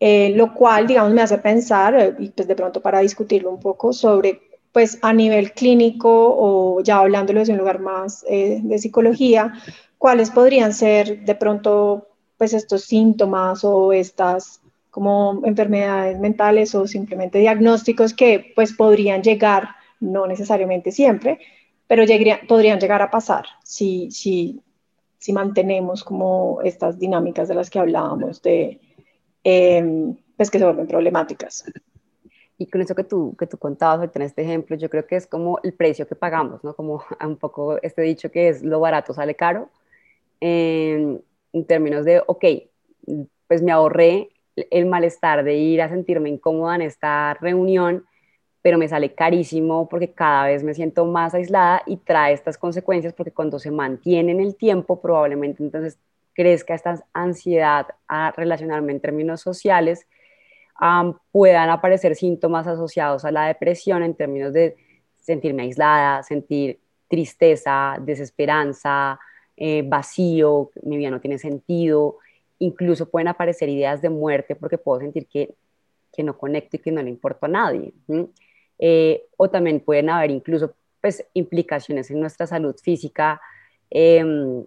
lo 0.00 0.54
cual, 0.54 0.86
digamos, 0.86 1.12
me 1.12 1.22
hace 1.22 1.38
pensar, 1.38 2.16
y 2.18 2.30
pues 2.30 2.48
de 2.48 2.54
pronto 2.54 2.80
para 2.80 3.00
discutirlo 3.00 3.50
un 3.50 3.60
poco, 3.60 3.92
sobre, 3.92 4.40
pues 4.72 4.98
a 5.02 5.12
nivel 5.12 5.52
clínico 5.52 6.10
o 6.10 6.80
ya 6.82 6.98
hablándolo 6.98 7.40
desde 7.40 7.52
un 7.52 7.58
lugar 7.58 7.80
más 7.80 8.22
de 8.22 8.78
psicología, 8.78 9.52
cuáles 9.98 10.30
podrían 10.30 10.72
ser 10.72 11.24
de 11.26 11.34
pronto, 11.34 12.08
pues 12.38 12.54
estos 12.54 12.84
síntomas 12.84 13.62
o 13.64 13.92
estas 13.92 14.62
como 14.90 15.40
enfermedades 15.44 16.18
mentales 16.18 16.74
o 16.74 16.86
simplemente 16.86 17.38
diagnósticos 17.38 18.14
que 18.14 18.52
pues 18.54 18.72
podrían 18.72 19.22
llegar, 19.22 19.68
no 20.00 20.26
necesariamente 20.26 20.90
siempre, 20.90 21.38
pero 21.86 22.04
podrían 22.48 22.80
llegar 22.80 23.02
a 23.02 23.10
pasar 23.10 23.44
si, 23.62 24.10
si, 24.10 24.60
si 25.20 25.34
mantenemos 25.34 26.02
como 26.02 26.60
estas 26.64 26.98
dinámicas 26.98 27.46
de 27.46 27.54
las 27.54 27.68
que 27.68 27.78
hablábamos, 27.78 28.40
de, 28.40 28.80
em, 29.44 30.16
pues 30.36 30.50
que 30.50 30.58
se 30.58 30.64
vuelven 30.64 30.86
problemáticas. 30.86 31.64
Y 32.56 32.66
con 32.66 32.80
eso 32.80 32.94
que 32.94 33.04
tú, 33.04 33.36
que 33.38 33.46
tú 33.46 33.58
contabas 33.58 34.10
en 34.16 34.22
este 34.22 34.42
ejemplo, 34.42 34.76
yo 34.76 34.88
creo 34.88 35.06
que 35.06 35.16
es 35.16 35.26
como 35.26 35.60
el 35.62 35.74
precio 35.74 36.08
que 36.08 36.14
pagamos, 36.14 36.64
¿no? 36.64 36.74
Como 36.74 37.04
un 37.20 37.36
poco 37.36 37.80
este 37.82 38.00
dicho 38.02 38.30
que 38.30 38.48
es 38.48 38.62
lo 38.62 38.80
barato 38.80 39.12
sale 39.12 39.34
caro, 39.34 39.68
en 40.40 41.22
términos 41.66 42.06
de, 42.06 42.22
ok, 42.26 42.44
pues 43.46 43.62
me 43.62 43.72
ahorré 43.72 44.30
el 44.56 44.86
malestar 44.86 45.44
de 45.44 45.54
ir 45.54 45.82
a 45.82 45.90
sentirme 45.90 46.30
incómoda 46.30 46.76
en 46.76 46.82
esta 46.82 47.34
reunión, 47.34 48.06
pero 48.62 48.78
me 48.78 48.88
sale 48.88 49.14
carísimo 49.14 49.88
porque 49.88 50.12
cada 50.12 50.46
vez 50.46 50.62
me 50.62 50.74
siento 50.74 51.06
más 51.06 51.34
aislada 51.34 51.82
y 51.86 51.96
trae 51.96 52.34
estas 52.34 52.58
consecuencias 52.58 53.14
porque 53.14 53.32
cuando 53.32 53.58
se 53.58 53.70
mantiene 53.70 54.32
en 54.32 54.40
el 54.40 54.54
tiempo 54.54 55.00
probablemente 55.00 55.62
entonces 55.62 55.98
crezca 56.34 56.74
esta 56.74 57.04
ansiedad 57.12 57.88
a 58.08 58.32
relacionarme 58.32 58.92
en 58.92 59.00
términos 59.00 59.40
sociales, 59.40 60.06
puedan 61.30 61.68
aparecer 61.68 62.16
síntomas 62.16 62.66
asociados 62.66 63.24
a 63.24 63.30
la 63.30 63.46
depresión 63.46 64.02
en 64.02 64.14
términos 64.14 64.52
de 64.52 64.76
sentirme 65.20 65.64
aislada, 65.64 66.22
sentir 66.22 66.78
tristeza, 67.08 67.96
desesperanza, 68.00 69.18
eh, 69.56 69.82
vacío, 69.86 70.70
mi 70.82 70.96
vida 70.96 71.10
no 71.10 71.20
tiene 71.20 71.38
sentido, 71.38 72.16
incluso 72.58 73.10
pueden 73.10 73.28
aparecer 73.28 73.68
ideas 73.68 74.00
de 74.00 74.08
muerte 74.08 74.54
porque 74.56 74.78
puedo 74.78 75.00
sentir 75.00 75.26
que, 75.26 75.54
que 76.12 76.22
no 76.22 76.38
conecto 76.38 76.76
y 76.76 76.78
que 76.78 76.92
no 76.92 77.02
le 77.02 77.10
importo 77.10 77.46
a 77.46 77.48
nadie. 77.48 77.92
Eh, 78.82 79.26
o 79.36 79.50
también 79.50 79.80
pueden 79.80 80.08
haber 80.08 80.30
incluso 80.30 80.74
pues, 81.02 81.24
implicaciones 81.34 82.10
en 82.10 82.18
nuestra 82.18 82.46
salud 82.46 82.74
física, 82.82 83.40
em, 83.90 84.64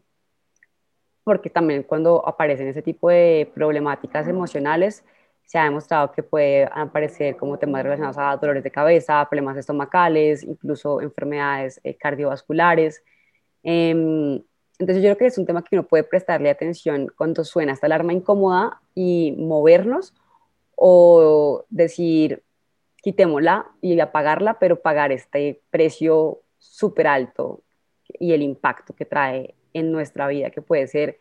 porque 1.24 1.50
también 1.50 1.84
cuando 1.84 2.26
aparecen 2.28 2.68
ese 2.68 2.84
tipo 2.84 3.10
de 3.10 3.50
problemáticas 3.56 4.28
emocionales, 4.28 5.04
se 5.46 5.58
ha 5.58 5.64
demostrado 5.66 6.12
que 6.12 6.22
puede 6.24 6.70
aparecer 6.72 7.38
como 7.38 7.58
temas 7.58 7.84
relacionados 7.84 8.18
a 8.20 8.38
dolores 8.38 8.64
de 8.64 8.72
cabeza, 8.72 9.28
problemas 9.30 9.58
estomacales, 9.58 10.44
incluso 10.44 11.02
enfermedades 11.02 11.82
eh, 11.84 11.96
cardiovasculares. 11.96 13.04
Em, 13.64 14.42
entonces 14.80 15.04
yo 15.04 15.10
creo 15.10 15.18
que 15.18 15.26
es 15.28 15.38
un 15.38 15.46
tema 15.46 15.64
que 15.64 15.76
uno 15.76 15.88
puede 15.88 16.04
prestarle 16.04 16.50
atención 16.50 17.08
cuando 17.18 17.44
suena 17.44 17.74
esta 17.74 17.88
alarma 17.88 18.14
incómoda 18.14 18.82
y 18.96 19.34
movernos 19.38 20.14
o 20.76 21.66
decir, 21.70 22.44
quitémosla 23.04 23.70
y 23.82 24.00
apagarla, 24.00 24.60
pero 24.60 24.82
pagar 24.82 25.12
este 25.12 25.62
precio 25.70 26.40
súper 26.58 27.08
alto 27.08 27.62
y 28.18 28.32
el 28.32 28.42
impacto 28.42 28.96
que 28.96 29.06
trae 29.06 29.56
en 29.74 29.92
nuestra 29.92 30.28
vida, 30.30 30.52
que 30.52 30.62
puede 30.62 30.88
ser, 30.88 31.20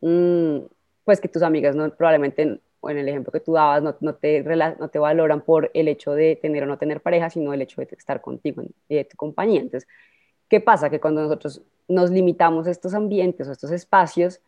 mm, 0.00 0.58
pues 1.04 1.20
que 1.20 1.28
tus 1.28 1.42
amigas 1.42 1.76
no, 1.76 1.88
probablemente, 1.94 2.60
o 2.80 2.90
en 2.90 2.98
el 2.98 3.08
ejemplo 3.08 3.32
que 3.32 3.38
tú 3.38 3.52
dabas, 3.52 3.82
no, 4.00 4.14
te, 4.16 4.42
valoran 4.98 5.42
por 5.42 5.70
el 5.74 5.86
hecho 5.86 6.12
de 6.12 6.36
tener 6.36 6.64
o 6.64 6.66
no 6.66 6.76
tener 6.76 7.00
pareja, 7.00 7.30
sino 7.30 7.54
el 7.54 7.62
hecho 7.62 7.80
de 7.80 7.88
estar 7.92 8.20
contigo 8.20 8.62
y 8.88 8.96
de 8.96 9.04
tu 9.04 9.16
compañía. 9.16 9.62
¿qué 10.48 10.60
pasa? 10.60 10.90
Que 10.90 11.00
cuando 11.00 11.22
nosotros 11.22 11.62
nos 11.88 12.10
limitamos 12.10 12.66
a 12.66 12.70
estos 12.72 12.94
ambientes 12.94 13.48
o 13.48 13.52
estos 13.52 13.70
espacios, 13.70 14.40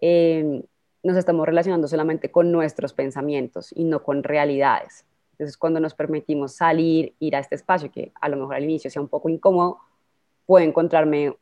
eh, 0.00 0.62
nos 1.02 1.16
estamos 1.18 1.46
relacionando 1.46 1.86
solamente 1.86 2.30
con 2.30 2.50
nuestros 2.50 2.94
pensamientos 2.94 3.72
y 3.76 3.84
no 3.84 4.02
con 4.02 4.22
realidades. 4.22 5.04
Entonces, 5.38 5.56
cuando 5.56 5.78
nos 5.78 5.94
permitimos 5.94 6.56
salir, 6.56 7.14
ir 7.20 7.36
a 7.36 7.38
este 7.38 7.54
espacio, 7.54 7.92
que 7.92 8.10
a 8.20 8.28
lo 8.28 8.36
mejor 8.36 8.56
al 8.56 8.64
inicio 8.64 8.90
sea 8.90 9.00
un 9.00 9.08
poco 9.08 9.28
incómodo, 9.28 9.78
puedo 10.46 10.64
encontrarme 10.64 11.36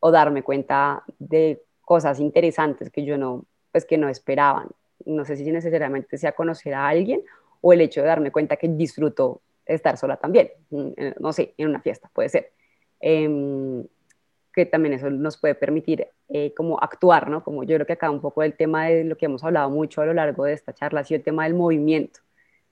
o 0.00 0.10
darme 0.10 0.42
cuenta 0.42 1.04
de 1.20 1.62
cosas 1.80 2.18
interesantes 2.18 2.90
que 2.90 3.04
yo 3.04 3.16
no, 3.16 3.44
pues 3.70 3.84
que 3.84 3.98
no 3.98 4.08
esperaban. 4.08 4.68
No 5.04 5.24
sé 5.24 5.36
si 5.36 5.50
necesariamente 5.52 6.18
sea 6.18 6.32
conocer 6.32 6.74
a 6.74 6.88
alguien 6.88 7.22
o 7.60 7.72
el 7.72 7.80
hecho 7.80 8.00
de 8.00 8.08
darme 8.08 8.32
cuenta 8.32 8.56
que 8.56 8.68
disfruto 8.68 9.42
estar 9.64 9.96
sola 9.96 10.16
también, 10.16 10.50
mm, 10.70 10.90
no 11.20 11.32
sé, 11.32 11.54
en 11.56 11.68
una 11.68 11.80
fiesta, 11.80 12.10
puede 12.12 12.28
ser. 12.28 12.52
Em, 12.98 13.84
que 14.52 14.66
también 14.66 14.94
eso 14.94 15.10
nos 15.10 15.36
puede 15.36 15.54
permitir 15.54 16.08
eh, 16.28 16.54
como 16.54 16.80
actuar, 16.80 17.28
¿no? 17.28 17.44
Como 17.44 17.62
yo 17.62 17.76
creo 17.76 17.86
que 17.86 17.92
acá 17.92 18.10
un 18.10 18.20
poco 18.20 18.42
el 18.42 18.54
tema 18.56 18.86
de 18.86 19.04
lo 19.04 19.16
que 19.16 19.26
hemos 19.26 19.44
hablado 19.44 19.70
mucho 19.70 20.00
a 20.00 20.06
lo 20.06 20.14
largo 20.14 20.44
de 20.44 20.54
esta 20.54 20.72
charla 20.72 21.00
ha 21.00 21.04
sido 21.04 21.18
el 21.18 21.24
tema 21.24 21.44
del 21.44 21.54
movimiento, 21.54 22.20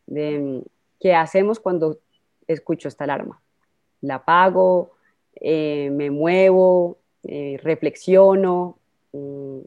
mm, 0.06 0.58
qué 1.00 1.14
hacemos 1.14 1.60
cuando 1.60 1.98
escucho 2.46 2.88
esta 2.88 3.04
alarma. 3.04 3.40
La 4.00 4.16
apago, 4.16 4.92
eh, 5.36 5.90
me 5.90 6.10
muevo, 6.10 6.98
eh, 7.22 7.58
reflexiono, 7.62 8.78
mm, 9.12 9.58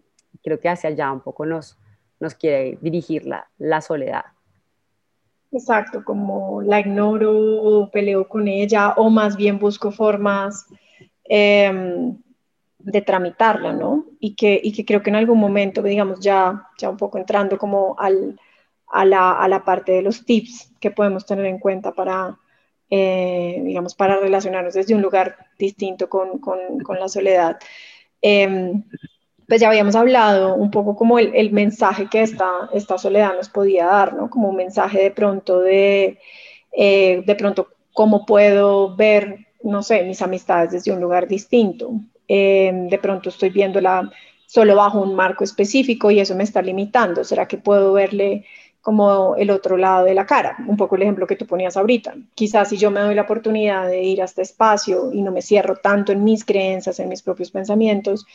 creo 0.43 0.59
que 0.59 0.69
hacia 0.69 0.89
allá 0.89 1.11
un 1.11 1.21
poco 1.21 1.45
nos, 1.45 1.77
nos 2.19 2.35
quiere 2.35 2.77
dirigir 2.81 3.25
la, 3.25 3.49
la 3.57 3.81
soledad. 3.81 4.25
Exacto, 5.51 6.03
como 6.03 6.61
la 6.61 6.79
ignoro 6.79 7.31
o 7.31 7.89
peleo 7.89 8.27
con 8.27 8.47
ella 8.47 8.93
o 8.97 9.09
más 9.09 9.37
bien 9.37 9.59
busco 9.59 9.91
formas 9.91 10.67
Em, 11.29 12.17
de 12.79 13.01
tramitarla, 13.01 13.73
¿no? 13.73 14.05
Y 14.19 14.35
que, 14.35 14.61
y 14.63 14.71
que 14.71 14.85
creo 14.85 15.03
que 15.03 15.09
en 15.09 15.17
algún 15.17 15.39
momento, 15.39 15.81
digamos, 15.81 16.21
ya, 16.21 16.69
ya 16.77 16.89
un 16.89 16.95
poco 16.95 17.17
entrando 17.17 17.57
como 17.57 17.95
al, 17.99 18.39
a, 18.91 19.05
la, 19.05 19.31
a 19.31 19.47
la 19.47 19.63
parte 19.63 19.91
de 19.91 20.01
los 20.01 20.25
tips 20.25 20.73
que 20.79 20.91
podemos 20.91 21.25
tener 21.25 21.45
en 21.45 21.59
cuenta 21.59 21.93
para, 21.93 22.37
eh, 22.89 23.61
digamos, 23.63 23.95
para 23.95 24.19
relacionarnos 24.19 24.73
desde 24.73 24.95
un 24.95 25.01
lugar 25.01 25.35
distinto 25.57 26.09
con, 26.09 26.39
con, 26.39 26.79
con 26.83 26.99
la 26.99 27.07
soledad. 27.09 27.57
Em, 28.21 28.83
pues 29.47 29.61
ya 29.61 29.69
habíamos 29.69 29.95
hablado 29.95 30.55
un 30.55 30.71
poco 30.71 30.95
como 30.95 31.19
el, 31.19 31.33
el, 31.35 31.51
mensaje 31.51 32.07
que 32.09 32.21
esta, 32.21 32.69
esta 32.73 32.97
soledad 32.97 33.35
nos 33.35 33.49
podía 33.49 33.85
dar, 33.85 34.13
¿no? 34.13 34.29
Como 34.29 34.49
un 34.49 34.55
mensaje 34.57 35.01
de 35.01 35.11
pronto 35.11 35.61
de, 35.61 36.19
eh, 36.73 37.23
de 37.25 37.35
pronto, 37.35 37.69
cómo 37.93 38.25
puedo 38.25 38.95
ver 38.95 39.47
no 39.63 39.83
sé, 39.83 40.03
mis 40.03 40.21
amistades 40.21 40.71
desde 40.71 40.91
un 40.91 41.01
lugar 41.01 41.27
distinto. 41.27 41.91
Eh, 42.27 42.71
de 42.89 42.97
pronto 42.97 43.29
estoy 43.29 43.49
viéndola 43.49 44.11
solo 44.45 44.75
bajo 44.75 45.01
un 45.01 45.15
marco 45.15 45.43
específico 45.43 46.11
y 46.11 46.19
eso 46.19 46.35
me 46.35 46.43
está 46.43 46.61
limitando. 46.61 47.23
¿Será 47.23 47.47
que 47.47 47.57
puedo 47.57 47.93
verle 47.93 48.45
como 48.87 49.35
el 49.35 49.49
otro 49.49 49.75
lado 49.75 50.05
de 50.05 50.13
la 50.13 50.25
cara? 50.25 50.55
Un 50.65 50.77
poco 50.77 50.95
el 50.95 51.01
ejemplo 51.01 51.27
que 51.27 51.35
tú 51.35 51.45
ponías 51.45 51.75
ahorita. 51.75 52.15
Quizás 52.33 52.69
si 52.69 52.77
yo 52.77 52.89
me 52.89 53.01
doy 53.01 53.15
la 53.15 53.23
oportunidad 53.23 53.85
de 53.85 54.01
ir 54.01 54.21
a 54.21 54.23
este 54.23 54.43
espacio 54.43 55.11
y 55.11 55.23
no 55.23 55.33
me 55.33 55.41
cierro 55.41 55.75
tanto 55.75 56.13
en 56.13 56.23
mis 56.23 56.45
creencias, 56.45 56.97
en 57.01 57.09
mis 57.09 57.21
propios 57.21 57.51
pensamientos, 57.51 58.25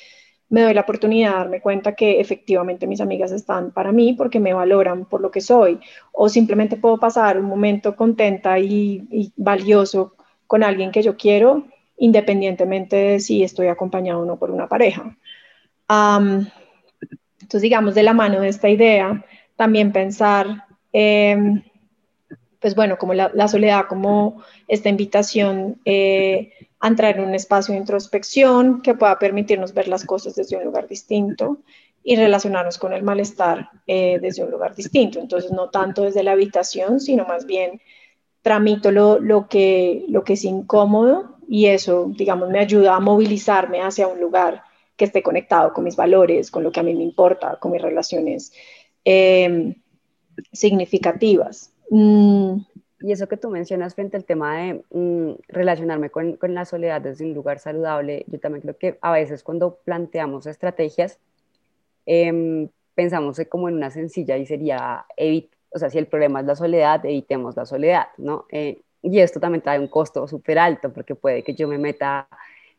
me 0.51 0.61
doy 0.61 0.75
la 0.75 0.83
oportunidad 0.83 1.31
de 1.31 1.37
darme 1.39 1.61
cuenta 1.63 1.95
que 1.95 2.21
efectivamente 2.21 2.87
mis 2.87 3.01
amigas 3.01 3.33
están 3.33 3.71
para 3.71 3.93
mí 3.93 4.13
porque 4.13 4.41
me 4.41 4.53
valoran 4.53 5.07
por 5.07 5.23
lo 5.23 5.31
que 5.31 5.41
soy, 5.41 5.81
o 6.13 6.29
simplemente 6.29 6.77
puedo 6.77 6.99
pasar 6.99 7.39
un 7.39 7.47
momento 7.47 7.97
contenta 7.97 8.59
y, 8.59 9.33
valioso 9.37 10.15
con 10.47 10.63
alguien 10.63 10.91
que 10.91 11.03
yo 11.03 11.17
quiero, 11.17 11.65
independientemente 11.97 12.97
de 12.97 13.21
si 13.21 13.43
estoy 13.43 13.69
acompañado 13.69 14.21
o 14.21 14.27
no 14.27 14.37
por 14.37 14.51
una 14.51 14.69
pareja. 14.69 15.17
entonces, 15.89 17.63
digamos, 17.63 17.95
de 17.95 18.03
la 18.03 18.13
mano 18.13 18.43
de 18.43 18.49
esta 18.49 18.69
idea, 18.69 19.25
también 19.63 19.93
pensar, 19.93 20.67
em, 20.93 21.63
pues 22.59 22.75
bueno, 22.75 22.99
como 22.99 23.15
la, 23.15 23.47
soledad, 23.47 23.85
como 23.89 24.43
esta 24.67 24.89
invitación 24.89 25.81
eh, 25.85 26.53
a 26.81 26.89
entrar 26.89 27.17
en 27.17 27.27
un 27.29 27.35
espacio 27.37 27.73
de 27.73 27.79
introspección 27.79 28.83
que 28.83 28.95
pueda 28.95 29.17
permitirnos 29.21 29.73
ver 29.73 29.87
las 29.87 30.05
cosas 30.05 30.35
desde 30.35 30.57
un 30.57 30.65
lugar 30.65 30.89
distinto 30.89 31.59
y 32.03 32.17
relacionarnos 32.17 32.77
con 32.77 32.93
el 32.93 33.05
malestar 33.05 33.71
eh, 33.87 34.19
desde 34.21 34.43
un 34.43 34.51
lugar 34.51 34.75
distinto. 34.75 35.21
Entonces, 35.21 35.53
no 35.53 35.71
tanto 35.71 36.03
desde 36.03 36.25
la 36.25 36.33
habitación, 36.33 36.99
sino 36.99 37.25
más 37.25 37.47
bien 37.47 37.81
tramito 38.43 38.91
lo, 38.91 39.21
lo, 39.21 39.47
que, 39.47 40.05
lo 40.09 40.25
que 40.25 40.33
es 40.33 40.43
incómodo 40.43 41.37
y 41.47 41.67
eso, 41.67 42.11
digamos, 42.17 42.51
me 42.51 42.59
ayuda 42.59 42.97
a 42.97 43.01
movilizarme 43.01 43.81
hacia 43.81 44.09
un 44.09 44.21
lugar 44.21 44.65
que 44.97 45.05
esté 45.05 45.23
conectado 45.23 45.73
con 45.73 45.85
mis 45.85 45.95
valores, 45.95 46.51
con 46.51 46.65
lo 46.65 46.73
que 46.73 46.81
a 46.81 46.83
mí 46.83 46.95
me 46.97 47.05
importa, 47.05 47.59
con 47.61 47.71
mis 47.71 47.81
relaciones 47.81 48.53
em, 49.05 49.75
significativas. 50.53 51.73
Mm. 51.91 52.59
Y 53.01 53.11
eso 53.11 53.27
que 53.27 53.37
tú 53.37 53.51
mencionas 53.51 53.95
frente 53.95 54.17
al 54.17 54.25
tema 54.25 54.57
de 54.57 54.85
mm, 54.91 55.33
relacionarme 55.49 56.11
con, 56.11 56.39
la 56.41 56.65
soledad 56.65 57.01
desde 57.01 57.25
un 57.25 57.35
lugar 57.35 57.59
saludable, 57.59 58.25
yo 58.29 58.39
también 58.39 58.63
creo 58.63 58.77
que 58.79 58.99
a 59.01 59.13
veces 59.13 59.43
cuando 59.43 59.77
planteamos 59.85 60.47
estrategias, 60.47 61.19
em, 62.07 62.69
pensamos 62.95 63.41
como 63.49 63.69
en 63.69 63.77
una 63.77 63.91
sencilla 63.91 64.37
y 64.37 64.47
sería 64.47 65.07
o 65.75 65.79
sea, 65.79 65.91
si 65.91 65.99
el 65.99 66.07
problema 66.07 66.41
es 66.41 66.47
la 66.47 66.57
soledad, 66.57 67.05
evitemos 67.05 67.57
la 67.57 67.65
soledad, 67.65 68.09
¿no? 68.19 68.47
Eh, 68.51 68.83
y 69.03 69.19
esto 69.19 69.41
también 69.41 69.63
trae 69.63 69.79
un 69.79 69.89
costo 69.89 70.29
súper 70.29 70.59
alto, 70.59 70.93
porque 70.93 71.15
puede 71.15 71.43
que 71.43 71.55
yo 71.55 71.67
me 71.67 71.79
meta 71.79 72.29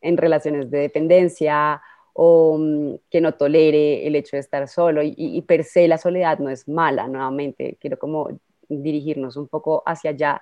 en 0.01 0.17
relaciones 0.17 0.69
de 0.69 0.79
dependencia 0.79 1.81
o 2.13 2.57
mm, 2.57 2.95
que 3.09 3.21
no 3.21 3.33
tolere 3.33 4.07
el 4.07 4.15
hecho 4.15 4.37
de 4.37 4.41
estar 4.41 4.67
solo, 4.67 5.03
y, 5.03 5.13
y, 5.17 5.41
per 5.43 5.63
se 5.63 5.87
la 5.87 5.97
soledad 5.97 6.39
no 6.39 6.49
es 6.49 6.67
mala, 6.67 7.07
nuevamente, 7.07 7.77
quiero 7.79 7.97
como 7.99 8.29
dirigirnos 8.69 9.37
un 9.37 9.47
poco 9.47 9.83
hacia 9.85 10.11
allá, 10.11 10.41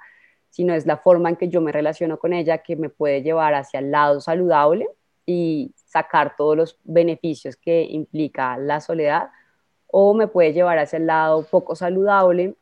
sino 0.50 0.74
es 0.74 0.86
la 0.86 0.98
forma 0.98 1.30
en 1.30 1.38
que 1.38 1.50
yo 1.50 1.62
me 1.62 1.72
relaciono 1.72 2.20
con 2.20 2.34
ella 2.34 2.60
que 2.60 2.76
me 2.76 2.90
puede 2.90 3.24
llevar 3.24 3.54
hacia 3.54 3.80
el 3.80 3.92
lado 3.92 4.20
saludable 4.20 4.88
y 5.26 5.74
sacar 5.76 6.36
todos 6.36 6.58
los 6.58 6.80
beneficios 6.84 7.56
que 7.56 7.84
implica 7.84 8.58
la 8.58 8.82
soledad 8.82 9.30
o 9.88 10.14
me 10.14 10.28
puede 10.28 10.54
llevar 10.54 10.78
hacia 10.80 10.98
el 10.98 11.08
lado 11.08 11.46
poco 11.50 11.76
saludable, 11.76 12.56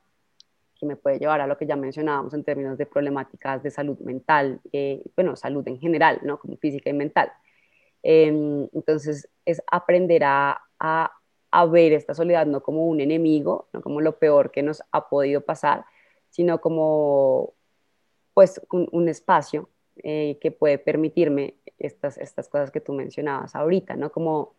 que 0.79 0.85
me 0.85 0.95
puede 0.95 1.19
llevar 1.19 1.41
a 1.41 1.47
lo 1.47 1.57
que 1.57 1.67
ya 1.67 1.75
mencionábamos 1.75 2.33
en 2.33 2.43
términos 2.43 2.77
de 2.77 2.85
problemáticas 2.85 3.61
de 3.61 3.69
salud 3.69 3.99
mental, 3.99 4.61
eh, 4.71 5.03
bueno, 5.15 5.35
salud 5.35 5.67
en 5.67 5.79
general, 5.79 6.19
¿no? 6.23 6.39
Como 6.39 6.57
física 6.57 6.89
y 6.89 6.93
mental. 6.93 7.31
Em, 8.03 8.67
entonces, 8.73 9.29
es 9.45 9.61
aprender 9.71 10.23
a, 10.23 10.61
ver 11.71 11.93
esta 11.93 12.13
soledad 12.13 12.45
no 12.45 12.61
como 12.61 12.87
un 12.87 13.01
enemigo, 13.01 13.67
no 13.73 13.81
como 13.81 14.01
lo 14.01 14.17
peor 14.19 14.51
que 14.51 14.63
nos 14.63 14.81
ha 14.91 15.09
podido 15.09 15.41
pasar, 15.41 15.85
sino 16.29 16.61
como, 16.61 17.53
pues, 18.33 18.61
un, 18.71 19.09
espacio 19.09 19.69
eh, 20.03 20.37
que 20.41 20.51
puede 20.51 20.77
permitirme 20.77 21.55
estas, 21.77 22.17
estas 22.17 22.49
cosas 22.49 22.71
que 22.71 22.81
tú 22.81 22.93
mencionabas 22.93 23.55
ahorita, 23.55 23.95
¿no? 23.95 24.11
Como 24.11 24.55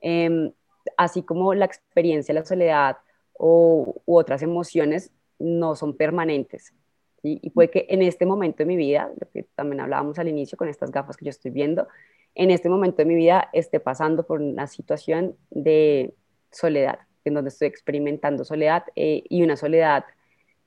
eh, 0.00 0.52
así 0.96 1.22
como 1.22 1.54
la 1.54 1.64
experiencia 1.64 2.32
de 2.34 2.40
la 2.40 2.46
soledad 2.46 2.98
o, 3.32 4.02
u 4.04 4.16
otras 4.16 4.42
emociones 4.42 5.12
no 5.38 5.76
son 5.76 5.96
permanentes. 5.96 6.74
Y 7.22 7.50
puede 7.50 7.70
que 7.70 7.86
en 7.88 8.02
este 8.02 8.24
momento 8.24 8.58
de 8.58 8.66
mi 8.66 8.76
vida, 8.76 9.10
lo 9.18 9.28
que 9.30 9.42
también 9.56 9.80
hablábamos 9.80 10.16
al 10.20 10.28
inicio 10.28 10.56
con 10.56 10.68
estas 10.68 10.92
gafas 10.92 11.16
que 11.16 11.24
yo 11.24 11.30
estoy 11.30 11.50
viendo, 11.50 11.88
en 12.36 12.50
este 12.50 12.68
momento 12.68 12.98
de 12.98 13.06
mi 13.06 13.14
vida 13.14 13.48
esté 13.52 13.80
pasando 13.80 14.26
por 14.26 14.40
una 14.40 14.66
situación 14.66 15.36
de 15.50 16.14
soledad, 16.50 17.00
en 17.24 17.34
donde 17.34 17.48
estoy 17.48 17.66
experimentando 17.66 18.44
soledad 18.44 18.84
eh, 18.94 19.24
y 19.28 19.42
una 19.42 19.56
soledad 19.56 20.04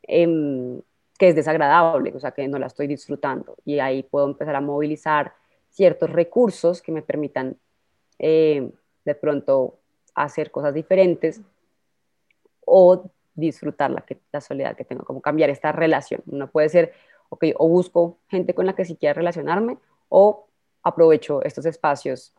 em, 0.01 0.81
que 1.19 1.29
es 1.29 1.35
desagradable, 1.35 2.11
o 2.15 2.19
sea, 2.19 2.31
que 2.31 2.47
no 2.47 2.57
la 2.57 2.65
estoy 2.65 2.87
disfrutando. 2.87 3.55
Y 3.65 3.79
ahí 3.79 4.01
puedo 4.01 4.27
empezar 4.27 4.55
a 4.55 4.61
movilizar 4.61 5.33
ciertos 5.69 6.09
recursos 6.09 6.81
que 6.81 6.91
me 6.91 7.03
permitan 7.03 7.55
eh, 8.17 8.71
de 9.05 9.15
pronto 9.15 9.77
hacer 10.15 10.49
cosas 10.49 10.73
diferentes 10.73 11.39
o 12.65 13.11
disfrutar 13.35 13.91
la, 13.91 14.41
soledad 14.41 14.75
que 14.75 14.85
tengo, 14.85 15.03
como 15.05 15.21
cambiar 15.21 15.51
esta 15.51 15.71
relación. 15.71 16.23
Uno 16.25 16.49
puede 16.49 16.69
ser, 16.69 16.93
ok, 17.29 17.45
o 17.57 17.69
busco 17.69 18.17
gente 18.27 18.55
con 18.55 18.65
la 18.65 18.73
que 18.73 18.85
sí 18.85 18.95
quiera 18.95 19.13
relacionarme 19.13 19.77
o 20.09 20.48
aprovecho 20.83 21.43
estos 21.43 21.65
espacios 21.65 22.33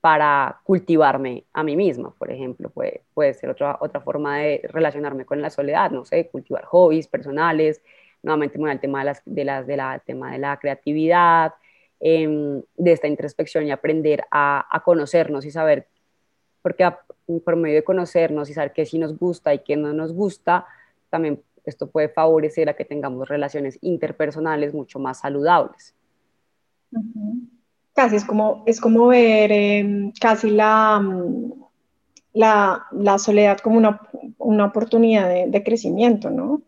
para 0.00 0.60
cultivarme 0.62 1.44
a 1.52 1.64
mí 1.64 1.74
misma, 1.74 2.14
por 2.16 2.30
ejemplo, 2.30 2.70
puede, 2.70 3.02
puede 3.12 3.34
ser 3.34 3.50
otra, 3.50 3.78
otra 3.80 4.00
forma 4.00 4.38
de 4.38 4.60
relacionarme 4.72 5.24
con 5.24 5.42
la 5.42 5.50
soledad, 5.50 5.90
no 5.90 6.04
sé, 6.04 6.28
cultivar 6.28 6.64
hobbies 6.64 7.08
personales, 7.08 7.82
nuevamente 8.22 8.58
muy 8.58 8.70
al 8.70 8.80
tema 8.80 9.00
de, 9.00 9.04
las, 9.06 9.22
de, 9.24 9.44
las, 9.44 9.66
de 9.66 9.76
la, 9.76 9.98
tema 9.98 10.32
de 10.32 10.38
la 10.38 10.58
creatividad, 10.58 11.54
em, 11.98 12.62
de 12.76 12.92
esta 12.92 13.08
introspección 13.08 13.66
y 13.66 13.70
aprender 13.70 14.24
a, 14.30 14.66
a 14.70 14.80
conocernos 14.80 15.44
y 15.44 15.50
saber, 15.50 15.88
porque 16.62 16.88
por 17.44 17.56
medio 17.56 17.76
de 17.76 17.84
conocernos 17.84 18.48
y 18.50 18.54
saber 18.54 18.72
qué 18.72 18.86
sí 18.86 18.98
nos 18.98 19.18
gusta 19.18 19.54
y 19.54 19.60
qué 19.60 19.76
no 19.76 19.92
nos 19.92 20.12
gusta, 20.12 20.66
también 21.10 21.42
esto 21.64 21.90
puede 21.90 22.08
favorecer 22.08 22.68
a 22.68 22.74
que 22.74 22.84
tengamos 22.84 23.28
relaciones 23.28 23.78
interpersonales 23.82 24.72
mucho 24.72 24.98
más 24.98 25.20
saludables. 25.20 25.94
Casi 27.96 28.16
es 28.16 28.24
como, 28.24 28.62
es 28.66 28.80
como 28.80 29.08
ver 29.08 29.50
em, 29.50 30.12
casi 30.20 30.50
la, 30.50 31.02
la, 32.32 32.86
la, 32.92 33.18
soledad 33.18 33.58
como 33.58 33.78
una, 33.78 34.00
una 34.38 34.66
oportunidad 34.66 35.28
de, 35.28 35.46
de, 35.48 35.64
crecimiento, 35.64 36.30
¿no? 36.30 36.62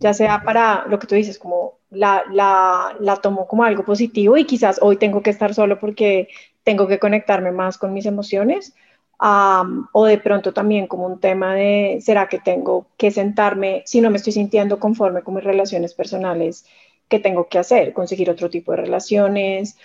Ya 0.00 0.12
sea 0.12 0.42
para 0.42 0.84
lo 0.88 0.98
que 0.98 1.06
tú 1.06 1.14
dices, 1.14 1.38
como 1.38 1.78
la, 1.90 2.24
la, 2.30 2.96
la 3.00 3.16
tomo 3.16 3.46
como 3.46 3.64
algo 3.64 3.84
positivo 3.84 4.36
y 4.36 4.44
quizás 4.44 4.78
hoy 4.82 4.96
tengo 4.96 5.22
que 5.22 5.30
estar 5.30 5.54
solo 5.54 5.78
porque 5.78 6.28
tengo 6.64 6.86
que 6.88 6.98
conectarme 6.98 7.52
más 7.52 7.78
con 7.78 7.94
mis 7.94 8.06
emociones, 8.06 8.74
o 9.18 10.04
de 10.04 10.18
pronto 10.18 10.52
también 10.52 10.86
como 10.86 11.06
un 11.06 11.20
tema 11.20 11.54
de, 11.54 11.98
¿será 12.02 12.28
que 12.28 12.38
tengo 12.38 12.86
que 12.96 13.10
sentarme, 13.10 13.82
si 13.86 14.00
no 14.00 14.10
me 14.10 14.16
estoy 14.16 14.32
sintiendo 14.32 14.78
conforme 14.78 15.22
con 15.22 15.34
mis 15.34 15.44
relaciones 15.44 15.94
personales, 15.94 16.66
qué 17.08 17.18
tengo 17.18 17.48
que 17.48 17.58
hacer? 17.58 17.92
¿Conseguir 17.92 18.30
otro 18.30 18.50
tipo 18.50 18.72
de 18.72 18.78
relaciones 18.78 19.76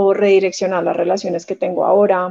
o 0.00 0.14
redireccionar 0.14 0.84
las 0.84 0.96
relaciones 0.96 1.44
que 1.44 1.56
tengo 1.56 1.84
ahora? 1.84 2.30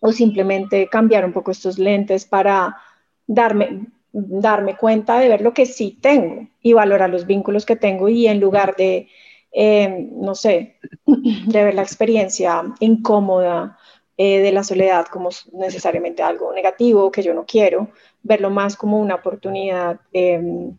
O 0.00 0.10
simplemente 0.10 0.88
cambiar 0.88 1.24
un 1.24 1.32
poco 1.32 1.52
estos 1.52 1.78
lentes 1.78 2.24
para 2.24 2.76
darme, 3.24 3.86
darme 4.12 4.76
cuenta 4.76 5.20
de 5.20 5.28
ver 5.28 5.40
lo 5.40 5.54
que 5.54 5.64
sí 5.64 5.96
tengo 6.00 6.48
y 6.60 6.72
valorar 6.72 7.08
los 7.10 7.24
vínculos 7.24 7.64
que 7.64 7.76
tengo 7.76 8.08
y 8.08 8.26
en 8.26 8.40
lugar 8.40 8.74
de, 8.74 9.06
eh, 9.52 10.08
no 10.10 10.34
sé, 10.34 10.80
de 11.06 11.64
ver 11.64 11.74
la 11.74 11.82
experiencia 11.82 12.64
incómoda 12.80 13.78
eh, 14.16 14.40
de 14.40 14.50
la 14.50 14.64
soledad 14.64 15.06
como 15.06 15.28
necesariamente 15.52 16.24
algo 16.24 16.52
negativo 16.52 17.12
que 17.12 17.22
yo 17.22 17.32
no 17.32 17.46
quiero, 17.46 17.90
verlo 18.24 18.50
más 18.50 18.76
como 18.76 18.98
una 19.00 19.14
oportunidad 19.14 20.00
em, 20.12 20.76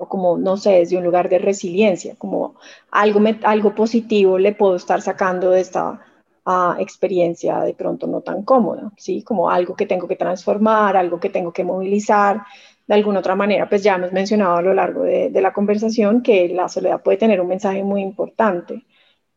o 0.00 0.08
como, 0.08 0.38
no 0.38 0.56
sé, 0.56 0.70
desde 0.80 0.96
un 0.96 1.04
lugar 1.04 1.28
de 1.28 1.38
resiliencia, 1.38 2.14
como 2.16 2.54
algo, 2.90 3.20
algo 3.42 3.74
positivo 3.74 4.38
le 4.38 4.54
puedo 4.54 4.76
estar 4.76 5.02
sacando 5.02 5.50
de 5.50 5.60
esta 5.60 6.00
ah, 6.46 6.76
experiencia 6.80 7.60
de 7.60 7.74
pronto 7.74 8.06
no 8.06 8.22
tan 8.22 8.42
cómoda, 8.42 8.92
¿sí? 8.96 9.22
Como 9.22 9.50
algo 9.50 9.76
que 9.76 9.84
tengo 9.84 10.08
que 10.08 10.16
transformar, 10.16 10.96
algo 10.96 11.20
que 11.20 11.28
tengo 11.28 11.52
que 11.52 11.64
movilizar 11.64 12.44
de 12.86 12.94
alguna 12.94 13.18
otra 13.20 13.36
manera. 13.36 13.68
Pues 13.68 13.82
ya 13.82 13.96
hemos 13.96 14.12
mencionado 14.12 14.56
a 14.56 14.62
lo 14.62 14.72
largo 14.72 15.02
de, 15.02 15.28
de 15.28 15.40
la 15.42 15.52
conversación 15.52 16.22
que 16.22 16.48
la 16.48 16.68
soledad 16.70 17.02
puede 17.02 17.18
tener 17.18 17.40
un 17.40 17.48
mensaje 17.48 17.84
muy 17.84 18.00
importante. 18.00 18.86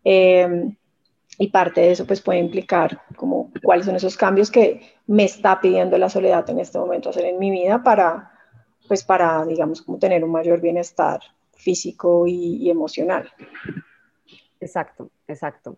Eh, 0.06 0.74
y 1.40 1.48
parte 1.50 1.82
de 1.82 1.92
eso 1.92 2.06
pues 2.06 2.22
puede 2.22 2.40
implicar 2.40 3.02
como 3.16 3.52
cuáles 3.64 3.86
son 3.86 3.96
esos 3.96 4.16
cambios 4.18 4.52
que 4.52 4.82
me 5.08 5.26
está 5.26 5.60
pidiendo 5.60 5.98
la 5.98 6.10
soledad 6.10 6.50
en 6.50 6.60
este 6.60 6.78
momento 6.78 7.10
hacer 7.10 7.26
en 7.26 7.40
mi 7.40 7.52
vida 7.52 7.84
para 7.84 8.33
pues 8.88 9.04
para 9.04 9.46
digamos 9.46 9.82
como 9.82 10.00
tener 10.00 10.24
un 10.24 10.32
mayor 10.32 10.62
bienestar 10.62 11.22
físico 11.56 12.26
y, 12.28 12.70
emocional. 12.70 13.32
Exacto, 14.60 15.10
exacto. 15.28 15.78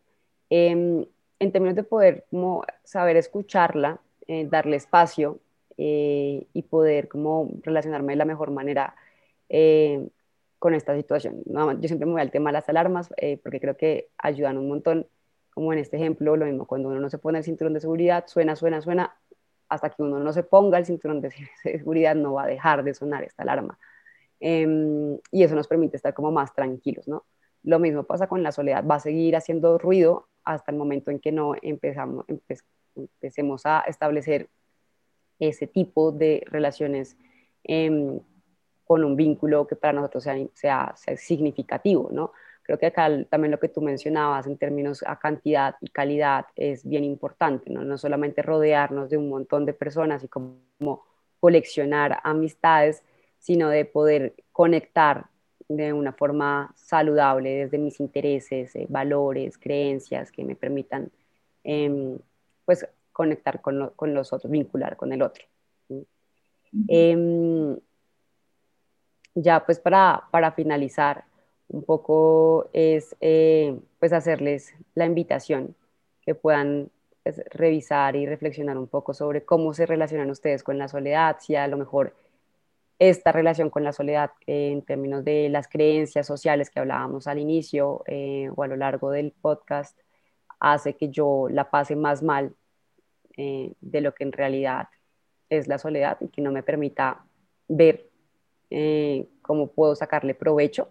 Em, 0.49 1.05
en 1.39 1.51
términos 1.51 1.75
de 1.75 1.83
poder 1.83 2.25
como 2.29 2.63
saber 2.83 3.17
escucharla, 3.17 3.99
eh, 4.27 4.47
darle 4.49 4.77
espacio 4.77 5.39
eh, 5.77 6.47
y 6.53 6.61
poder 6.63 7.07
como 7.07 7.51
relacionarme 7.61 8.13
de 8.13 8.17
la 8.17 8.25
mejor 8.25 8.51
manera 8.51 8.95
eh, 9.49 10.07
con 10.59 10.73
esta 10.73 10.95
situación. 10.95 11.43
yo 11.45 11.87
siempre 11.87 12.05
me 12.05 12.13
voy 12.13 12.21
al 12.21 12.31
tema 12.31 12.49
de 12.49 12.53
las 12.53 12.69
alarmas 12.69 13.09
porque 13.43 13.59
creo 13.59 13.77
que 13.77 14.09
ayudan 14.17 14.57
un 14.57 14.67
montón 14.67 15.07
como 15.55 15.71
en 15.71 15.79
este 15.79 15.95
ejemplo, 15.95 16.35
lo 16.35 16.45
mismo, 16.45 16.65
cuando 16.65 16.89
uno 16.89 16.99
no 16.99 17.09
se 17.09 17.17
pone 17.17 17.37
el 17.37 17.45
cinturón 17.45 17.73
de 17.73 17.79
seguridad, 17.79 18.25
suena, 18.27 18.57
suena, 18.57 18.81
suena, 18.81 19.15
hasta 19.69 19.89
que 19.89 20.03
uno 20.03 20.19
no 20.19 20.31
se 20.33 20.43
ponga 20.43 20.77
el 20.77 20.85
cinturón 20.85 21.21
de 21.21 21.31
seguridad 21.63 22.15
no 22.15 22.33
va 22.33 22.43
a 22.43 22.47
dejar 22.47 22.83
de 22.83 22.93
sonar 22.93 23.23
esta 23.23 23.43
alarma. 23.43 23.77
Em, 24.39 25.17
y 25.31 25.43
eso 25.43 25.55
nos 25.55 25.67
permite 25.67 25.97
estar 25.97 26.13
como 26.13 26.31
más 26.31 26.53
tranquilos, 26.53 27.07
¿no? 27.07 27.25
Lo 27.63 27.79
mismo 27.79 28.03
pasa 28.03 28.27
con 28.27 28.43
la 28.43 28.51
soledad, 28.51 28.85
va 28.85 28.95
a 28.95 28.99
seguir 28.99 29.35
haciendo 29.35 29.77
ruido 29.77 30.27
hasta 30.43 30.71
el 30.71 30.77
momento 30.77 31.09
en 31.09 31.19
que 31.19 31.31
no 31.31 31.55
empezamos, 31.61 32.25
empecemos 32.95 33.65
a 33.65 33.79
establecer 33.87 34.49
ese 35.39 35.67
tipo 35.67 36.11
de 36.11 36.43
relaciones 36.45 37.17
em, 37.63 38.19
con 38.85 39.03
un 39.03 39.15
vínculo 39.15 39.65
que 39.67 39.75
para 39.75 39.93
nosotros 39.93 40.23
sea, 40.23 40.37
sea, 40.53 40.93
sea 40.95 41.17
significativo, 41.17 42.09
¿no? 42.11 42.31
Creo 42.65 42.79
que 42.79 42.87
acá 42.87 43.07
también 43.29 43.51
lo 43.51 43.59
que 43.59 43.69
tú 43.69 43.79
mencionabas 43.79 44.47
en 44.47 44.57
términos 44.57 45.03
a 45.05 45.19
cantidad 45.19 45.75
y 45.81 45.89
calidad 45.89 46.47
es 46.55 46.83
bien 46.83 47.03
importante, 47.03 47.69
¿no? 47.69 47.83
No 47.83 47.97
solamente 47.99 48.41
rodearnos 48.41 49.11
de 49.11 49.17
un 49.17 49.29
montón 49.29 49.67
de 49.67 49.73
personas 49.73 50.23
y 50.23 50.27
como 50.27 51.05
coleccionar 51.39 52.19
amistades, 52.23 53.03
sino 53.37 53.69
de 53.69 53.85
poder 53.85 54.33
conectar 54.51 55.27
de 55.69 55.93
una 55.93 56.13
forma 56.13 56.73
saludable 56.75 57.51
desde 57.51 57.77
mis 57.77 57.99
intereses, 57.99 58.75
eh, 58.75 58.87
valores, 58.89 59.59
creencias 59.59 60.31
que 60.31 60.43
me 60.43 60.55
permitan 60.55 61.11
em, 61.63 62.17
pues 62.65 62.87
conectar 63.11 63.61
con, 63.61 63.91
con, 63.95 64.15
los 64.15 64.33
otros, 64.33 64.51
vincular 64.51 64.97
con 64.97 65.13
el 65.13 65.21
otro. 65.21 65.45
Em, 66.87 67.77
ya 69.35 69.63
pues 69.65 69.79
para, 69.79 70.23
para 70.31 70.51
finalizar, 70.51 71.25
un 71.67 71.83
poco 71.83 72.69
es 72.73 73.15
eh, 73.21 73.77
pues 73.99 74.13
hacerles 74.13 74.73
la 74.93 75.05
invitación 75.05 75.75
que 76.21 76.35
puedan 76.35 76.89
pues, 77.23 77.41
revisar 77.49 78.15
y 78.15 78.25
reflexionar 78.25 78.77
un 78.77 78.87
poco 78.87 79.13
sobre 79.13 79.43
cómo 79.43 79.73
se 79.73 79.85
relacionan 79.85 80.29
ustedes 80.29 80.63
con 80.63 80.77
la 80.77 80.87
soledad, 80.87 81.37
si 81.39 81.55
a 81.55 81.67
lo 81.67 81.77
mejor 81.77 82.15
esta 82.99 83.31
relación 83.31 83.69
con 83.69 83.83
la 83.83 83.91
soledad 83.91 84.31
eh, 84.47 84.71
en 84.71 84.81
términos 84.81 85.25
de 85.25 85.49
las 85.49 85.67
creencias 85.67 86.25
sociales 86.27 86.69
que 86.69 86.79
hablábamos 86.79 87.27
al 87.27 87.39
inicio 87.39 88.03
eh, 88.07 88.49
o 88.55 88.63
a 88.63 88.67
lo 88.67 88.77
largo 88.77 89.11
del 89.11 89.31
podcast 89.31 89.99
hace 90.59 90.95
que 90.95 91.09
yo 91.09 91.47
la 91.49 91.69
pase 91.69 91.95
más 91.95 92.23
mal 92.23 92.55
de 93.37 93.99
lo 93.99 94.13
que 94.13 94.23
en 94.23 94.31
realidad 94.31 94.87
es 95.49 95.67
la 95.67 95.77
soledad 95.77 96.15
y 96.21 96.29
que 96.29 96.41
no 96.41 96.53
me 96.53 96.63
permita 96.63 97.25
ver 97.67 98.09
cómo 99.41 99.67
puedo 99.67 99.93
sacarle 99.93 100.33
provecho 100.33 100.87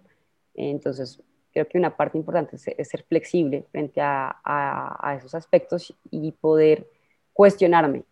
entonces, 0.55 1.21
creo 1.53 1.69
que 1.69 1.79
una 1.79 1.97
parte 1.97 2.19
importante 2.19 2.57
es, 2.57 2.89
ser 2.89 3.05
flexible 3.05 3.65
frente 3.71 4.01
a, 4.03 5.17
esos 5.19 5.35
aspectos 5.35 5.95
y 6.11 6.33
poder 6.33 6.89
cuestionarme, 7.33 8.05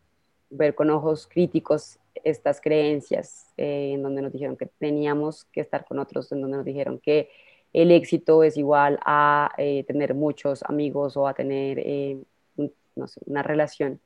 ver 0.50 0.74
con 0.74 0.90
ojos 0.90 1.26
críticos 1.26 1.98
estas 2.24 2.60
creencias 2.60 3.52
eh, 3.56 3.92
en 3.94 4.02
donde 4.02 4.22
nos 4.22 4.32
dijeron 4.32 4.56
que 4.56 4.66
teníamos 4.66 5.44
que 5.46 5.60
estar 5.60 5.84
con 5.84 5.98
otros, 5.98 6.30
en 6.32 6.40
donde 6.40 6.58
nos 6.58 6.66
dijeron 6.66 6.98
que 6.98 7.30
el 7.72 7.90
éxito 7.90 8.44
es 8.44 8.56
igual 8.56 9.00
a 9.04 9.50
eh, 9.56 9.82
tener 9.84 10.14
muchos 10.14 10.62
amigos 10.64 11.16
o 11.16 11.26
a 11.26 11.34
tener 11.34 11.78
eh, 11.80 12.18
una 13.26 13.42
relación. 13.42 14.00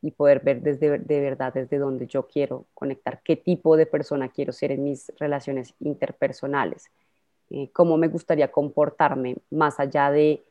Y 0.00 0.12
poder 0.12 0.40
ver 0.40 0.62
desde 0.62 0.98
de 0.98 1.20
verdad 1.20 1.52
desde 1.52 1.78
donde 1.78 2.06
yo 2.06 2.28
quiero 2.28 2.66
conectar, 2.72 3.20
qué 3.24 3.34
tipo 3.36 3.76
de 3.76 3.86
persona 3.86 4.28
quiero 4.28 4.52
ser 4.52 4.70
en 4.70 4.84
mis 4.84 5.12
relaciones 5.18 5.74
interpersonales, 5.80 6.90
eh, 7.50 7.70
cómo 7.72 7.96
me 7.96 8.08
gustaría 8.08 8.52
comportarme 8.52 9.36
más 9.50 9.80
allá 9.80 10.10
de 10.10 10.42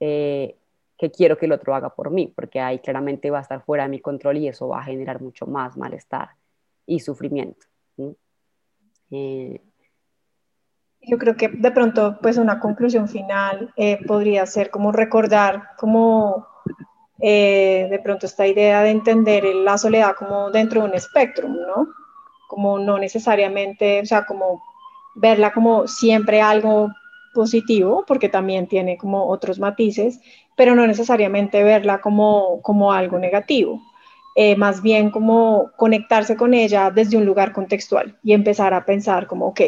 eh, 0.00 0.54
que 0.98 1.10
quiero 1.10 1.38
que 1.38 1.46
el 1.46 1.52
otro 1.52 1.74
haga 1.74 1.88
por 1.88 2.10
mí, 2.10 2.32
porque 2.34 2.60
ahí 2.60 2.78
claramente 2.78 3.30
va 3.30 3.38
a 3.38 3.42
estar 3.42 3.62
fuera 3.62 3.84
de 3.84 3.88
mi 3.88 4.00
control 4.00 4.36
y 4.36 4.48
eso 4.48 4.68
va 4.68 4.80
a 4.80 4.84
generar 4.84 5.22
mucho 5.22 5.46
más 5.46 5.76
malestar 5.76 6.30
y 6.86 7.00
sufrimiento. 7.00 7.66
Eh, 9.10 9.60
yo 11.00 11.18
creo 11.18 11.36
que 11.36 11.48
de 11.48 11.70
pronto, 11.70 12.18
pues 12.20 12.36
una 12.36 12.60
conclusión 12.60 13.08
final 13.08 13.72
podría 14.06 14.46
ser 14.46 14.70
como 14.70 14.92
recordar 14.92 15.70
como 15.78 16.53
eh, 17.26 17.88
de 17.88 17.98
pronto 18.00 18.26
esta 18.26 18.46
idea 18.46 18.82
de 18.82 18.90
entender 18.90 19.46
la 19.46 19.78
soledad 19.78 20.14
como 20.14 20.50
dentro 20.50 20.82
de 20.82 20.88
un 20.88 20.94
espectro, 20.94 21.48
¿no? 21.48 21.88
Como 22.48 22.78
no 22.78 22.98
necesariamente, 22.98 24.02
o 24.02 24.04
sea, 24.04 24.26
como 24.26 24.62
verla 25.14 25.50
como 25.50 25.88
siempre 25.88 26.42
algo 26.42 26.90
positivo, 27.32 28.04
porque 28.06 28.28
también 28.28 28.66
tiene 28.66 28.98
como 28.98 29.26
otros 29.26 29.58
matices, 29.58 30.20
pero 30.54 30.74
no 30.74 30.86
necesariamente 30.86 31.64
verla 31.64 32.02
como, 32.02 32.60
como 32.60 32.92
algo 32.92 33.18
negativo. 33.18 33.80
Eh, 34.36 34.54
más 34.56 34.82
bien 34.82 35.08
como 35.10 35.70
conectarse 35.78 36.36
con 36.36 36.52
ella 36.52 36.90
desde 36.90 37.16
un 37.16 37.24
lugar 37.24 37.52
contextual 37.54 38.18
y 38.22 38.34
empezar 38.34 38.74
a 38.74 38.84
pensar 38.84 39.26
como, 39.26 39.46
ok, 39.46 39.60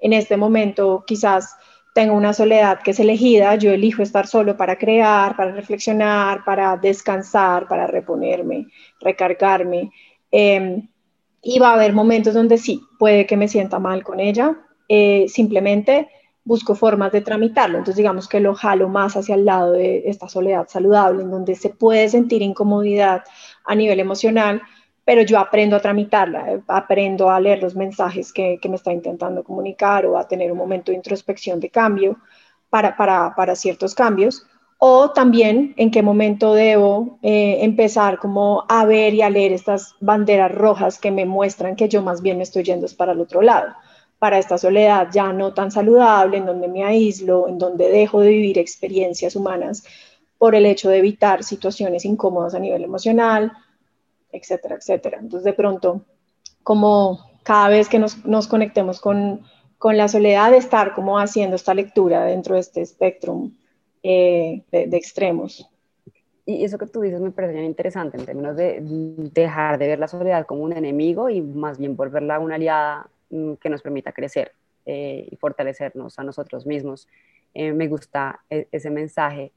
en 0.00 0.12
este 0.12 0.36
momento 0.36 1.04
quizás 1.06 1.56
tengo 1.94 2.14
una 2.14 2.32
soledad 2.32 2.80
que 2.82 2.92
es 2.92 3.00
elegida, 3.00 3.54
yo 3.56 3.72
elijo 3.72 4.02
estar 4.02 4.26
solo 4.26 4.56
para 4.56 4.76
crear, 4.76 5.36
para 5.36 5.52
reflexionar, 5.52 6.44
para 6.44 6.76
descansar, 6.76 7.66
para 7.66 7.86
reponerme, 7.86 8.66
recargarme. 9.00 9.90
Em, 10.30 10.88
y 11.42 11.58
va 11.58 11.70
a 11.70 11.74
haber 11.74 11.92
momentos 11.92 12.34
donde 12.34 12.58
sí, 12.58 12.82
puede 12.98 13.26
que 13.26 13.36
me 13.36 13.48
sienta 13.48 13.78
mal 13.78 14.02
con 14.04 14.20
ella, 14.20 14.56
eh, 14.88 15.26
simplemente 15.28 16.08
busco 16.44 16.74
formas 16.74 17.12
de 17.12 17.20
tramitarlo. 17.20 17.78
Entonces, 17.78 17.96
digamos 17.96 18.26
que 18.26 18.40
lo 18.40 18.54
jalo 18.54 18.88
más 18.88 19.16
hacia 19.16 19.34
el 19.34 19.44
lado 19.44 19.72
de 19.72 20.04
esta 20.06 20.28
soledad 20.28 20.66
saludable, 20.68 21.22
en 21.22 21.30
donde 21.30 21.54
se 21.54 21.68
puede 21.68 22.08
sentir 22.08 22.40
incomodidad 22.40 23.22
a 23.64 23.74
nivel 23.74 24.00
emocional, 24.00 24.62
pero 25.08 25.22
yo 25.22 25.38
aprendo 25.38 25.74
a 25.74 25.80
tramitarla, 25.80 26.52
eh, 26.52 26.60
aprendo 26.68 27.30
a 27.30 27.40
leer 27.40 27.62
los 27.62 27.74
mensajes 27.74 28.30
que, 28.30 28.60
me 28.68 28.76
está 28.76 28.92
intentando 28.92 29.42
comunicar 29.42 30.04
o 30.04 30.18
a 30.18 30.28
tener 30.28 30.52
un 30.52 30.58
momento 30.58 30.92
de 30.92 30.98
introspección 30.98 31.60
de 31.60 31.70
cambio 31.70 32.18
para, 32.68 33.56
ciertos 33.56 33.94
cambios. 33.94 34.44
O 34.76 35.10
también 35.12 35.72
en 35.78 35.90
qué 35.90 36.02
momento 36.02 36.52
debo 36.52 37.18
eh, 37.22 37.60
empezar 37.62 38.18
como 38.18 38.66
a 38.68 38.84
ver 38.84 39.14
y 39.14 39.22
a 39.22 39.30
leer 39.30 39.52
estas 39.52 39.94
banderas 39.98 40.54
rojas 40.54 40.98
que 40.98 41.10
me 41.10 41.24
muestran 41.24 41.74
que 41.74 41.88
yo 41.88 42.02
más 42.02 42.20
bien 42.20 42.36
me 42.36 42.42
estoy 42.42 42.64
yendo 42.64 42.86
para 42.94 43.12
el 43.12 43.20
otro 43.22 43.40
lado, 43.40 43.74
para 44.18 44.38
esta 44.38 44.58
soledad 44.58 45.08
ya 45.10 45.32
no 45.32 45.54
tan 45.54 45.70
saludable, 45.70 46.36
en 46.36 46.44
donde 46.44 46.68
me 46.68 46.84
aíslo, 46.84 47.48
en 47.48 47.56
donde 47.56 47.88
dejo 47.88 48.20
de 48.20 48.28
vivir 48.28 48.58
experiencias 48.58 49.36
humanas 49.36 49.84
por 50.36 50.54
el 50.54 50.66
hecho 50.66 50.90
de 50.90 50.98
evitar 50.98 51.44
situaciones 51.44 52.04
incómodas 52.04 52.54
a 52.54 52.58
nivel 52.58 52.84
emocional, 52.84 53.52
etcétera, 54.32 54.76
etcétera. 54.76 55.18
Entonces, 55.20 55.44
de 55.44 55.52
pronto, 55.52 56.02
como 56.62 57.20
cada 57.42 57.68
vez 57.68 57.88
que 57.88 57.98
nos, 57.98 58.24
nos 58.24 58.46
conectemos 58.46 59.00
con, 59.00 59.42
con, 59.78 59.96
la 59.96 60.08
soledad, 60.08 60.54
estar 60.54 60.94
como 60.94 61.18
haciendo 61.18 61.56
esta 61.56 61.74
lectura 61.74 62.24
dentro 62.24 62.54
de 62.54 62.60
este 62.60 62.82
espectro 62.82 63.50
eh, 64.02 64.62
de, 64.70 64.96
extremos. 64.96 65.68
Y 66.46 66.64
eso 66.64 66.78
que 66.78 66.86
tú 66.86 67.00
dices 67.00 67.20
me 67.20 67.30
parece 67.30 67.54
bien 67.54 67.66
interesante 67.66 68.16
en 68.16 68.24
términos 68.24 68.56
de 68.56 68.78
dejar 68.82 69.78
de 69.78 69.88
ver 69.88 69.98
la 69.98 70.08
soledad 70.08 70.46
como 70.46 70.62
un 70.62 70.72
enemigo 70.72 71.28
y 71.28 71.42
más 71.42 71.78
bien 71.78 71.96
volverla 71.96 72.38
una 72.38 72.54
aliada 72.54 73.10
mm, 73.30 73.54
que 73.54 73.68
nos 73.68 73.82
permita 73.82 74.12
crecer 74.12 74.52
eh, 74.86 75.28
y 75.30 75.36
fortalecernos 75.36 76.18
a 76.18 76.22
nosotros 76.22 76.64
mismos. 76.64 77.08
Eh, 77.54 77.72
me 77.72 77.88
gusta 77.88 78.40
e, 78.48 78.68
ese 78.72 78.88
mensaje. 78.88 79.52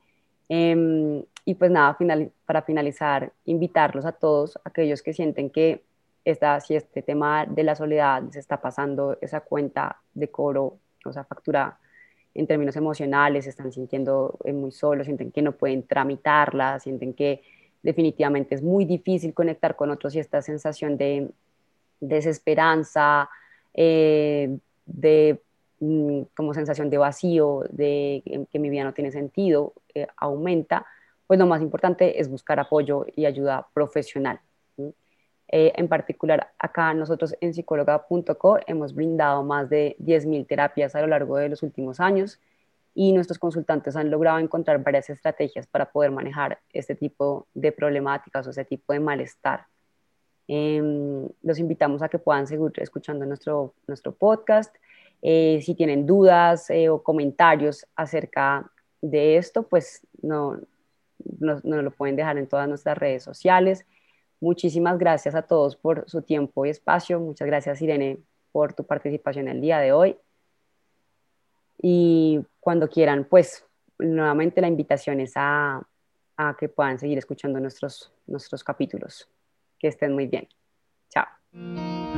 Em, 0.54 1.24
y 1.45 1.56
pues 1.56 1.72
nada, 1.72 1.97
para 2.45 2.62
finalizar, 2.64 3.32
invitarlos 3.45 4.06
a 4.06 4.12
todos, 4.12 4.60
aquellos 4.66 5.02
que 5.02 5.14
sienten 5.14 5.49
que 5.49 5.82
esta, 6.26 6.60
si 6.60 6.76
este 6.76 7.02
tema 7.02 7.45
de 7.45 7.64
la 7.64 7.74
soledad 7.74 8.24
se 8.32 8.39
está 8.39 8.60
pasando 8.60 9.18
esa 9.22 9.39
cuenta 9.39 10.02
de 10.14 10.30
coro, 10.30 10.78
o 11.06 11.14
sea, 11.14 11.24
factura 11.24 11.80
en 12.34 12.47
términos 12.47 12.76
emocionales, 12.76 13.47
están 13.47 13.72
sintiendo 13.72 14.38
eh, 14.43 14.52
muy 14.52 14.72
solos, 14.72 15.06
sienten 15.06 15.32
que 15.32 15.41
no 15.41 15.54
pueden 15.54 15.88
tramitarla, 15.88 16.82
sienten 16.82 17.14
que 17.14 17.43
definitivamente 17.82 18.56
es 18.56 18.62
muy 18.62 18.84
difícil 18.84 19.34
conectar 19.34 19.78
con 19.78 19.89
otros 19.89 20.16
y 20.16 20.20
esta 20.20 20.41
sensación 20.41 20.97
de 20.97 21.32
desesperanza, 22.02 23.30
eh, 23.74 24.58
de 24.86 25.41
Mm, 25.84 26.26
como 26.36 26.54
sensación 26.54 26.91
de 26.91 26.99
vacío, 26.99 27.64
de 27.72 28.47
que 28.52 28.60
mi 28.60 28.70
vida 28.70 28.84
no 28.84 28.93
tiene 28.93 29.12
sentido, 29.12 29.74
eh, 29.96 30.08
aumenta, 30.18 30.86
pues 31.28 31.39
lo 31.39 31.46
más 31.46 31.62
importante 31.62 32.20
es 32.20 32.30
buscar 32.30 32.60
apoyo 32.60 33.06
y 33.16 33.26
ayuda 33.26 33.68
profesional. 33.74 34.39
Eh, 35.54 35.74
en 35.76 35.89
particular, 35.89 36.52
acá 36.58 36.94
nosotros 36.94 37.36
en 37.42 37.54
psicóloga.co 37.54 38.60
hemos 38.68 38.96
brindado 38.96 39.44
más 39.44 39.70
de 39.70 39.98
10.000 40.00 40.48
terapias 40.48 40.96
a 40.96 41.02
lo 41.02 41.08
largo 41.08 41.38
de 41.38 41.50
los 41.50 41.62
últimos 41.62 42.00
años 42.00 42.39
y 42.94 43.12
nuestros 43.12 43.38
consultantes 43.38 43.96
han 43.98 44.10
logrado 44.10 44.39
encontrar 44.39 44.82
varias 44.82 45.10
estrategias 45.10 45.68
para 45.68 45.92
poder 45.92 46.12
manejar 46.12 46.60
este 46.72 46.96
tipo 46.96 47.48
de 47.54 47.72
problemáticas 47.74 48.48
o 48.48 48.50
este 48.50 48.64
tipo 48.64 48.94
de 48.94 49.02
malestar. 49.02 49.66
Em, 50.48 51.28
los 51.44 51.60
invitamos 51.60 52.02
a 52.02 52.10
que 52.10 52.20
puedan 52.20 52.48
seguir 52.48 52.72
escuchando 52.78 53.26
nuestro, 53.26 53.74
nuestro 53.88 54.14
podcast 54.14 54.74
eh, 55.22 55.60
si 55.62 55.76
tienen 55.76 56.06
dudas 56.06 56.70
eh, 56.70 56.89
o 56.89 57.04
comentarios 57.04 57.86
acerca 57.96 58.70
de 59.02 59.38
esto, 59.38 59.64
pues 59.64 60.06
no, 60.22 60.60
nos 61.39 61.64
no 61.66 61.82
lo 61.82 61.91
pueden 61.91 62.16
dejar 62.16 62.38
en 62.38 62.47
todas 62.47 62.68
nuestras 62.68 62.97
redes 62.97 63.24
sociales. 63.24 63.86
Muchísimas 64.39 64.97
gracias 64.97 65.36
a 65.36 65.43
todos 65.43 65.76
por 65.76 66.10
su 66.10 66.22
tiempo 66.22 66.66
y 66.66 66.70
espacio. 66.70 67.20
Muchas 67.20 67.47
gracias, 67.47 67.82
Irene, 67.82 68.20
por 68.52 68.74
tu 68.74 68.84
participación 68.86 69.47
el 69.47 69.62
día 69.62 69.80
de 69.80 69.91
hoy. 69.91 70.18
Y 71.82 72.41
cuando 72.60 72.89
quieran, 72.89 73.26
pues 73.26 73.66
nuevamente 73.99 74.62
la 74.62 74.68
invitación 74.68 75.20
es 75.20 75.34
a, 75.36 75.82
a 76.38 76.56
que 76.60 76.70
puedan 76.70 76.99
seguir 76.99 77.18
escuchando 77.18 77.60
nuestros, 77.60 78.12
nuestros 78.28 78.64
capítulos. 78.64 79.28
Que 79.80 79.88
estén 79.88 80.14
muy 80.14 80.28
bien. 80.28 80.47
Chao. 81.10 82.11